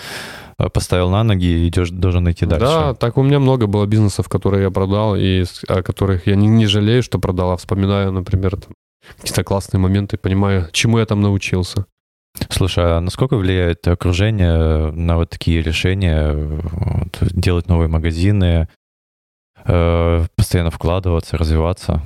э, 0.58 0.68
поставил 0.68 1.10
на 1.10 1.24
ноги 1.24 1.46
и 1.46 1.68
идешь, 1.68 1.90
должен 1.90 2.30
идти 2.30 2.46
дальше. 2.46 2.66
Да, 2.66 2.94
так 2.94 3.18
у 3.18 3.22
меня 3.24 3.40
много 3.40 3.66
было 3.66 3.84
бизнесов, 3.86 4.28
которые 4.28 4.64
я 4.64 4.70
продал, 4.70 5.16
и 5.16 5.44
о 5.66 5.82
которых 5.82 6.28
я 6.28 6.36
не, 6.36 6.46
не 6.46 6.66
жалею, 6.66 7.02
что 7.02 7.18
продал, 7.18 7.50
а 7.50 7.56
вспоминаю, 7.56 8.12
например, 8.12 8.56
там, 8.56 8.74
какие-то 9.16 9.42
классные 9.42 9.80
моменты, 9.80 10.18
понимаю, 10.18 10.68
чему 10.70 10.98
я 10.98 11.06
там 11.06 11.20
научился. 11.20 11.86
Слушай, 12.48 12.84
а 12.84 13.00
насколько 13.00 13.36
влияет 13.36 13.86
окружение 13.88 14.90
на 14.92 15.16
вот 15.16 15.30
такие 15.30 15.62
решения, 15.62 16.32
вот, 16.32 17.18
делать 17.20 17.68
новые 17.68 17.88
магазины, 17.88 18.68
э, 19.64 20.26
постоянно 20.36 20.70
вкладываться, 20.70 21.36
развиваться? 21.36 22.02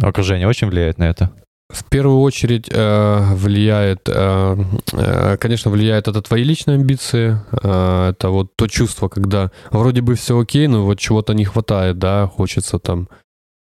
Окружение 0.00 0.46
очень 0.46 0.68
влияет 0.68 0.98
на 0.98 1.04
это? 1.04 1.30
В 1.70 1.84
первую 1.84 2.20
очередь 2.20 2.68
э, 2.70 3.34
влияет, 3.34 4.08
э, 4.08 4.56
э, 4.92 5.36
конечно, 5.38 5.70
влияет 5.70 6.08
это 6.08 6.22
твои 6.22 6.42
личные 6.42 6.76
амбиции, 6.76 7.38
э, 7.62 8.10
это 8.10 8.30
вот 8.30 8.56
то 8.56 8.66
чувство, 8.68 9.08
когда 9.08 9.50
вроде 9.70 10.00
бы 10.00 10.14
все 10.14 10.38
окей, 10.38 10.66
но 10.66 10.86
вот 10.86 10.98
чего-то 10.98 11.34
не 11.34 11.44
хватает, 11.44 11.98
да, 11.98 12.26
хочется 12.26 12.78
там 12.78 13.10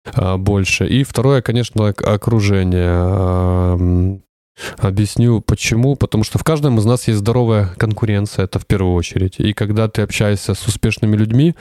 э, 0.06 0.38
больше. 0.38 0.88
И 0.88 1.04
второе, 1.04 1.42
конечно, 1.42 1.90
окружение. 1.90 2.90
Объясню 4.78 5.42
почему. 5.42 5.96
Потому 5.96 6.24
что 6.24 6.38
в 6.38 6.44
каждом 6.44 6.78
из 6.78 6.86
нас 6.86 7.08
есть 7.08 7.20
здоровая 7.20 7.74
конкуренция, 7.78 8.46
это 8.46 8.60
в 8.60 8.66
первую 8.66 8.94
очередь. 8.94 9.40
И 9.40 9.54
когда 9.54 9.88
ты 9.88 10.02
общаешься 10.02 10.54
с 10.54 10.68
успешными 10.68 11.16
людьми, 11.16 11.56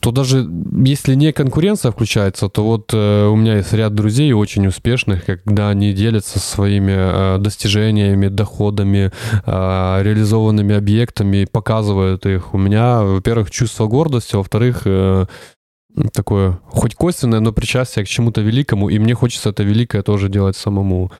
то 0.00 0.12
даже 0.12 0.48
если 0.84 1.14
не 1.14 1.32
конкуренция 1.32 1.90
включается, 1.90 2.48
то 2.48 2.64
вот 2.64 2.90
э, 2.92 3.26
у 3.26 3.34
меня 3.34 3.56
есть 3.56 3.72
ряд 3.72 3.94
друзей 3.94 4.32
очень 4.32 4.66
успешных, 4.66 5.24
когда 5.24 5.70
они 5.70 5.92
делятся 5.92 6.38
своими 6.38 6.94
э, 6.94 7.38
достижениями, 7.38 8.28
доходами, 8.28 9.10
э, 9.44 10.02
реализованными 10.02 10.76
объектами, 10.76 11.48
показывают 11.50 12.26
их. 12.26 12.54
У 12.54 12.58
меня, 12.58 13.02
во-первых, 13.02 13.50
чувство 13.50 13.86
гордости, 13.86 14.36
во-вторых, 14.36 14.82
э, 14.84 15.26
такое 16.12 16.60
хоть 16.66 16.94
косвенное, 16.94 17.40
но 17.40 17.52
причастие 17.52 18.04
к 18.04 18.08
чему-то 18.08 18.40
великому, 18.40 18.88
и 18.88 18.98
мне 18.98 19.14
хочется 19.14 19.50
это 19.50 19.64
великое 19.64 20.02
тоже 20.02 20.28
делать 20.28 20.56
самому. 20.56 21.10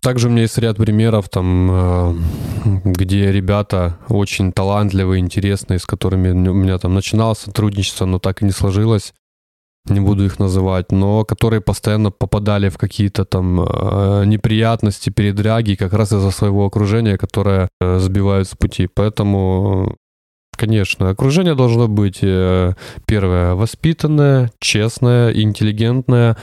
Также 0.00 0.28
у 0.28 0.30
меня 0.30 0.42
есть 0.42 0.56
ряд 0.56 0.78
примеров, 0.78 1.28
там, 1.28 1.70
э, 1.70 2.14
где 2.84 3.30
ребята 3.30 3.98
очень 4.08 4.50
талантливые, 4.52 5.20
интересные, 5.20 5.78
с 5.78 5.84
которыми 5.84 6.30
у 6.30 6.54
меня 6.54 6.78
там 6.78 6.94
начиналось 6.94 7.40
сотрудничество, 7.40 8.06
но 8.06 8.18
так 8.18 8.40
и 8.40 8.46
не 8.46 8.52
сложилось. 8.52 9.12
Не 9.88 10.00
буду 10.00 10.24
их 10.24 10.40
называть, 10.40 10.90
но 10.90 11.24
которые 11.24 11.60
постоянно 11.60 12.10
попадали 12.10 12.70
в 12.70 12.78
какие-то 12.78 13.24
там 13.24 13.60
э, 13.60 14.24
неприятности, 14.24 15.10
передряги, 15.10 15.74
как 15.74 15.92
раз 15.92 16.12
из-за 16.12 16.30
своего 16.30 16.64
окружения, 16.64 17.18
которое 17.18 17.68
э, 17.80 17.98
сбивают 17.98 18.48
с 18.48 18.54
пути. 18.56 18.88
Поэтому 18.92 19.96
Конечно, 20.58 21.10
окружение 21.10 21.54
должно 21.54 21.86
быть, 21.86 22.20
первое, 22.20 23.54
воспитанное, 23.54 24.50
честное, 24.58 25.30
интеллигентное, 25.30 26.38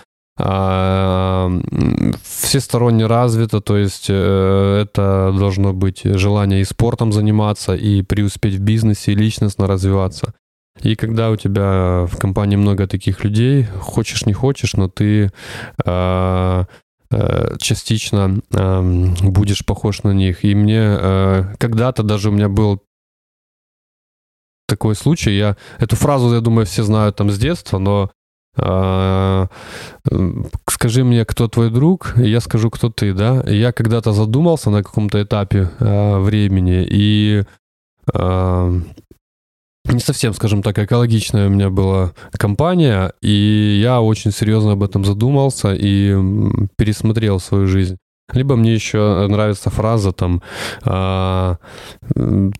всесторонне 2.23 3.05
развито, 3.05 3.61
то 3.61 3.77
есть 3.77 4.07
э, 4.09 4.81
это 4.81 5.31
должно 5.37 5.73
быть 5.73 6.01
желание 6.03 6.61
и 6.61 6.65
спортом 6.65 7.11
заниматься, 7.11 7.75
и 7.75 8.01
преуспеть 8.01 8.55
в 8.55 8.61
бизнесе, 8.61 9.11
и 9.11 9.15
личностно 9.15 9.67
развиваться. 9.67 10.33
И 10.81 10.95
когда 10.95 11.29
у 11.29 11.35
тебя 11.35 12.07
в 12.11 12.17
компании 12.17 12.55
много 12.55 12.87
таких 12.87 13.23
людей, 13.23 13.65
хочешь 13.79 14.25
не 14.25 14.33
хочешь, 14.33 14.73
но 14.73 14.89
ты 14.89 15.31
а, 15.85 16.65
э, 17.11 17.55
частично 17.59 18.41
будешь 19.21 19.63
похож 19.65 20.01
на 20.01 20.13
них. 20.13 20.43
И 20.43 20.55
мне 20.55 20.81
э, 20.81 21.55
когда-то 21.59 22.01
даже 22.01 22.29
у 22.29 22.31
меня 22.31 22.49
был 22.49 22.81
такой 24.67 24.95
случай, 24.95 25.37
я 25.37 25.57
эту 25.77 25.95
фразу, 25.95 26.33
я 26.33 26.41
думаю, 26.41 26.65
все 26.65 26.81
знают 26.81 27.17
там 27.17 27.29
с 27.29 27.37
детства, 27.37 27.77
но 27.77 28.09
а, 28.09 28.09
скажи 30.69 31.03
мне, 31.03 31.25
кто 31.25 31.47
твой 31.47 31.71
друг, 31.71 32.13
и 32.17 32.29
я 32.29 32.39
скажу, 32.39 32.69
кто 32.69 32.89
ты, 32.89 33.13
да. 33.13 33.43
Я 33.47 33.71
когда-то 33.71 34.11
задумался 34.11 34.69
на 34.69 34.83
каком-то 34.83 35.23
этапе 35.23 35.71
а, 35.79 36.19
времени, 36.19 36.85
и 36.87 37.43
а, 38.13 38.71
не 39.85 39.99
совсем, 39.99 40.33
скажем 40.33 40.61
так, 40.61 40.77
экологичная 40.77 41.47
у 41.47 41.49
меня 41.49 41.69
была 41.69 42.13
компания, 42.33 43.13
и 43.21 43.79
я 43.81 44.01
очень 44.01 44.31
серьезно 44.31 44.73
об 44.73 44.83
этом 44.83 45.03
задумался 45.03 45.73
и 45.73 46.15
пересмотрел 46.77 47.39
свою 47.39 47.67
жизнь. 47.67 47.97
Либо 48.31 48.55
мне 48.55 48.73
еще 48.73 49.27
нравится 49.27 49.69
фраза 49.69 50.13
там, 50.13 50.41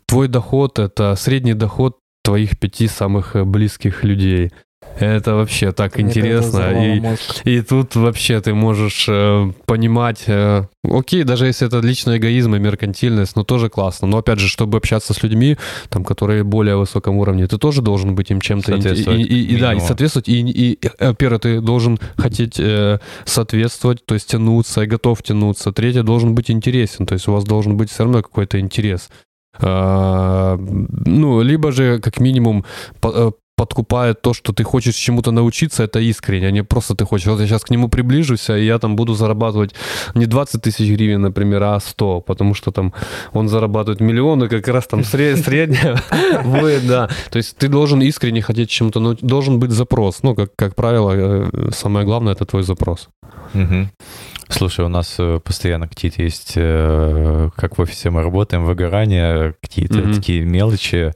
твой 0.08 0.28
доход— 0.28 0.80
это 0.80 1.16
средний 1.16 1.54
доход 1.54 2.00
твоих 2.24 2.60
пяти 2.60 2.88
самых 2.88 3.36
близких 3.46 4.04
людей. 4.04 4.52
Это 5.00 5.36
вообще 5.36 5.72
так 5.72 6.00
интересно. 6.00 7.18
И, 7.46 7.58
и 7.58 7.62
тут 7.62 7.96
вообще 7.96 8.42
ты 8.42 8.54
можешь 8.54 9.06
э, 9.10 9.52
понимать, 9.66 10.24
э, 10.28 10.66
окей, 10.84 11.24
даже 11.24 11.48
если 11.48 11.68
это 11.68 11.80
личный 11.80 12.18
эгоизм 12.18 12.56
и 12.56 12.60
меркантильность, 12.60 13.36
но 13.36 13.44
тоже 13.44 13.70
классно. 13.70 14.08
Но 14.08 14.18
опять 14.20 14.40
же, 14.40 14.48
чтобы 14.48 14.78
общаться 14.78 15.14
с 15.14 15.24
людьми, 15.24 15.58
там, 15.90 16.04
которые 16.04 16.44
более 16.44 16.78
высоком 16.78 17.18
уровне, 17.18 17.48
ты 17.48 17.58
тоже 17.58 17.82
должен 17.82 18.16
быть 18.16 18.30
им 18.32 18.40
чем-то... 18.40 18.76
И, 18.76 19.24
и, 19.24 19.56
и, 19.56 19.60
да, 19.60 19.74
и 19.74 19.80
соответствовать. 19.80 20.30
И, 20.30 20.42
и, 20.42 20.80
э, 21.00 21.14
первое, 21.18 21.40
ты 21.40 21.62
должен 21.62 22.00
хотеть 22.16 22.60
э, 22.60 23.00
соответствовать, 23.26 24.06
то 24.06 24.14
есть 24.14 24.30
тянуться, 24.30 24.84
и 24.84 24.88
готов 24.88 25.24
тянуться. 25.24 25.72
Третье, 25.72 26.04
должен 26.04 26.36
быть 26.36 26.52
интересен, 26.52 27.06
то 27.06 27.14
есть 27.14 27.28
у 27.28 27.34
вас 27.34 27.46
должен 27.46 27.78
быть 27.78 27.90
все 27.90 28.04
равно 28.04 28.22
какой-то 28.22 28.60
интерес. 28.60 29.10
А, 29.60 30.58
ну, 30.58 31.42
либо 31.42 31.72
же, 31.72 32.00
как 32.00 32.20
минимум, 32.20 32.66
э, 33.04 33.32
подкупает 33.56 34.22
то, 34.22 34.34
что 34.34 34.52
ты 34.52 34.64
хочешь 34.64 34.96
чему-то 34.96 35.32
научиться, 35.32 35.84
это 35.84 36.00
искренне, 36.00 36.48
а 36.48 36.52
не 36.52 36.64
просто 36.64 36.96
ты 36.96 37.06
хочешь, 37.06 37.28
вот 37.28 37.40
я 37.40 37.48
сейчас 37.48 37.64
к 37.64 37.70
нему 37.70 37.88
приближусь, 37.88 38.50
и 38.50 38.66
я 38.66 38.80
там 38.80 38.96
буду 38.96 39.14
зарабатывать 39.14 39.76
не 40.16 40.26
20 40.26 40.62
тысяч 40.62 40.90
гривен, 40.90 41.22
например, 41.22 41.64
а 41.64 41.80
100, 41.80 42.22
потому 42.22 42.56
что 42.56 42.72
там 42.72 42.94
он 43.32 43.50
зарабатывает 43.50 44.02
миллионы, 44.02 44.50
как 44.50 44.68
раз 44.68 44.88
там 44.88 45.04
средняя 45.04 46.02
будет, 46.44 46.88
да. 46.88 47.10
То 47.30 47.38
есть 47.38 47.58
ты 47.58 47.68
должен 47.68 48.02
искренне 48.02 48.42
хотеть 48.42 48.70
чему-то, 48.70 49.00
но 49.00 49.16
должен 49.22 49.60
быть 49.60 49.72
запрос. 49.72 50.24
Ну, 50.24 50.36
как, 50.36 50.56
как 50.56 50.76
правило, 50.76 51.12
э, 51.16 51.72
самое 51.72 52.06
главное— 52.06 52.34
это 52.36 52.46
твой 52.46 52.64
запрос. 52.64 53.10
Угу. 53.54 53.90
Слушай, 54.50 54.86
у 54.86 54.90
нас 54.90 55.16
э, 55.20 55.40
постоянно 55.44 55.88
какие-то 55.88 56.24
есть, 56.24 56.54
э, 56.56 57.50
как 57.56 57.78
в 57.78 57.82
офисе 57.82 58.10
мы 58.10 58.24
работаем, 58.24 58.66
выгорания, 58.66 59.56
какие-то 59.62 60.00
угу. 60.00 60.14
такие 60.14 60.42
мелочи, 60.42 61.14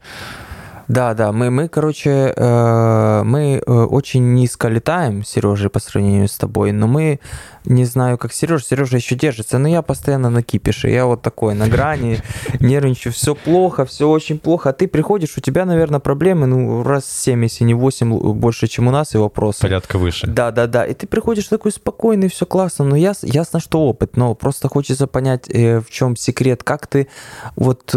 да, 0.87 1.13
да, 1.13 1.33
мы, 1.33 1.49
мы 1.51 1.67
короче, 1.67 2.33
э, 2.35 3.21
мы 3.23 3.61
э, 3.65 3.71
очень 3.71 4.33
низко 4.35 4.69
летаем, 4.69 5.23
Сережа, 5.25 5.69
по 5.69 5.79
сравнению 5.79 6.29
с 6.29 6.37
тобой, 6.37 6.71
но 6.71 6.87
мы, 6.87 7.19
не 7.65 7.83
знаю, 7.83 8.17
как 8.17 8.31
Сережа, 8.31 8.63
Сережа 8.63 8.95
еще 8.95 9.15
держится, 9.15 9.57
но 9.57 9.67
я 9.67 9.81
постоянно 9.81 10.29
на 10.29 10.43
кипише, 10.43 10.89
я 10.89 11.05
вот 11.05 11.21
такой 11.21 11.55
на 11.55 11.67
грани, 11.67 12.19
нервничаю, 12.61 13.11
все 13.11 13.35
плохо, 13.35 13.85
все 13.85 14.07
очень 14.07 14.39
плохо, 14.39 14.69
а 14.69 14.73
ты 14.73 14.87
приходишь, 14.87 15.37
у 15.37 15.41
тебя, 15.41 15.65
наверное, 15.65 15.99
проблемы, 15.99 16.47
ну, 16.47 16.83
раз 16.83 17.05
7, 17.05 17.43
если 17.43 17.65
не 17.65 17.73
8 17.73 18.33
больше, 18.33 18.67
чем 18.67 18.87
у 18.87 18.91
нас, 18.91 19.13
и 19.13 19.17
вопросы. 19.17 19.61
Порядка 19.61 19.97
выше. 19.97 20.25
Да, 20.25 20.51
да, 20.51 20.67
да, 20.67 20.85
и 20.85 20.93
ты 20.93 21.05
приходишь 21.05 21.47
такой 21.47 21.73
спокойный, 21.73 22.29
все 22.29 22.45
классно, 22.45 22.85
но 22.85 22.95
я, 22.95 23.13
ясно, 23.23 23.59
что 23.59 23.81
опыт, 23.81 24.15
но 24.15 24.35
просто 24.35 24.69
хочется 24.69 25.05
понять, 25.05 25.49
э, 25.49 25.81
в 25.81 25.89
чем 25.89 26.15
секрет, 26.15 26.63
как 26.63 26.87
ты 26.87 27.09
вот 27.57 27.89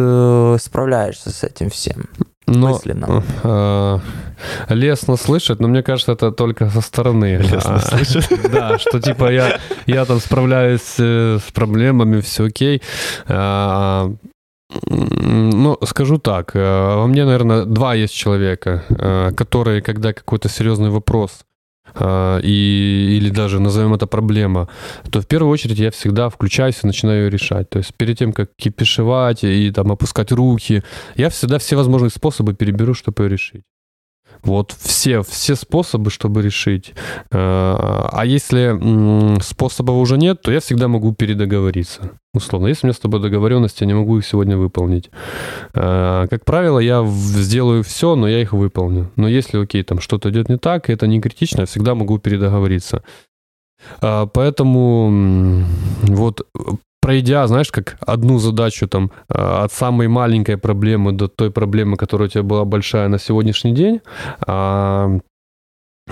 справляешься 0.61 1.30
с 1.30 1.45
этим 1.45 1.70
всем 1.70 2.09
но, 2.51 2.68
мысленно. 2.68 3.22
Э, 3.44 3.98
лестно 4.68 5.16
слышать, 5.16 5.61
но 5.61 5.68
мне 5.68 5.82
кажется, 5.82 6.12
это 6.12 6.32
только 6.32 6.68
со 6.70 6.80
стороны. 6.80 7.36
Лестно 7.40 7.76
а, 7.76 7.78
слышать? 7.78 8.28
Да, 8.53 8.78
что 8.78 9.01
типа 9.01 9.32
я, 9.32 9.61
я 9.86 10.05
там 10.05 10.18
справляюсь 10.20 10.96
э, 10.98 11.38
с 11.38 11.53
проблемами, 11.53 12.20
все 12.20 12.44
окей. 12.44 12.82
А, 13.28 14.12
ну, 14.86 15.78
скажу 15.84 16.18
так, 16.18 16.57
э, 16.57 16.94
во 16.96 17.07
мне, 17.07 17.24
наверное, 17.24 17.64
два 17.64 17.94
есть 17.94 18.14
человека, 18.14 18.84
э, 18.88 19.30
которые, 19.36 19.80
когда 19.82 20.12
какой-то 20.12 20.48
серьезный 20.48 20.90
вопрос 20.90 21.44
и, 21.99 23.16
или 23.16 23.30
даже 23.30 23.61
назовем 23.61 23.95
это 23.95 24.07
проблема, 24.07 24.68
то 25.11 25.20
в 25.20 25.26
первую 25.26 25.53
очередь 25.53 25.78
я 25.78 25.91
всегда 25.91 26.28
включаюсь 26.28 26.80
и 26.82 26.86
начинаю 26.86 27.24
ее 27.24 27.30
решать. 27.30 27.70
То 27.70 27.78
есть 27.78 27.95
перед 27.95 28.18
тем, 28.18 28.32
как 28.32 28.51
кипишевать 28.57 29.45
и 29.45 29.70
там 29.70 29.93
опускать 29.93 30.32
руки, 30.32 30.82
я 31.16 31.28
всегда 31.28 31.59
все 31.59 31.76
возможные 31.76 32.11
способы 32.11 32.55
переберу, 32.55 32.95
чтобы 32.95 33.24
ее 33.24 33.28
решить. 33.30 33.62
Вот 34.43 34.74
все, 34.78 35.22
все 35.22 35.55
способы, 35.55 36.11
чтобы 36.11 36.43
решить. 36.43 36.95
А, 37.30 38.09
а 38.12 38.24
если 38.24 39.41
способов 39.43 39.97
уже 39.97 40.16
нет, 40.16 40.43
то 40.43 40.51
я 40.51 40.61
всегда 40.61 40.88
могу 40.88 41.12
передоговориться. 41.12 42.12
Условно, 42.32 42.68
если 42.68 42.86
у 42.86 42.88
меня 42.88 42.95
с 42.95 43.01
тобой 43.01 43.20
договоренности, 43.20 43.82
я 43.82 43.86
не 43.86 43.95
могу 43.95 44.18
их 44.18 44.26
сегодня 44.26 44.57
выполнить. 44.57 45.11
А, 45.74 46.26
как 46.28 46.45
правило, 46.45 46.78
я 46.78 47.05
сделаю 47.07 47.82
все, 47.82 48.14
но 48.14 48.28
я 48.28 48.41
их 48.41 48.53
выполню. 48.53 49.11
Но 49.16 49.28
если, 49.28 49.59
окей, 49.59 49.82
там 49.82 50.01
что-то 50.01 50.30
идет 50.30 50.49
не 50.49 50.57
так, 50.57 50.88
это 50.91 51.07
не 51.07 51.20
критично, 51.20 51.61
я 51.61 51.66
всегда 51.66 51.95
могу 51.95 52.18
передоговориться. 52.18 53.03
А, 54.01 54.26
поэтому 54.26 55.64
вот 56.03 56.47
пройдя, 57.01 57.46
знаешь, 57.46 57.70
как 57.70 57.96
одну 58.01 58.38
задачу 58.38 58.86
там 58.88 59.11
а, 59.28 59.64
от 59.64 59.72
самой 59.72 60.09
маленькой 60.09 60.57
проблемы 60.57 61.12
до 61.12 61.28
той 61.28 61.51
проблемы, 61.51 61.96
которая 61.96 62.28
у 62.28 62.30
тебя 62.30 62.42
была 62.42 62.64
большая 62.64 63.09
на 63.09 63.18
сегодняшний 63.18 63.74
день, 63.74 64.01
а, 64.46 65.18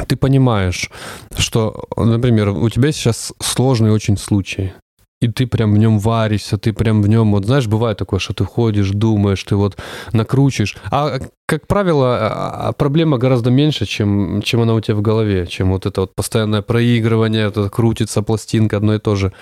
ты 0.06 0.16
понимаешь, 0.16 0.90
что, 1.36 1.84
например, 1.96 2.50
у 2.50 2.68
тебя 2.68 2.92
сейчас 2.92 3.32
сложный 3.40 3.90
очень 3.90 4.16
случай, 4.16 4.72
и 5.20 5.26
ты 5.26 5.46
прям 5.46 5.74
в 5.74 5.78
нем 5.78 5.98
варишься, 5.98 6.58
ты 6.58 6.72
прям 6.72 7.02
в 7.02 7.08
нем, 7.08 7.32
вот 7.32 7.44
знаешь, 7.44 7.66
бывает 7.66 7.98
такое, 7.98 8.20
что 8.20 8.34
ты 8.34 8.44
ходишь, 8.44 8.90
думаешь, 8.90 9.42
ты 9.42 9.56
вот 9.56 9.76
накручиваешь. 10.12 10.76
А, 10.90 11.18
как 11.46 11.66
правило, 11.66 12.18
а, 12.20 12.72
проблема 12.72 13.18
гораздо 13.18 13.50
меньше, 13.50 13.84
чем, 13.84 14.42
чем 14.42 14.60
она 14.60 14.74
у 14.74 14.80
тебя 14.80 14.94
в 14.94 15.02
голове, 15.02 15.46
чем 15.46 15.72
вот 15.72 15.86
это 15.86 16.02
вот 16.02 16.14
постоянное 16.14 16.62
проигрывание, 16.62 17.46
это 17.46 17.68
крутится 17.68 18.22
пластинка 18.22 18.76
одно 18.76 18.94
и 18.94 19.00
то 19.00 19.16
же. 19.16 19.32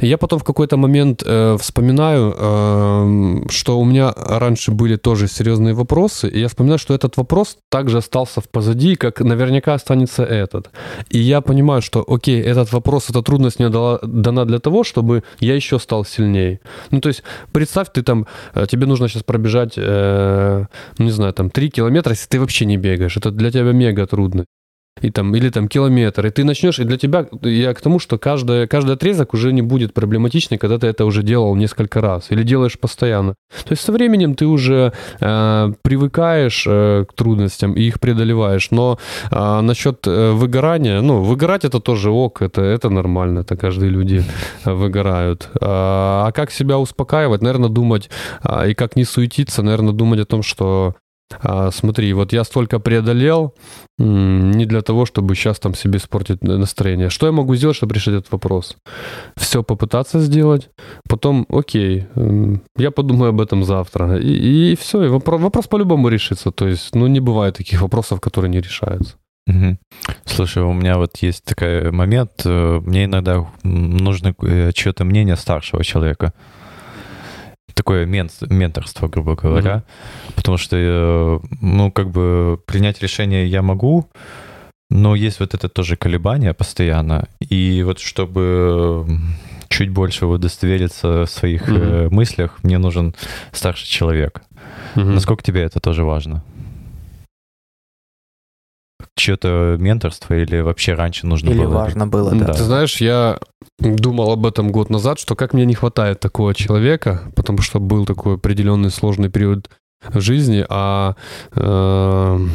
Я 0.00 0.18
потом 0.18 0.38
в 0.38 0.44
какой-то 0.44 0.76
момент 0.76 1.22
э, 1.24 1.56
вспоминаю, 1.60 2.34
э, 2.36 3.48
что 3.50 3.78
у 3.78 3.84
меня 3.84 4.12
раньше 4.16 4.72
были 4.72 4.96
тоже 4.96 5.28
серьезные 5.28 5.74
вопросы, 5.74 6.28
и 6.28 6.40
я 6.40 6.48
вспоминаю, 6.48 6.78
что 6.78 6.94
этот 6.94 7.16
вопрос 7.16 7.58
также 7.70 7.98
остался 7.98 8.40
в 8.40 8.48
позади, 8.48 8.96
как 8.96 9.20
наверняка 9.20 9.74
останется 9.74 10.24
этот. 10.24 10.70
И 11.10 11.18
я 11.18 11.40
понимаю, 11.40 11.82
что, 11.82 12.04
окей, 12.06 12.40
этот 12.40 12.72
вопрос, 12.72 13.10
эта 13.10 13.22
трудность 13.22 13.58
мне 13.58 13.68
дала, 13.68 13.98
дана 14.02 14.44
для 14.44 14.58
того, 14.58 14.84
чтобы 14.84 15.22
я 15.40 15.54
еще 15.54 15.78
стал 15.78 16.04
сильнее. 16.04 16.60
Ну, 16.90 17.00
то 17.00 17.08
есть, 17.08 17.22
представь, 17.52 17.88
ты 17.92 18.02
там, 18.02 18.26
э, 18.54 18.66
тебе 18.68 18.86
нужно 18.86 19.08
сейчас 19.08 19.22
пробежать, 19.22 19.74
э, 19.76 20.66
ну, 20.98 21.04
не 21.04 21.12
знаю, 21.12 21.32
там, 21.32 21.50
3 21.50 21.70
километра, 21.70 22.12
если 22.12 22.28
ты 22.28 22.40
вообще 22.40 22.64
не 22.64 22.76
бегаешь. 22.76 23.16
Это 23.16 23.30
для 23.30 23.50
тебя 23.50 23.72
мега 23.72 24.06
трудно 24.06 24.44
и 25.00 25.10
там, 25.10 25.34
или 25.34 25.48
там 25.50 25.68
километр, 25.68 26.26
и 26.26 26.30
ты 26.30 26.44
начнешь, 26.44 26.78
и 26.78 26.84
для 26.84 26.96
тебя, 26.96 27.26
я 27.42 27.74
к 27.74 27.80
тому, 27.80 27.98
что 27.98 28.18
каждый, 28.18 28.68
каждый 28.68 28.94
отрезок 28.94 29.34
уже 29.34 29.52
не 29.52 29.62
будет 29.62 29.94
проблематичный, 29.94 30.58
когда 30.58 30.78
ты 30.78 30.86
это 30.86 31.04
уже 31.04 31.22
делал 31.22 31.54
несколько 31.56 32.00
раз, 32.00 32.30
или 32.30 32.42
делаешь 32.42 32.78
постоянно. 32.78 33.34
То 33.64 33.72
есть 33.72 33.82
со 33.82 33.92
временем 33.92 34.34
ты 34.34 34.46
уже 34.46 34.92
э, 35.20 35.72
привыкаешь 35.82 36.64
э, 36.68 37.04
к 37.08 37.14
трудностям 37.14 37.72
и 37.72 37.82
их 37.82 38.00
преодолеваешь. 38.00 38.70
Но 38.70 38.98
э, 39.30 39.60
насчет 39.60 40.06
э, 40.06 40.32
выгорания, 40.32 41.00
ну, 41.00 41.22
выгорать 41.22 41.64
это 41.64 41.80
тоже 41.80 42.10
ок, 42.10 42.42
это, 42.42 42.62
это 42.62 42.90
нормально, 42.90 43.40
это 43.40 43.56
каждые 43.56 43.90
люди 43.90 44.24
выгорают. 44.64 45.48
А, 45.60 46.26
а 46.28 46.32
как 46.32 46.50
себя 46.50 46.78
успокаивать? 46.78 47.42
Наверное, 47.42 47.70
думать, 47.70 48.10
а, 48.42 48.66
и 48.66 48.74
как 48.74 48.96
не 48.96 49.04
суетиться, 49.04 49.62
наверное, 49.62 49.92
думать 49.92 50.20
о 50.20 50.26
том, 50.26 50.42
что 50.42 50.94
а, 51.40 51.70
смотри, 51.70 52.12
вот 52.12 52.32
я 52.32 52.44
столько 52.44 52.78
преодолел 52.78 53.54
не 53.98 54.66
для 54.66 54.82
того, 54.82 55.06
чтобы 55.06 55.34
сейчас 55.34 55.58
там 55.58 55.74
себе 55.74 55.98
испортить 55.98 56.42
настроение. 56.42 57.10
Что 57.10 57.26
я 57.26 57.32
могу 57.32 57.54
сделать, 57.54 57.76
чтобы 57.76 57.94
решить 57.94 58.14
этот 58.14 58.32
вопрос? 58.32 58.76
Все 59.36 59.62
попытаться 59.62 60.20
сделать, 60.20 60.70
потом, 61.08 61.46
окей, 61.48 62.06
я 62.76 62.90
подумаю 62.90 63.30
об 63.30 63.40
этом 63.40 63.64
завтра. 63.64 64.18
И, 64.18 64.72
и 64.72 64.76
все, 64.76 65.04
и 65.04 65.08
вопрос, 65.08 65.40
вопрос 65.40 65.66
по-любому 65.66 66.08
решится. 66.08 66.50
То 66.50 66.68
есть, 66.68 66.94
ну, 66.94 67.06
не 67.06 67.20
бывает 67.20 67.56
таких 67.56 67.82
вопросов, 67.82 68.20
которые 68.20 68.50
не 68.50 68.60
решаются. 68.60 69.16
Угу. 69.46 69.76
Слушай, 70.24 70.62
у 70.62 70.72
меня 70.72 70.98
вот 70.98 71.16
есть 71.22 71.44
такой 71.44 71.90
момент, 71.90 72.42
э, 72.44 72.80
мне 72.84 73.04
иногда 73.04 73.44
нужно 73.64 74.34
э, 74.40 74.70
чье-то 74.72 75.04
мнение 75.04 75.36
старшего 75.36 75.82
человека 75.82 76.32
такое 77.74 78.06
мен, 78.06 78.30
менторство, 78.50 79.08
грубо 79.08 79.34
говоря. 79.34 79.76
Mm-hmm. 79.76 80.34
Потому 80.34 80.56
что, 80.56 80.76
э, 80.78 81.40
ну, 81.60 81.90
как 81.92 82.10
бы 82.10 82.58
принять 82.66 83.02
решение 83.02 83.46
я 83.46 83.62
могу, 83.62 84.08
но 84.90 85.14
есть 85.14 85.40
вот 85.40 85.54
это 85.54 85.68
тоже 85.68 85.96
колебание 85.96 86.52
постоянно. 86.52 87.28
И 87.40 87.82
вот 87.82 87.98
чтобы 87.98 89.06
чуть 89.68 89.90
больше 89.90 90.26
удостовериться 90.26 91.24
в 91.24 91.30
своих 91.30 91.68
mm-hmm. 91.68 92.10
мыслях, 92.10 92.58
мне 92.62 92.78
нужен 92.78 93.14
старший 93.52 93.88
человек. 93.88 94.42
Mm-hmm. 94.94 95.04
Насколько 95.04 95.42
тебе 95.42 95.62
это 95.62 95.80
тоже 95.80 96.04
важно? 96.04 96.42
Чье-то 99.22 99.76
менторство 99.78 100.34
или 100.34 100.60
вообще 100.60 100.94
раньше 100.94 101.26
нужно 101.26 101.50
или 101.50 101.58
было? 101.58 101.68
Или 101.68 101.74
важно 101.74 102.06
было, 102.06 102.34
да. 102.34 102.52
Ты 102.52 102.64
знаешь, 102.64 103.00
я 103.00 103.38
думал 103.78 104.32
об 104.32 104.46
этом 104.46 104.72
год 104.72 104.90
назад, 104.90 105.18
что 105.20 105.36
как 105.36 105.54
мне 105.54 105.64
не 105.64 105.74
хватает 105.74 106.20
такого 106.20 106.54
человека, 106.54 107.22
потому 107.36 107.58
что 107.58 107.80
был 107.80 108.04
такой 108.04 108.34
определенный 108.34 108.90
сложный 108.90 109.28
период 109.28 109.70
в 110.08 110.20
жизни, 110.20 110.66
а, 110.68 111.14
э, 111.54 112.48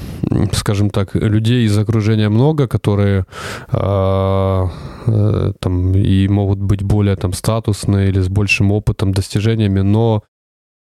скажем 0.51 0.89
так, 0.89 1.15
людей 1.15 1.65
из 1.65 1.77
окружения 1.77 2.29
много, 2.29 2.67
которые 2.67 3.25
э, 3.71 4.67
э, 5.07 5.53
там 5.59 5.93
и 5.93 6.27
могут 6.27 6.59
быть 6.59 6.83
более 6.83 7.15
там 7.15 7.31
статусные 7.31 8.09
или 8.09 8.19
с 8.19 8.27
большим 8.27 8.71
опытом, 8.73 9.13
достижениями, 9.13 9.79
но 9.79 10.23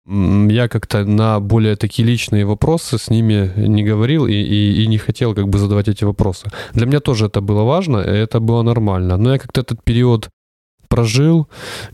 я 0.07 0.69
как-то 0.69 1.05
на 1.05 1.41
более 1.41 1.77
такие 1.77 2.09
личные 2.09 2.45
вопросы 2.45 2.99
с 2.99 3.11
ними 3.11 3.53
не 3.57 3.85
говорил 3.85 4.27
и, 4.27 4.33
и, 4.33 4.83
и 4.83 4.87
не 4.87 4.99
хотел 4.99 5.35
как 5.35 5.49
бы 5.49 5.59
задавать 5.59 5.89
эти 5.89 6.05
вопросы. 6.05 6.51
Для 6.73 6.87
меня 6.87 7.01
тоже 7.01 7.27
это 7.27 7.41
было 7.41 7.63
важно, 7.63 7.99
и 7.99 8.11
это 8.11 8.41
было 8.41 8.63
нормально. 8.63 9.17
Но 9.17 9.33
я 9.33 9.39
как-то 9.39 9.61
этот 9.61 9.85
период 9.85 10.31
прожил, 10.89 11.47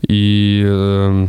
и 0.09 0.63
э, 0.65 1.27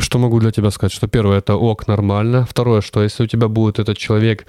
что 0.00 0.18
могу 0.18 0.40
для 0.40 0.50
тебя 0.50 0.70
сказать? 0.70 0.92
Что 0.92 1.08
первое, 1.08 1.38
это 1.38 1.56
ок, 1.56 1.86
нормально. 1.86 2.46
Второе, 2.48 2.80
что 2.80 3.02
если 3.02 3.24
у 3.24 3.26
тебя 3.26 3.48
будет 3.48 3.78
этот 3.78 3.98
человек, 3.98 4.46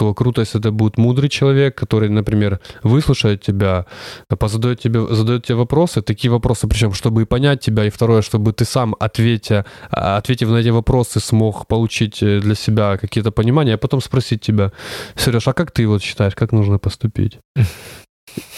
то 0.00 0.14
круто, 0.14 0.40
если 0.40 0.58
это 0.60 0.72
будет 0.72 0.96
мудрый 0.98 1.28
человек, 1.28 1.74
который, 1.74 2.08
например, 2.08 2.58
выслушает 2.82 3.42
тебя, 3.42 3.84
позадает 4.28 4.80
тебе, 4.80 5.06
задает 5.14 5.44
тебе 5.44 5.56
вопросы, 5.56 6.00
такие 6.00 6.30
вопросы, 6.30 6.66
причем, 6.68 6.94
чтобы 6.94 7.20
и 7.20 7.24
понять 7.26 7.60
тебя, 7.60 7.84
и 7.84 7.90
второе, 7.90 8.22
чтобы 8.22 8.54
ты 8.54 8.64
сам, 8.64 8.96
ответя, 8.98 9.66
а, 9.90 10.16
ответив 10.16 10.48
на 10.48 10.56
эти 10.56 10.70
вопросы, 10.70 11.20
смог 11.20 11.66
получить 11.66 12.22
э, 12.22 12.40
для 12.40 12.54
себя 12.54 12.96
какие-то 12.96 13.30
понимания, 13.30 13.74
а 13.74 13.78
потом 13.78 14.00
спросить 14.00 14.40
тебя, 14.40 14.72
Сереж, 15.16 15.48
а 15.48 15.52
как 15.52 15.70
ты 15.70 15.86
вот 15.86 16.02
считаешь, 16.02 16.34
как 16.34 16.52
нужно 16.52 16.78
поступить? 16.78 17.38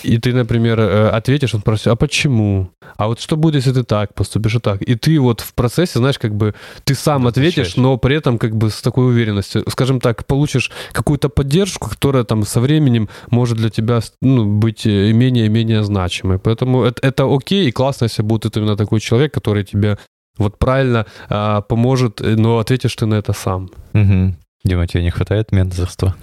И 0.02 0.18
ты, 0.18 0.32
например, 0.32 0.80
э, 0.80 1.08
ответишь, 1.08 1.54
он 1.54 1.60
спросит, 1.60 1.86
а 1.86 1.96
почему? 1.96 2.70
А 2.96 3.06
вот 3.06 3.20
что 3.20 3.36
будет, 3.36 3.56
если 3.56 3.72
ты 3.72 3.84
так 3.84 4.14
поступишь 4.14 4.54
и 4.56 4.58
так? 4.58 4.82
И 4.82 4.94
ты 4.94 5.18
вот 5.18 5.40
в 5.40 5.54
процессе, 5.54 5.98
знаешь, 5.98 6.18
как 6.18 6.34
бы 6.34 6.54
ты 6.84 6.94
сам 6.94 7.26
ответишь, 7.26 7.76
но 7.76 7.96
при 7.96 8.16
этом 8.16 8.38
как 8.38 8.54
бы 8.56 8.70
с 8.70 8.82
такой 8.82 9.06
уверенностью, 9.06 9.64
скажем 9.68 10.00
так, 10.00 10.26
получишь 10.26 10.70
какую-то 10.92 11.28
поддержку, 11.28 11.88
которая 11.88 12.24
там 12.24 12.44
со 12.44 12.60
временем 12.60 13.08
может 13.30 13.58
для 13.58 13.70
тебя 13.70 14.00
ну, 14.20 14.44
быть 14.44 14.86
э, 14.86 15.12
менее 15.12 15.46
и 15.46 15.48
менее 15.48 15.84
значимой. 15.84 16.38
Поэтому 16.38 16.82
это, 16.82 17.06
это 17.06 17.34
окей 17.34 17.68
и 17.68 17.72
классно, 17.72 18.04
если 18.04 18.22
будет 18.22 18.56
именно 18.56 18.76
такой 18.76 19.00
человек, 19.00 19.32
который 19.32 19.64
тебе 19.64 19.98
вот 20.38 20.58
правильно 20.58 21.06
а, 21.28 21.60
поможет, 21.60 22.20
э, 22.20 22.36
но 22.36 22.58
ответишь 22.58 22.96
ты 22.96 23.06
на 23.06 23.14
это 23.14 23.32
сам. 23.32 23.70
Угу. 23.94 24.34
Дима, 24.64 24.86
тебе 24.86 25.02
не 25.02 25.10
хватает 25.10 25.52
менторства? 25.52 26.14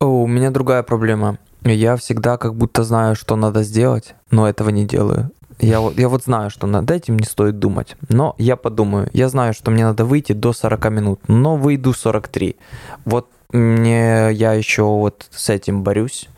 О, 0.00 0.22
у 0.22 0.26
меня 0.26 0.50
другая 0.50 0.82
проблема. 0.82 1.38
Я 1.64 1.96
всегда 1.96 2.36
как 2.38 2.54
будто 2.54 2.82
знаю, 2.82 3.14
что 3.14 3.36
надо 3.36 3.62
сделать, 3.62 4.14
но 4.30 4.48
этого 4.48 4.70
не 4.70 4.84
делаю. 4.84 5.30
Я 5.60 5.80
я 5.96 6.08
вот 6.08 6.24
знаю, 6.24 6.50
что 6.50 6.66
над 6.66 6.90
этим 6.90 7.18
не 7.18 7.26
стоит 7.26 7.58
думать. 7.58 7.96
Но 8.08 8.34
я 8.38 8.56
подумаю. 8.56 9.08
Я 9.12 9.28
знаю, 9.28 9.54
что 9.54 9.70
мне 9.70 9.84
надо 9.84 10.04
выйти 10.04 10.32
до 10.32 10.52
40 10.52 10.90
минут, 10.90 11.20
но 11.28 11.56
выйду 11.56 11.92
43. 11.92 12.56
Вот 13.04 13.28
мне 13.52 14.30
я 14.32 14.52
еще 14.54 14.82
вот 14.82 15.26
с 15.30 15.50
этим 15.50 15.82
борюсь 15.82 16.28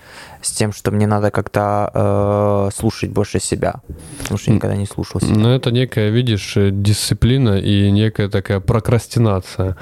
с 0.44 0.52
тем, 0.52 0.72
что 0.72 0.90
мне 0.90 1.06
надо 1.06 1.30
как-то 1.30 1.90
э, 1.94 2.76
слушать 2.76 3.10
больше 3.10 3.40
себя, 3.40 3.76
потому 4.18 4.38
что 4.38 4.50
я 4.50 4.56
никогда 4.56 4.76
не 4.76 4.86
слушал 4.86 5.20
себя. 5.20 5.34
Ну, 5.34 5.48
это 5.48 5.70
некая, 5.70 6.10
видишь, 6.10 6.56
э, 6.56 6.70
дисциплина 6.70 7.58
и 7.58 7.90
некая 7.90 8.28
такая 8.28 8.60
прокрастинация. 8.60 9.76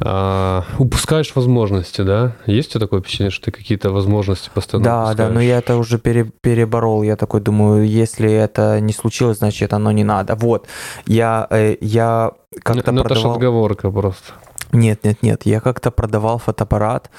А, 0.00 0.64
упускаешь 0.78 1.34
возможности, 1.34 2.02
да? 2.02 2.36
Есть 2.46 2.70
у 2.70 2.72
тебя 2.72 2.80
такое 2.80 3.00
впечатление, 3.00 3.30
что 3.30 3.46
ты 3.46 3.52
какие-то 3.52 3.90
возможности 3.90 4.50
постоянно 4.52 4.84
Да, 4.84 5.02
упускаешь? 5.04 5.28
да, 5.28 5.34
но 5.34 5.40
я 5.40 5.58
это 5.58 5.76
уже 5.76 5.98
пере, 5.98 6.24
переборол. 6.24 7.02
Я 7.02 7.16
такой 7.16 7.40
думаю, 7.40 7.86
если 7.86 8.30
это 8.30 8.80
не 8.80 8.92
случилось, 8.92 9.38
значит, 9.38 9.72
оно 9.72 9.92
не 9.92 10.04
надо. 10.04 10.34
Вот, 10.34 10.66
я, 11.06 11.46
э, 11.50 11.76
я 11.80 12.32
как-то 12.62 12.92
ну, 12.92 13.02
это 13.02 13.14
же 13.14 13.20
продавал... 13.20 13.32
отговорка 13.36 13.90
просто. 13.90 14.32
Нет, 14.72 15.04
нет, 15.04 15.22
нет. 15.22 15.46
Я 15.46 15.60
как-то 15.60 15.90
продавал 15.90 16.38
фотоаппарат 16.38 17.10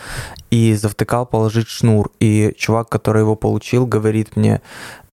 и 0.52 0.74
завтыкал 0.74 1.26
положить 1.26 1.68
шнур. 1.68 2.12
И 2.20 2.54
чувак, 2.58 2.89
который 2.89 3.22
его 3.22 3.36
получил, 3.36 3.86
говорит 3.86 4.38
мне, 4.38 4.62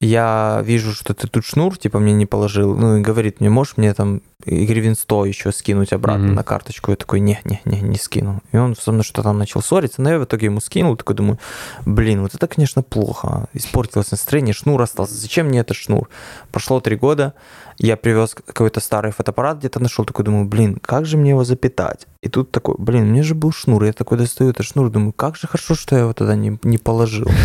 я 0.00 0.60
вижу, 0.64 0.92
что 0.94 1.12
ты 1.12 1.26
тут 1.26 1.44
шнур, 1.44 1.76
типа, 1.76 1.98
мне 1.98 2.12
не 2.12 2.26
положил. 2.26 2.76
Ну, 2.76 2.98
и 2.98 3.00
говорит 3.00 3.40
мне, 3.40 3.50
можешь 3.50 3.76
мне 3.76 3.94
там 3.94 4.22
гривен 4.46 4.94
100 4.94 5.24
еще 5.26 5.50
скинуть 5.50 5.92
обратно 5.92 6.26
Мгм. 6.26 6.34
на 6.34 6.44
карточку? 6.44 6.92
Я 6.92 6.96
такой, 6.96 7.18
не, 7.18 7.40
не, 7.44 7.96
скину. 7.98 8.40
И 8.52 8.56
он 8.56 8.76
со 8.76 8.92
мной 8.92 9.02
что-то 9.02 9.24
там 9.24 9.38
начал 9.38 9.60
ссориться, 9.60 10.00
но 10.00 10.10
я 10.10 10.18
в 10.20 10.24
итоге 10.24 10.46
ему 10.46 10.60
скинул. 10.60 10.96
Такой 10.96 11.16
думаю, 11.16 11.38
блин, 11.84 12.22
вот 12.22 12.34
это, 12.34 12.46
конечно, 12.46 12.82
плохо. 12.82 13.48
Испортилось 13.52 14.12
настроение, 14.12 14.54
шнур 14.54 14.80
остался. 14.80 15.14
Зачем 15.14 15.46
мне 15.46 15.60
этот 15.60 15.76
шнур? 15.76 16.08
Прошло 16.52 16.78
три 16.80 16.94
года, 16.94 17.34
я 17.78 17.96
привез 17.96 18.34
какой-то 18.34 18.80
старый 18.80 19.12
фотоаппарат, 19.12 19.58
где-то 19.58 19.80
нашел, 19.80 20.04
такой 20.04 20.24
думаю, 20.24 20.44
блин, 20.46 20.78
как 20.80 21.06
же 21.06 21.16
мне 21.16 21.30
его 21.30 21.44
запитать? 21.44 22.06
И 22.22 22.28
тут 22.28 22.50
такой, 22.50 22.74
блин, 22.78 23.12
меня 23.12 23.22
же 23.22 23.34
был 23.34 23.52
шнур, 23.52 23.84
я 23.84 23.92
такой 23.92 24.18
достаю 24.18 24.50
этот 24.50 24.66
шнур, 24.66 24.90
думаю, 24.90 25.12
как 25.12 25.36
же 25.36 25.46
хорошо, 25.46 25.74
что 25.76 25.94
я 25.94 26.02
его 26.02 26.12
тогда 26.12 26.34
не, 26.36 26.58
не 26.62 26.78
положил. 26.78 27.28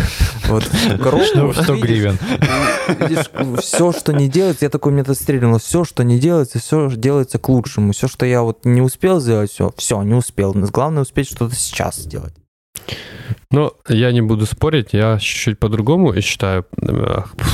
Вот, 0.47 0.69
коробку, 1.01 1.25
Шнур 1.25 1.55
100 1.55 1.73
видишь, 1.75 1.87
гривен. 1.87 2.19
Все, 3.59 3.91
что 3.91 4.13
не 4.13 4.29
делается, 4.29 4.65
я 4.65 4.69
такой, 4.69 4.91
мне 4.91 5.01
это 5.01 5.13
стрельнуло, 5.13 5.59
все, 5.59 5.83
что 5.83 6.03
не 6.03 6.19
делается, 6.19 6.59
все 6.59 6.89
делается 6.89 7.39
к 7.39 7.49
лучшему. 7.49 7.93
Все, 7.93 8.07
что 8.07 8.25
я 8.25 8.41
вот 8.41 8.65
не 8.65 8.81
успел 8.81 9.19
сделать, 9.19 9.51
все, 9.51 9.73
все, 9.77 10.01
не 10.03 10.13
успел. 10.13 10.53
Главное 10.53 11.03
успеть 11.03 11.27
что-то 11.27 11.55
сейчас 11.55 11.95
сделать. 11.95 12.33
Но 13.51 13.73
я 13.87 14.11
не 14.11 14.21
буду 14.21 14.45
спорить, 14.45 14.93
я 14.93 15.19
чуть-чуть 15.19 15.59
по-другому 15.59 16.19
считаю. 16.21 16.65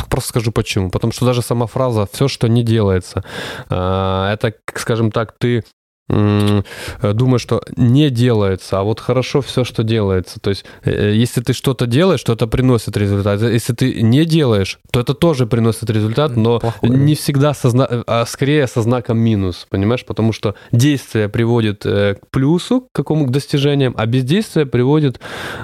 Просто 0.10 0.30
скажу 0.30 0.52
почему. 0.52 0.90
Потому 0.90 1.12
что 1.12 1.26
даже 1.26 1.42
сама 1.42 1.68
фраза 1.68 2.08
«все, 2.12 2.28
что 2.28 2.48
не 2.48 2.64
делается», 2.64 3.24
э, 3.70 4.30
это, 4.34 4.54
скажем 4.76 5.12
так, 5.12 5.36
ты 5.38 5.64
э, 6.10 7.14
думаешь, 7.14 7.42
что 7.42 7.62
не 7.76 8.10
делается, 8.10 8.80
а 8.80 8.84
вот 8.84 9.00
хорошо 9.00 9.42
все, 9.42 9.64
что 9.64 9.84
делается. 9.84 10.40
То 10.40 10.50
есть, 10.50 10.66
э, 10.84 11.14
если 11.16 11.42
ты 11.42 11.54
что-то 11.54 11.86
делаешь, 11.86 12.24
то 12.24 12.34
это 12.34 12.48
приносит 12.48 12.98
результат. 12.98 13.42
Если 13.42 13.74
ты 13.74 14.02
не 14.02 14.26
делаешь, 14.26 14.80
то 14.92 15.00
это 15.00 15.14
тоже 15.14 15.46
приносит 15.46 15.90
результат, 15.90 16.36
но 16.36 16.60
Плохой. 16.60 16.90
не 16.90 17.16
всегда 17.16 17.54
со 17.54 17.70
зна- 17.70 18.04
а 18.08 18.26
скорее 18.26 18.68
со 18.68 18.82
знаком 18.82 19.18
минус, 19.18 19.68
понимаешь? 19.70 20.06
Потому 20.06 20.34
что 20.34 20.56
действие 20.72 21.30
приводит 21.30 21.86
э, 21.86 22.16
к 22.16 22.28
плюсу, 22.30 22.82
к 22.82 22.92
какому 22.92 23.26
к 23.26 23.32
достижениям, 23.32 23.94
а 23.98 24.06
бездействие 24.06 24.66
приводит, 24.66 25.20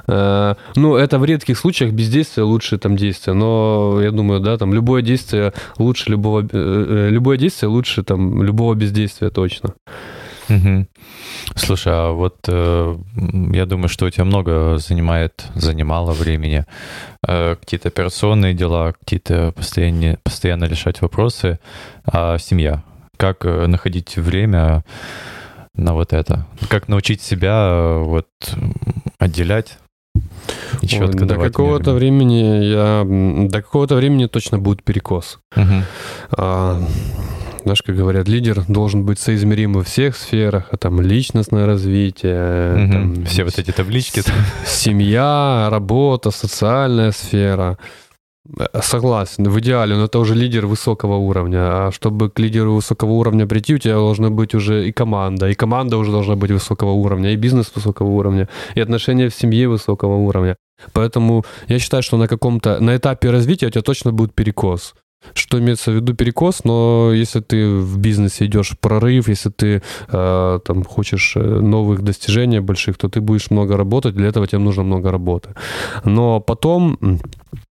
э, 0.08 0.56
ну, 0.76 0.96
это 0.96 1.20
в 1.20 1.26
редких 1.26 1.58
случаях 1.58 1.92
бездействие 1.92 2.46
лучше 2.46 2.78
там 2.78 2.96
действия, 2.96 3.34
но 3.34 4.00
я 4.02 4.12
думаю, 4.12 4.40
да, 4.40 4.58
там 4.58 4.74
любое 4.74 5.02
действие 5.02 5.54
лучше 5.78 6.12
любого, 6.12 6.42
э, 6.42 6.48
э, 6.52 7.10
любое 7.10 7.38
действие 7.38 7.70
лучше 7.70 8.04
там 8.04 8.44
любого 8.44 8.74
бездействия 8.76 9.30
точно. 9.30 9.74
Мгм. 10.50 10.88
Слушай, 11.56 11.94
а 11.94 12.12
вот 12.12 12.38
э, 12.48 12.98
я 13.54 13.66
думаю, 13.66 13.90
что 13.90 14.06
у 14.06 14.10
тебя 14.10 14.26
много 14.26 14.78
занимает, 14.78 15.46
занимало 15.56 16.12
времени. 16.12 16.66
Э, 17.28 17.56
какие-то 17.56 17.90
операционные 17.90 18.54
дела, 18.54 18.94
какие-то 18.94 19.52
постоянно, 19.56 20.18
постоянно 20.24 20.66
решать 20.66 21.02
вопросы. 21.02 21.60
А 22.06 22.38
семья? 22.38 22.84
Как 23.18 23.46
э, 23.46 23.68
находить 23.68 24.18
время 24.18 24.84
на 25.76 25.94
вот 25.94 26.14
это? 26.14 26.46
Как 26.70 26.88
научить 26.88 27.22
себя 27.22 27.68
э, 27.70 28.04
вот 28.04 28.28
отделять 29.20 29.78
и 30.82 30.88
четко 30.88 31.24
Ой, 31.24 31.28
до 31.28 31.36
какого-то 31.36 31.94
времени 31.94 32.64
я, 32.66 33.06
до 33.50 33.62
какого-то 33.62 33.96
времени 33.96 34.28
точно 34.28 34.60
будет 34.60 34.84
перекос. 34.84 35.40
Мгм. 35.56 35.84
А, 36.38 36.82
знаешь, 37.66 37.82
как 37.82 37.96
говорят, 37.96 38.28
лидер 38.28 38.64
должен 38.68 39.04
быть 39.06 39.20
соизмерим 39.20 39.74
во 39.74 39.82
всех 39.84 40.16
сферах, 40.16 40.70
а 40.72 40.78
там 40.78 41.02
личностное 41.02 41.66
развитие, 41.66 42.76
Мгм. 42.76 42.92
там, 42.92 43.26
Все 43.26 43.44
вот 43.44 43.58
эти 43.60 43.72
таблички. 43.72 44.22
семья, 44.66 45.68
работа, 45.72 46.32
социальная 46.32 47.12
сфера. 47.12 47.78
Э, 48.60 48.82
Согласен, 48.82 49.50
в 49.50 49.60
идеале, 49.60 49.96
но 49.96 50.06
это 50.06 50.20
уже 50.20 50.36
лидер 50.36 50.68
высокого 50.68 51.16
уровня. 51.16 51.88
А 51.88 51.92
чтобы 51.92 52.30
к 52.30 52.38
лидеру 52.40 52.76
высокого 52.76 53.12
уровня 53.14 53.48
прийти, 53.48 53.74
у 53.74 53.78
тебя 53.80 53.96
должна 53.96 54.30
быть 54.30 54.54
уже 54.54 54.88
и 54.88 54.92
команда, 54.92 55.50
и 55.50 55.56
команда 55.56 55.98
уже 55.98 56.12
должна 56.12 56.36
быть 56.36 56.52
высокого 56.52 56.92
уровня, 56.92 57.32
и 57.34 57.36
бизнес 57.36 57.72
высокого 57.76 58.10
уровня, 58.10 58.48
и 58.76 58.82
отношения 58.82 59.30
в 59.30 59.34
семье 59.36 59.68
высокого 59.68 60.16
уровня. 60.18 60.56
Поэтому 60.94 61.44
я 61.68 61.80
считаю, 61.80 62.04
что 62.04 62.18
на 62.18 62.28
каком-то, 62.28 62.80
на 62.80 62.96
этапе 62.96 63.32
развития 63.32 63.68
у 63.68 63.70
тебя 63.72 63.82
точно 63.82 64.12
будет 64.12 64.36
перекос. 64.36 64.94
Что 65.34 65.60
имеется 65.60 65.92
в 65.92 65.96
виду 65.96 66.14
перекос, 66.14 66.64
но 66.64 67.12
если 67.14 67.42
ты 67.42 67.68
в 67.68 67.98
бизнесе 67.98 68.46
идешь 68.46 68.72
в 68.72 68.80
прорыв, 68.80 69.28
если 69.28 69.50
ты 69.50 69.82
э, 70.08 70.60
там 70.66 70.84
хочешь 70.84 71.36
э, 71.36 71.40
новых 71.40 72.02
достижений 72.02 72.60
больших, 72.60 72.98
то 72.98 73.10
ты 73.10 73.22
будешь 73.22 73.52
много 73.52 73.78
работать, 73.78 74.16
для 74.16 74.28
этого 74.28 74.48
тебе 74.48 74.60
нужно 74.60 74.84
много 74.84 75.12
работы. 75.12 75.50
Но 76.04 76.40
потом, 76.40 76.98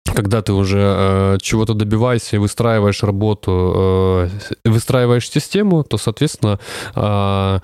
когда 0.05 0.43
ты 0.43 0.53
уже 0.53 0.79
э, 0.81 1.39
чего-то 1.43 1.75
добиваешься 1.75 2.37
и 2.37 2.39
выстраиваешь 2.39 3.03
работу, 3.03 3.73
э, 3.77 4.29
выстраиваешь 4.65 5.31
систему, 5.31 5.83
то, 5.83 5.99
соответственно, 5.99 6.59
э, 6.95 7.61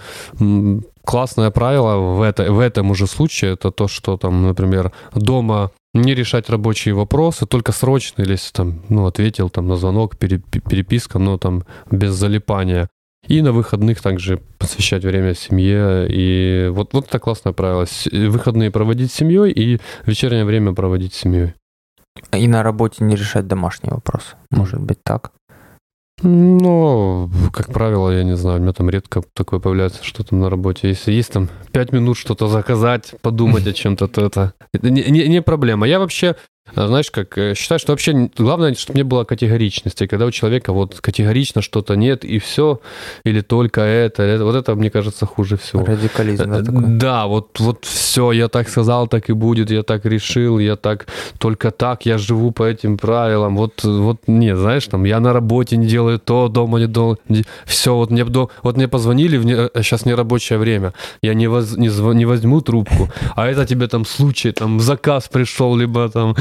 классное 1.06 1.50
правило 1.50 1.96
в, 2.16 2.22
это, 2.22 2.52
в 2.52 2.58
этом 2.58 2.90
уже 2.90 3.06
случае 3.06 3.52
это 3.52 3.70
то, 3.70 3.88
что 3.88 4.16
там, 4.16 4.42
например, 4.42 4.92
дома 5.14 5.70
не 6.00 6.14
решать 6.14 6.50
рабочие 6.50 6.94
вопросы, 6.94 7.46
только 7.46 7.72
срочно, 7.72 8.22
или 8.22 8.32
если 8.32 8.52
там, 8.52 8.82
ну, 8.88 9.06
ответил 9.06 9.50
там 9.50 9.68
на 9.68 9.76
звонок, 9.76 10.16
пере- 10.16 10.38
переписка, 10.38 11.18
но 11.18 11.38
там 11.38 11.64
без 11.90 12.12
залипания. 12.12 12.88
И 13.28 13.42
на 13.42 13.52
выходных 13.52 14.00
также 14.00 14.38
посвящать 14.58 15.04
время 15.04 15.34
семье. 15.34 16.06
И 16.08 16.68
вот, 16.70 16.92
вот 16.92 17.08
это 17.08 17.18
классное 17.18 17.52
правило. 17.52 17.86
Выходные 18.12 18.70
проводить 18.70 19.10
с 19.10 19.16
семьей 19.16 19.50
и 19.50 19.80
вечернее 20.04 20.44
время 20.44 20.72
проводить 20.74 21.14
с 21.14 21.18
семьей. 21.18 21.54
И 22.32 22.46
на 22.46 22.62
работе 22.62 23.04
не 23.04 23.16
решать 23.16 23.46
домашние 23.46 23.94
вопросы. 23.94 24.36
Может 24.50 24.80
быть 24.80 25.02
так. 25.02 25.32
Ну, 26.22 27.30
как 27.52 27.72
правило, 27.72 28.10
я 28.10 28.24
не 28.24 28.36
знаю, 28.36 28.58
у 28.58 28.62
меня 28.62 28.72
там 28.72 28.88
редко 28.88 29.22
такое 29.34 29.60
появляется, 29.60 30.02
что 30.02 30.24
там 30.24 30.40
на 30.40 30.48
работе. 30.48 30.88
Если 30.88 31.12
есть 31.12 31.32
там 31.32 31.48
пять 31.72 31.92
минут 31.92 32.16
что-то 32.16 32.48
заказать, 32.48 33.14
подумать 33.20 33.66
о 33.66 33.72
чем-то, 33.74 34.08
то 34.08 34.24
это, 34.24 34.52
не, 34.72 35.02
не- 35.04 35.28
не 35.28 35.42
проблема. 35.42 35.86
Я 35.86 35.98
вообще 35.98 36.36
знаешь, 36.74 37.10
как 37.10 37.38
э, 37.38 37.54
считаю, 37.54 37.78
что 37.78 37.92
вообще 37.92 38.30
главное, 38.36 38.74
чтобы 38.74 38.98
не 38.98 39.04
было 39.04 39.24
категоричности. 39.24 40.06
Когда 40.06 40.26
у 40.26 40.30
человека 40.30 40.72
вот 40.72 41.00
категорично 41.00 41.62
что-то 41.62 41.94
нет, 41.94 42.24
и 42.24 42.38
все, 42.38 42.80
или 43.24 43.40
только 43.40 43.80
это, 43.80 44.22
это 44.22 44.44
вот 44.44 44.56
это, 44.56 44.74
мне 44.74 44.90
кажется, 44.90 45.26
хуже 45.26 45.56
всего. 45.56 45.84
Радикализм, 45.84 46.50
да, 46.50 46.62
такой? 46.62 46.82
Да, 46.86 47.26
вот, 47.26 47.60
вот 47.60 47.84
все, 47.84 48.32
я 48.32 48.48
так 48.48 48.68
сказал, 48.68 49.06
так 49.06 49.30
и 49.30 49.32
будет, 49.32 49.70
я 49.70 49.82
так 49.82 50.04
решил, 50.04 50.58
я 50.58 50.76
так, 50.76 51.06
только 51.38 51.70
так, 51.70 52.04
я 52.04 52.18
живу 52.18 52.50
по 52.50 52.64
этим 52.64 52.98
правилам. 52.98 53.56
Вот, 53.56 53.84
вот 53.84 54.22
не, 54.26 54.56
знаешь, 54.56 54.86
там, 54.86 55.04
я 55.04 55.20
на 55.20 55.32
работе 55.32 55.76
не 55.76 55.86
делаю 55.86 56.18
то, 56.18 56.48
дома 56.48 56.80
не 56.80 56.88
делаю, 56.88 57.18
все, 57.64 57.94
вот 57.94 58.10
мне, 58.10 58.24
вот 58.24 58.76
мне 58.76 58.88
позвонили, 58.88 59.38
сейчас 59.82 60.04
не 60.04 60.14
рабочее 60.14 60.58
время, 60.58 60.92
я 61.22 61.34
не, 61.34 61.46
воз, 61.46 61.76
не, 61.76 61.88
не 62.14 62.24
возьму 62.24 62.60
трубку, 62.60 63.08
а 63.34 63.46
это 63.46 63.64
тебе 63.66 63.86
там 63.86 64.04
случай, 64.04 64.52
там 64.52 64.80
заказ 64.80 65.28
пришел, 65.28 65.76
либо 65.76 66.08
там 66.08 66.34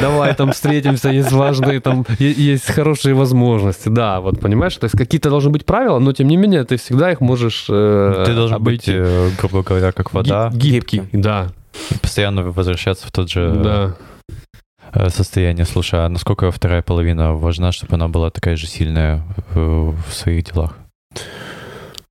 давай 0.00 0.34
там 0.34 0.52
встретимся, 0.52 1.10
есть 1.10 1.32
важные, 1.32 1.80
там 1.80 2.06
есть 2.18 2.66
хорошие 2.66 3.14
возможности. 3.14 3.88
Да, 3.88 4.20
вот 4.20 4.40
понимаешь, 4.40 4.76
то 4.76 4.84
есть 4.84 4.96
какие-то 4.96 5.30
должны 5.30 5.50
быть 5.50 5.64
правила, 5.64 5.98
но 5.98 6.12
тем 6.12 6.28
не 6.28 6.36
менее 6.36 6.64
ты 6.64 6.76
всегда 6.76 7.10
их 7.12 7.20
можешь 7.20 7.66
э, 7.68 8.24
Ты 8.26 8.34
должен 8.34 8.56
обойти. 8.56 8.92
быть, 8.92 9.00
э, 9.00 9.30
грубо 9.38 9.62
говоря, 9.62 9.92
как 9.92 10.12
вода. 10.14 10.50
Гибкий, 10.52 11.02
да. 11.12 11.48
И 11.90 11.98
постоянно 11.98 12.42
возвращаться 12.42 13.06
в 13.06 13.12
тот 13.12 13.30
же 13.30 13.52
да. 13.62 13.94
Э, 14.92 15.10
состояние. 15.10 15.64
Слушай, 15.66 16.04
а 16.06 16.08
насколько 16.08 16.50
вторая 16.50 16.82
половина 16.82 17.34
важна, 17.34 17.72
чтобы 17.72 17.94
она 17.94 18.08
была 18.08 18.30
такая 18.30 18.56
же 18.56 18.66
сильная 18.66 19.22
в, 19.54 19.92
в 19.92 20.14
своих 20.14 20.44
делах? 20.44 20.76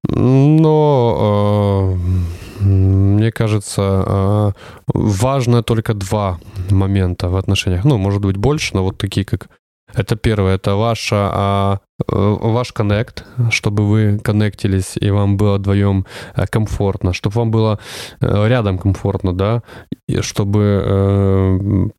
Но 0.10 1.96
э, 1.96 2.47
мне 2.60 3.32
кажется, 3.32 4.04
э, 4.06 4.52
важно 4.88 5.64
только 5.64 5.94
два 5.94 6.40
момента 6.70 7.30
в 7.30 7.36
отношениях. 7.36 7.86
Ну, 7.86 7.98
может 7.98 8.22
быть, 8.22 8.38
больше, 8.38 8.76
но 8.76 8.84
вот 8.84 8.98
такие 8.98 9.26
как... 9.26 9.48
Это 9.96 10.18
первое, 10.18 10.56
это 10.56 10.76
ваша, 10.76 11.30
а, 11.34 11.80
э, 12.00 12.38
ваш 12.42 12.74
коннект, 12.74 13.26
чтобы 13.52 13.88
вы 13.88 14.20
коннектились, 14.20 14.98
и 14.98 15.12
вам 15.12 15.38
было 15.38 15.58
вдвоем 15.58 16.06
комфортно, 16.52 17.14
чтобы 17.14 17.36
вам 17.36 17.52
было 17.52 17.80
рядом 18.20 18.78
комфортно, 18.80 19.34
да, 19.34 19.64
и 20.10 20.22
чтобы 20.22 21.94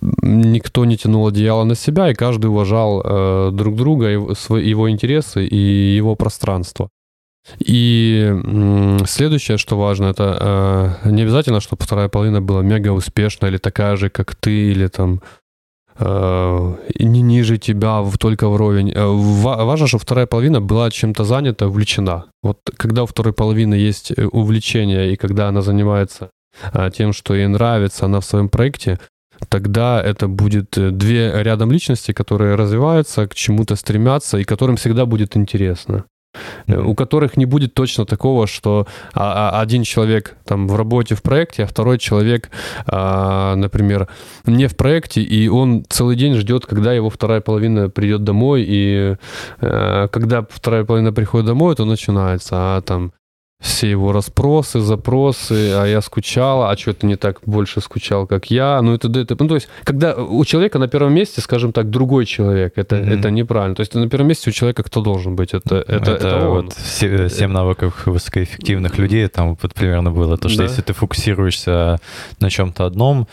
никто 0.00 0.84
не 0.84 0.96
тянул 0.96 1.28
одеяло 1.28 1.64
на 1.64 1.76
себя, 1.76 2.10
и 2.10 2.14
каждый 2.14 2.46
уважал 2.46 3.52
друг 3.52 3.76
друга, 3.76 4.08
его 4.08 4.90
интересы 4.90 5.46
и 5.46 5.96
его 5.96 6.16
пространство. 6.16 6.88
И 7.58 8.34
следующее, 9.06 9.58
что 9.58 9.76
важно, 9.76 10.06
это 10.06 10.98
э, 11.04 11.10
не 11.10 11.22
обязательно, 11.22 11.60
чтобы 11.60 11.84
вторая 11.84 12.08
половина 12.08 12.40
была 12.40 12.62
мега 12.62 12.92
успешна 12.92 13.46
или 13.46 13.58
такая 13.58 13.96
же, 13.96 14.10
как 14.10 14.34
ты, 14.36 14.70
или 14.70 14.86
там 14.86 15.20
э, 15.98 16.74
не 16.98 17.22
ниже 17.22 17.58
тебя, 17.58 18.04
только 18.18 18.48
вровень. 18.48 18.92
Э, 18.94 19.06
важно, 19.06 19.86
чтобы 19.86 20.02
вторая 20.02 20.26
половина 20.26 20.60
была 20.60 20.90
чем-то 20.90 21.24
занята, 21.24 21.66
увлечена. 21.66 22.26
Вот 22.42 22.58
когда 22.76 23.02
у 23.02 23.06
второй 23.06 23.32
половины 23.32 23.74
есть 23.74 24.12
э, 24.16 24.24
увлечение, 24.24 25.12
и 25.12 25.16
когда 25.16 25.48
она 25.48 25.62
занимается 25.62 26.30
э, 26.72 26.90
тем, 26.94 27.12
что 27.12 27.34
ей 27.34 27.48
нравится, 27.48 28.06
она 28.06 28.20
в 28.20 28.24
своем 28.24 28.48
проекте, 28.48 29.00
тогда 29.48 30.00
это 30.00 30.28
будет 30.28 30.76
две 30.76 31.42
рядом 31.42 31.72
личности, 31.72 32.12
которые 32.12 32.54
развиваются, 32.54 33.26
к 33.26 33.34
чему-то 33.34 33.74
стремятся, 33.74 34.38
и 34.38 34.44
которым 34.44 34.76
всегда 34.76 35.06
будет 35.06 35.36
интересно. 35.36 36.04
Э, 36.66 36.80
у 36.80 36.94
которых 36.94 37.36
не 37.36 37.44
будет 37.46 37.74
точно 37.74 38.06
такого, 38.06 38.46
что 38.46 38.86
а, 39.14 39.50
а, 39.50 39.60
один 39.60 39.82
человек 39.82 40.36
там 40.44 40.68
в 40.68 40.76
работе 40.76 41.14
в 41.14 41.22
проекте, 41.22 41.64
а 41.64 41.66
второй 41.66 41.98
человек, 41.98 42.50
а, 42.86 43.54
например, 43.56 44.08
не 44.46 44.66
в 44.66 44.76
проекте, 44.76 45.22
и 45.22 45.48
он 45.48 45.84
целый 45.88 46.16
день 46.16 46.34
ждет, 46.34 46.66
когда 46.66 46.92
его 46.92 47.10
вторая 47.10 47.40
половина 47.40 47.90
придет 47.90 48.24
домой, 48.24 48.64
и 48.66 49.16
когда 49.60 50.46
вторая 50.48 50.84
половина 50.84 51.12
приходит 51.12 51.46
домой, 51.46 51.74
то 51.74 51.84
начинается, 51.84 52.76
а 52.76 52.80
там 52.82 53.12
все 53.62 53.88
его 53.88 54.12
расспросы, 54.12 54.80
запросы, 54.80 55.70
а 55.72 55.86
я 55.86 56.00
скучала, 56.00 56.70
а 56.70 56.76
что 56.76 56.92
ты 56.92 57.06
не 57.06 57.16
так 57.16 57.40
больше 57.46 57.80
скучал, 57.80 58.26
как 58.26 58.50
я, 58.50 58.82
ну 58.82 58.94
это, 58.94 59.08
это, 59.08 59.36
ну 59.38 59.48
то 59.48 59.54
есть, 59.54 59.68
когда 59.84 60.14
у 60.14 60.44
человека 60.44 60.78
на 60.78 60.88
первом 60.88 61.14
месте, 61.14 61.40
скажем 61.40 61.72
так, 61.72 61.88
другой 61.88 62.26
человек, 62.26 62.72
это, 62.76 62.96
mm-hmm. 62.96 63.18
это 63.18 63.30
неправильно, 63.30 63.76
то 63.76 63.80
есть 63.80 63.94
на 63.94 64.08
первом 64.08 64.28
месте 64.28 64.50
у 64.50 64.52
человека 64.52 64.82
кто 64.82 65.00
должен 65.00 65.36
быть, 65.36 65.54
это, 65.54 65.76
это, 65.76 66.12
это, 66.12 66.26
это 66.26 66.48
он. 66.48 66.64
вот 66.64 66.74
семь 67.32 67.52
навыков 67.52 68.02
высокоэффективных 68.06 68.98
людей, 68.98 69.28
там 69.28 69.56
вот 69.62 69.74
примерно 69.74 70.10
было, 70.10 70.36
то, 70.36 70.48
что 70.48 70.58
да. 70.58 70.64
если 70.64 70.82
ты 70.82 70.92
фокусируешься 70.92 72.00
на 72.40 72.50
чем-то 72.50 72.84
одном, 72.84 73.28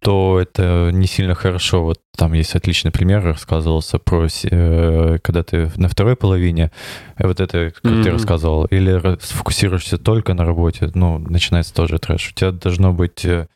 то 0.00 0.38
это 0.40 0.90
не 0.92 1.06
сильно 1.06 1.34
хорошо. 1.34 1.82
Вот 1.82 1.98
там 2.16 2.32
есть 2.32 2.54
отличный 2.54 2.90
пример, 2.90 3.22
рассказывался 3.22 3.98
про, 3.98 4.26
э, 4.26 5.18
когда 5.22 5.42
ты 5.42 5.70
на 5.76 5.88
второй 5.88 6.16
половине, 6.16 6.70
э, 7.16 7.26
вот 7.26 7.40
это, 7.40 7.70
как 7.70 7.84
mm-hmm. 7.84 8.02
ты 8.02 8.10
рассказывал, 8.10 8.64
или 8.66 9.18
сфокусируешься 9.20 9.98
только 9.98 10.34
на 10.34 10.44
работе, 10.44 10.90
ну, 10.94 11.18
начинается 11.18 11.74
тоже 11.74 11.98
трэш. 11.98 12.30
У 12.30 12.34
тебя 12.34 12.52
должно 12.52 12.92
быть 12.92 13.24
э, 13.24 13.46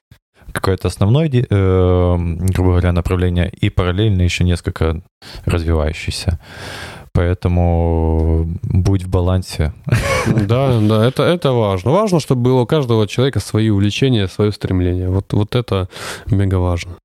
какое-то 0.53 0.89
основное, 0.89 1.29
э, 1.29 2.17
грубо 2.19 2.71
говоря, 2.71 2.93
направление 2.93 3.51
и 3.51 3.71
параллельно 3.71 4.23
еще 4.23 4.45
несколько 4.45 5.03
развивающихся. 5.45 6.39
Поэтому 7.17 8.47
будь 8.63 9.05
в 9.05 9.09
балансе. 9.09 9.73
Да, 10.27 10.79
да, 10.81 11.07
это, 11.07 11.23
это 11.23 11.53
важно. 11.53 11.91
Важно, 11.91 12.21
чтобы 12.21 12.43
было 12.43 12.61
у 12.61 12.67
каждого 12.67 13.07
человека 13.07 13.41
свои 13.41 13.71
увлечения, 13.71 14.29
свое 14.29 14.53
стремление. 14.53 15.09
Вот, 15.09 15.33
вот 15.33 15.55
это 15.55 15.89
мега 16.27 16.57
важно. 16.57 16.97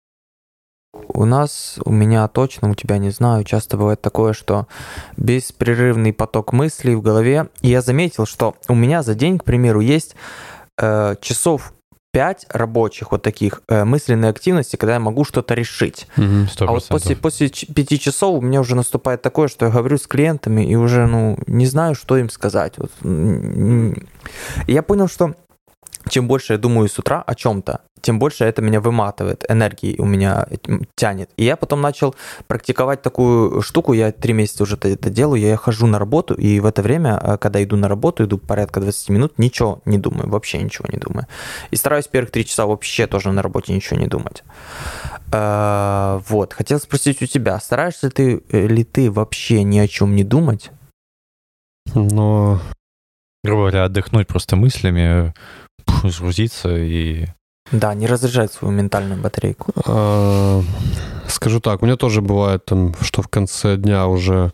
У 1.14 1.26
нас, 1.26 1.80
у 1.86 1.92
меня 1.92 2.28
точно, 2.28 2.70
у 2.70 2.76
тебя 2.76 2.98
не 2.98 3.10
знаю, 3.10 3.44
часто 3.44 3.78
бывает 3.78 4.02
такое, 4.02 4.34
что 4.34 4.68
беспрерывный 5.18 6.14
поток 6.14 6.52
мыслей 6.52 6.96
в 6.96 7.02
голове. 7.02 7.48
И 7.62 7.70
я 7.70 7.82
заметил, 7.82 8.26
что 8.26 8.56
у 8.68 8.76
меня 8.76 9.04
за 9.04 9.16
день, 9.16 9.38
к 9.38 9.46
примеру, 9.46 9.80
есть 9.80 10.16
э, 10.78 11.16
часов 11.22 11.74
5 12.12 12.48
рабочих 12.50 13.12
вот 13.12 13.22
таких 13.22 13.62
э, 13.68 13.86
мысленной 13.86 14.30
активности, 14.30 14.76
когда 14.76 14.96
я 14.96 15.00
могу 15.00 15.24
что-то 15.24 15.54
решить. 15.54 16.08
Угу, 16.18 16.68
а 16.68 16.72
вот 16.72 16.88
после, 16.88 17.16
после 17.16 17.50
5 17.50 18.02
часов 18.02 18.40
у 18.40 18.42
меня 18.42 18.60
уже 18.60 18.76
наступает 18.76 19.22
такое, 19.22 19.48
что 19.48 19.66
я 19.66 19.72
говорю 19.72 19.98
с 19.98 20.08
клиентами 20.08 20.70
и 20.70 20.76
уже 20.76 21.08
ну, 21.08 21.38
не 21.48 21.66
знаю, 21.66 21.96
что 21.96 22.18
им 22.18 22.30
сказать. 22.30 22.74
Вот. 22.78 22.92
Я 24.68 24.84
понял, 24.84 25.08
что 25.08 25.36
чем 26.10 26.28
больше 26.28 26.54
я 26.54 26.60
думаю 26.60 26.90
с 26.90 27.00
утра 27.00 27.22
о 27.26 27.36
чем-то, 27.36 27.82
тем 28.02 28.20
больше 28.20 28.46
это 28.46 28.62
меня 28.62 28.82
выматывает, 28.82 29.46
энергии 29.50 29.96
у 29.98 30.06
меня 30.06 30.48
тянет. 30.96 31.30
И 31.38 31.44
я 31.44 31.56
потом 31.56 31.82
начал 31.82 32.16
практиковать 32.48 33.02
такую 33.02 33.62
штуку, 33.62 33.94
я 33.94 34.12
три 34.12 34.34
месяца 34.34 34.64
уже 34.64 34.76
это 34.76 35.10
делаю, 35.10 35.42
я 35.42 35.58
хожу 35.58 35.88
на 35.88 36.00
работу, 36.00 36.34
и 36.34 36.60
в 36.60 36.66
это 36.66 36.82
время, 36.82 37.20
э, 37.22 37.38
когда 37.38 37.64
иду 37.64 37.78
на 37.78 37.88
работу, 37.88 38.24
иду 38.24 38.38
порядка 38.38 38.80
20 38.80 39.10
минут, 39.10 39.40
ничего 39.40 39.82
не 39.86 39.98
думаю, 39.98 40.30
вообще 40.30 40.62
ничего 40.62 40.86
не 40.92 40.98
думаю. 40.98 41.28
И 41.72 41.76
стараюсь 41.76 42.08
первых 42.08 42.32
три 42.32 42.46
часа 42.46 42.66
вообще 42.66 43.08
тоже 43.08 43.32
на 43.32 43.42
работе 43.42 43.74
ничего 43.74 44.00
не 44.00 44.08
думать. 44.08 44.44
Э, 45.32 46.20
вот, 46.28 46.54
хотел 46.54 46.80
спросить 46.80 47.22
у 47.22 47.26
тебя, 47.26 47.60
стараешься 47.60 48.10
ты 48.10 48.44
э, 48.50 48.68
ли 48.68 48.84
ты 48.84 49.12
вообще 49.12 49.64
ни 49.64 49.80
о 49.80 49.88
чем 49.88 50.16
не 50.16 50.24
думать? 50.24 50.72
Но... 51.94 52.60
Грубо 53.44 53.62
говоря, 53.62 53.86
отдохнуть 53.86 54.28
просто 54.28 54.56
мыслями, 54.56 55.34
разгрузиться 56.04 56.78
и 56.78 57.28
да, 57.72 57.94
не 57.94 58.08
разряжать 58.08 58.52
свою 58.52 58.74
ментальную 58.74 59.22
батарейку. 59.22 59.74
А, 59.86 60.62
скажу 61.28 61.60
так, 61.60 61.82
у 61.82 61.86
меня 61.86 61.96
тоже 61.96 62.22
бывает, 62.22 62.66
там, 62.66 62.94
что 63.02 63.22
в 63.22 63.28
конце 63.28 63.78
дня 63.78 64.08
уже 64.08 64.52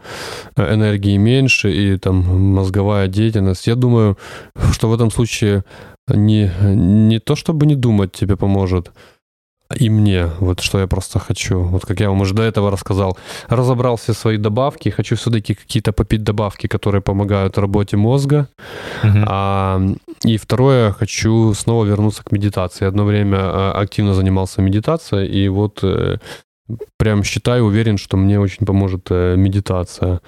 энергии 0.56 1.18
меньше 1.18 1.72
и 1.72 1.98
там 1.98 2.54
мозговая 2.54 3.08
деятельность. 3.08 3.68
Я 3.68 3.76
думаю, 3.76 4.18
что 4.72 4.90
в 4.90 4.94
этом 4.94 5.12
случае 5.12 5.64
не, 6.08 6.52
не 6.62 7.20
то, 7.20 7.36
чтобы 7.36 7.66
не 7.66 7.76
думать 7.76 8.12
тебе 8.12 8.38
поможет, 8.38 8.92
и 9.76 9.90
мне, 9.90 10.30
вот 10.40 10.62
что 10.62 10.80
я 10.80 10.88
просто 10.88 11.20
хочу, 11.20 11.60
вот 11.60 11.86
как 11.86 12.00
я 12.00 12.10
вам 12.10 12.22
уже 12.22 12.34
до 12.34 12.44
этого 12.44 12.72
рассказал, 12.72 13.18
разобрал 13.50 13.98
все 13.98 14.14
свои 14.14 14.38
добавки, 14.38 14.90
хочу 14.90 15.16
все-таки 15.16 15.56
какие-то 15.56 15.92
попить 15.92 16.24
добавки, 16.24 16.68
которые 16.68 17.02
помогают 17.02 17.58
работе 17.58 17.98
мозга. 17.98 18.48
Uh-huh. 19.04 19.24
А, 19.28 19.82
и 20.24 20.38
второе, 20.38 20.92
хочу 20.92 21.54
снова 21.54 21.86
вернуться 21.86 22.24
к 22.24 22.32
медитации. 22.32 22.88
Одно 22.88 23.04
время 23.04 23.38
а, 23.40 23.72
активно 23.74 24.14
занимался 24.14 24.62
медитацией, 24.62 25.28
и 25.28 25.50
вот 25.50 25.80
э, 25.84 26.18
прям 26.98 27.24
считаю, 27.24 27.66
уверен, 27.66 27.98
что 27.98 28.18
мне 28.18 28.40
очень 28.40 28.66
поможет 28.66 29.08
э, 29.10 29.36
медитация. 29.36 30.22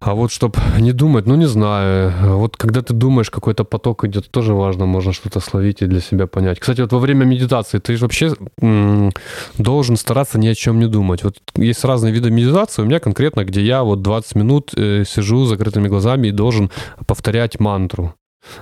А 0.00 0.14
вот 0.14 0.30
чтобы 0.32 0.58
не 0.78 0.92
думать, 0.92 1.26
ну 1.26 1.36
не 1.36 1.46
знаю, 1.46 2.12
вот 2.38 2.56
когда 2.56 2.80
ты 2.80 2.94
думаешь, 2.94 3.30
какой-то 3.30 3.64
поток 3.64 4.04
идет, 4.04 4.30
тоже 4.30 4.54
важно, 4.54 4.86
можно 4.86 5.12
что-то 5.12 5.40
словить 5.40 5.82
и 5.82 5.86
для 5.86 6.00
себя 6.00 6.26
понять. 6.26 6.60
Кстати, 6.60 6.80
вот 6.80 6.92
во 6.92 6.98
время 6.98 7.24
медитации 7.24 7.78
ты 7.78 7.96
же 7.96 8.04
вообще 8.04 8.32
м- 8.62 9.12
должен 9.58 9.96
стараться 9.96 10.38
ни 10.38 10.48
о 10.48 10.54
чем 10.54 10.78
не 10.78 10.86
думать. 10.86 11.24
Вот 11.24 11.36
есть 11.56 11.84
разные 11.84 12.12
виды 12.12 12.30
медитации, 12.30 12.82
у 12.82 12.86
меня 12.86 13.00
конкретно, 13.00 13.44
где 13.44 13.62
я 13.62 13.82
вот 13.82 14.02
20 14.02 14.34
минут 14.36 14.72
э, 14.76 15.04
сижу 15.04 15.44
с 15.44 15.48
закрытыми 15.48 15.88
глазами 15.88 16.28
и 16.28 16.32
должен 16.32 16.70
повторять 17.06 17.60
мантру. 17.60 18.14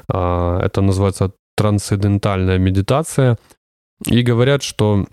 А, 0.08 0.60
это 0.64 0.80
называется 0.80 1.32
трансцендентальная 1.56 2.58
медитация. 2.58 3.36
И 4.06 4.22
говорят, 4.22 4.62
что 4.62 5.06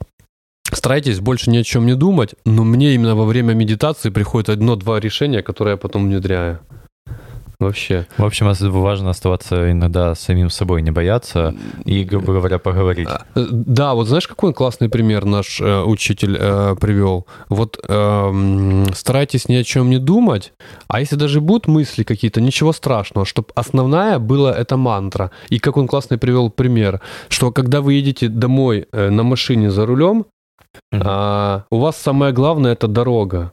старайтесь 0.72 1.20
больше 1.20 1.50
ни 1.50 1.58
о 1.58 1.64
чем 1.64 1.86
не 1.86 1.96
думать, 1.96 2.36
но 2.46 2.64
мне 2.64 2.96
именно 2.96 3.16
во 3.16 3.26
время 3.26 3.54
медитации 3.54 4.10
приходит 4.10 4.50
одно-два 4.50 5.00
решения, 5.00 5.42
которые 5.42 5.74
я 5.74 5.78
потом 5.78 6.06
внедряю. 6.08 6.60
Вообще. 7.60 8.06
В 8.18 8.26
общем, 8.26 8.52
важно 8.72 9.10
оставаться 9.10 9.72
иногда 9.72 10.16
самим 10.16 10.50
собой, 10.50 10.82
не 10.82 10.92
бояться 10.92 11.56
и, 11.86 12.04
грубо 12.04 12.34
говоря, 12.34 12.60
поговорить. 12.60 13.08
Э, 13.36 13.46
да, 13.50 13.94
вот 13.94 14.08
знаешь, 14.08 14.28
какой 14.28 14.54
классный 14.54 14.90
пример 14.90 15.26
наш 15.26 15.62
э, 15.62 15.82
учитель 15.84 16.38
э, 16.40 16.76
привел? 16.80 17.28
Вот 17.50 17.80
э, 17.88 18.86
старайтесь 18.94 19.48
ни 19.48 19.56
о 19.56 19.64
чем 19.64 19.90
не 19.90 20.00
думать, 20.00 20.54
а 20.88 21.00
если 21.00 21.16
даже 21.16 21.40
будут 21.40 21.68
мысли 21.68 22.04
какие-то, 22.04 22.42
ничего 22.42 22.74
страшного, 22.74 23.26
чтобы 23.26 23.48
основная 23.56 24.20
была 24.20 24.54
эта 24.54 24.76
мантра. 24.76 25.32
И 25.50 25.60
как 25.60 25.78
он 25.78 25.88
классный 25.88 26.18
привел 26.18 26.50
пример, 26.50 27.00
что 27.30 27.52
когда 27.52 27.82
вы 27.82 27.94
едете 27.94 28.28
домой 28.28 28.88
э, 28.92 29.10
на 29.10 29.24
машине 29.24 29.72
за 29.72 29.86
рулем, 29.86 30.26
Mm-hmm. 30.94 31.02
А, 31.04 31.64
у 31.70 31.80
вас 31.80 31.98
самое 31.98 32.34
главное 32.34 32.74
это 32.74 32.88
дорога. 32.88 33.52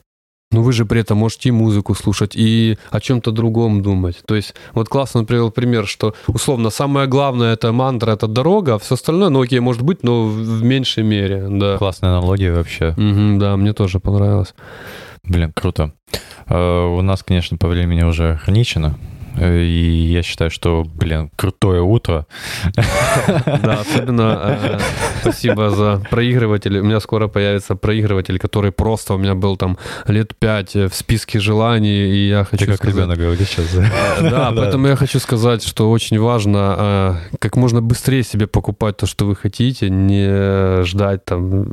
Но 0.53 0.62
вы 0.62 0.73
же 0.75 0.85
при 0.85 1.01
этом 1.01 1.16
можете 1.16 1.49
и 1.49 1.53
музыку 1.53 1.95
слушать, 1.95 2.37
и 2.37 2.77
о 2.91 3.01
чем-то 3.01 3.33
другом 3.33 3.83
думать. 3.83 4.23
То 4.27 4.35
есть, 4.35 4.55
вот 4.75 4.89
классно 4.89 5.20
он 5.20 5.27
привел 5.27 5.51
пример, 5.51 5.87
что, 5.87 6.14
условно, 6.27 6.68
самое 6.68 7.07
главное 7.07 7.55
это 7.55 7.73
мантра, 7.73 8.12
это 8.12 8.27
дорога, 8.27 8.75
а 8.75 8.79
все 8.79 8.95
остальное, 8.95 9.31
ну 9.31 9.41
окей, 9.41 9.61
может 9.61 9.83
быть, 9.83 10.03
но 10.03 10.27
в 10.27 10.62
меньшей 10.62 11.05
мере, 11.05 11.47
да. 11.49 11.79
Классная 11.79 12.11
аналогия 12.11 12.53
вообще. 12.53 12.91
Угу, 12.91 13.41
да, 13.41 13.57
мне 13.57 13.73
тоже 13.73 13.99
понравилось. 13.99 14.55
Блин, 15.25 15.53
круто. 15.55 15.93
Uh, 16.47 16.99
у 16.99 17.03
нас, 17.03 17.23
конечно, 17.23 17.57
по 17.57 17.68
времени 17.68 18.03
уже 18.03 18.35
ограничено. 18.35 18.99
Э, 19.43 19.61
и 19.61 20.12
я 20.12 20.22
считаю, 20.22 20.51
что, 20.51 20.84
блин, 20.95 21.30
крутое 21.36 21.82
утро. 21.82 22.26
Да, 23.62 23.80
особенно 23.80 24.59
э, 24.62 24.78
спасибо 25.20 25.70
за 25.70 26.03
проигрыватель. 26.11 26.78
У 26.78 26.84
меня 26.84 27.01
скоро 27.01 27.28
появится 27.28 27.74
проигрыватель, 27.74 28.38
который 28.38 28.70
просто 28.70 29.14
у 29.14 29.18
меня 29.18 29.34
был 29.34 29.57
там 29.57 29.78
лет 30.07 30.36
пять 30.38 30.74
в 30.74 30.93
списке 30.93 31.40
желаний, 31.40 32.09
и 32.09 32.28
я 32.28 32.45
хочу 32.45 32.64
Ты 32.64 32.66
как 32.66 32.76
сказать... 32.76 32.95
ребенок 32.95 33.18
говоришь 33.18 33.49
сейчас. 33.49 33.66
Да, 34.20 34.53
поэтому 34.57 34.86
я 34.86 34.97
хочу 34.97 35.18
сказать, 35.18 35.64
что 35.64 35.90
очень 35.90 36.20
важно 36.20 36.76
э, 36.78 37.36
как 37.38 37.57
можно 37.57 37.82
быстрее 37.82 38.22
себе 38.22 38.47
покупать 38.47 38.97
то, 38.97 39.07
что 39.07 39.26
вы 39.26 39.34
хотите, 39.34 39.90
не 39.90 40.84
ждать 40.84 41.24
там, 41.24 41.66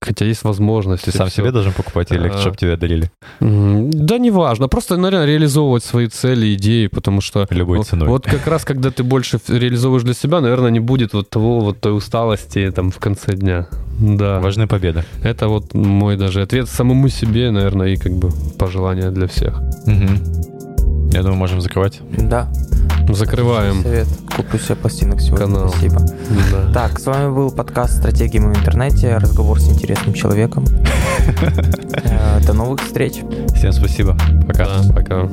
хотя 0.00 0.24
есть 0.24 0.44
возможность. 0.44 1.04
Ты 1.04 1.12
сам 1.12 1.30
себе 1.30 1.50
должен 1.50 1.72
покупать 1.72 2.10
или 2.12 2.32
чтобы 2.40 2.56
тебе 2.56 2.76
дарили? 2.76 3.10
Да, 3.40 4.18
не 4.18 4.30
важно. 4.30 4.68
Просто, 4.68 4.96
наверное, 4.96 5.26
реализовывать 5.26 5.84
свои 5.84 6.06
цели, 6.06 6.54
идеи 6.54 6.77
идеи, 6.78 6.86
потому 6.86 7.20
что... 7.20 7.46
Любой 7.50 7.78
вот, 7.78 7.86
ценой. 7.86 8.08
Вот 8.08 8.24
как 8.24 8.46
раз, 8.46 8.64
когда 8.64 8.90
ты 8.90 9.02
больше 9.02 9.38
реализовываешь 9.48 10.04
для 10.04 10.14
себя, 10.14 10.40
наверное, 10.40 10.70
не 10.70 10.80
будет 10.80 11.12
вот 11.12 11.28
того 11.28 11.60
вот 11.60 11.80
той 11.80 11.96
усталости 11.96 12.70
там 12.74 12.90
в 12.90 12.98
конце 12.98 13.32
дня. 13.32 13.66
Да. 13.98 14.40
Важная 14.40 14.66
победа. 14.66 15.04
Это 15.22 15.48
вот 15.48 15.74
мой 15.74 16.16
даже 16.16 16.42
ответ 16.42 16.68
самому 16.68 17.08
себе, 17.08 17.50
наверное, 17.50 17.88
и 17.88 17.96
как 17.96 18.12
бы 18.12 18.30
пожелание 18.58 19.10
для 19.10 19.26
всех. 19.26 19.60
Угу. 19.86 21.12
Я 21.12 21.22
думаю, 21.22 21.36
можем 21.36 21.60
закрывать. 21.60 22.00
Да. 22.16 22.48
Закрываем. 23.08 23.82
Совет. 23.82 24.06
Куплю 24.36 24.58
себе 24.58 24.76
пластинок 24.76 25.20
сегодня. 25.20 25.46
Канал. 25.46 25.68
Спасибо. 25.70 26.00
Да. 26.52 26.72
Так, 26.74 27.00
с 27.00 27.06
вами 27.06 27.34
был 27.34 27.50
подкаст 27.50 27.96
«Стратегии 27.96 28.38
в 28.38 28.54
интернете». 28.54 29.16
Разговор 29.16 29.58
с 29.58 29.68
интересным 29.70 30.14
человеком. 30.14 30.64
Э, 32.04 32.40
до 32.46 32.52
новых 32.52 32.80
встреч. 32.80 33.14
Всем 33.54 33.72
спасибо. 33.72 34.16
Пока. 34.46 34.68
Пока. 34.94 35.28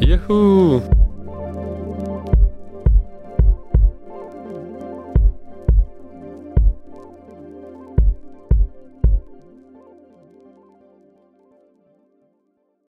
Yahoo! 0.00 1.07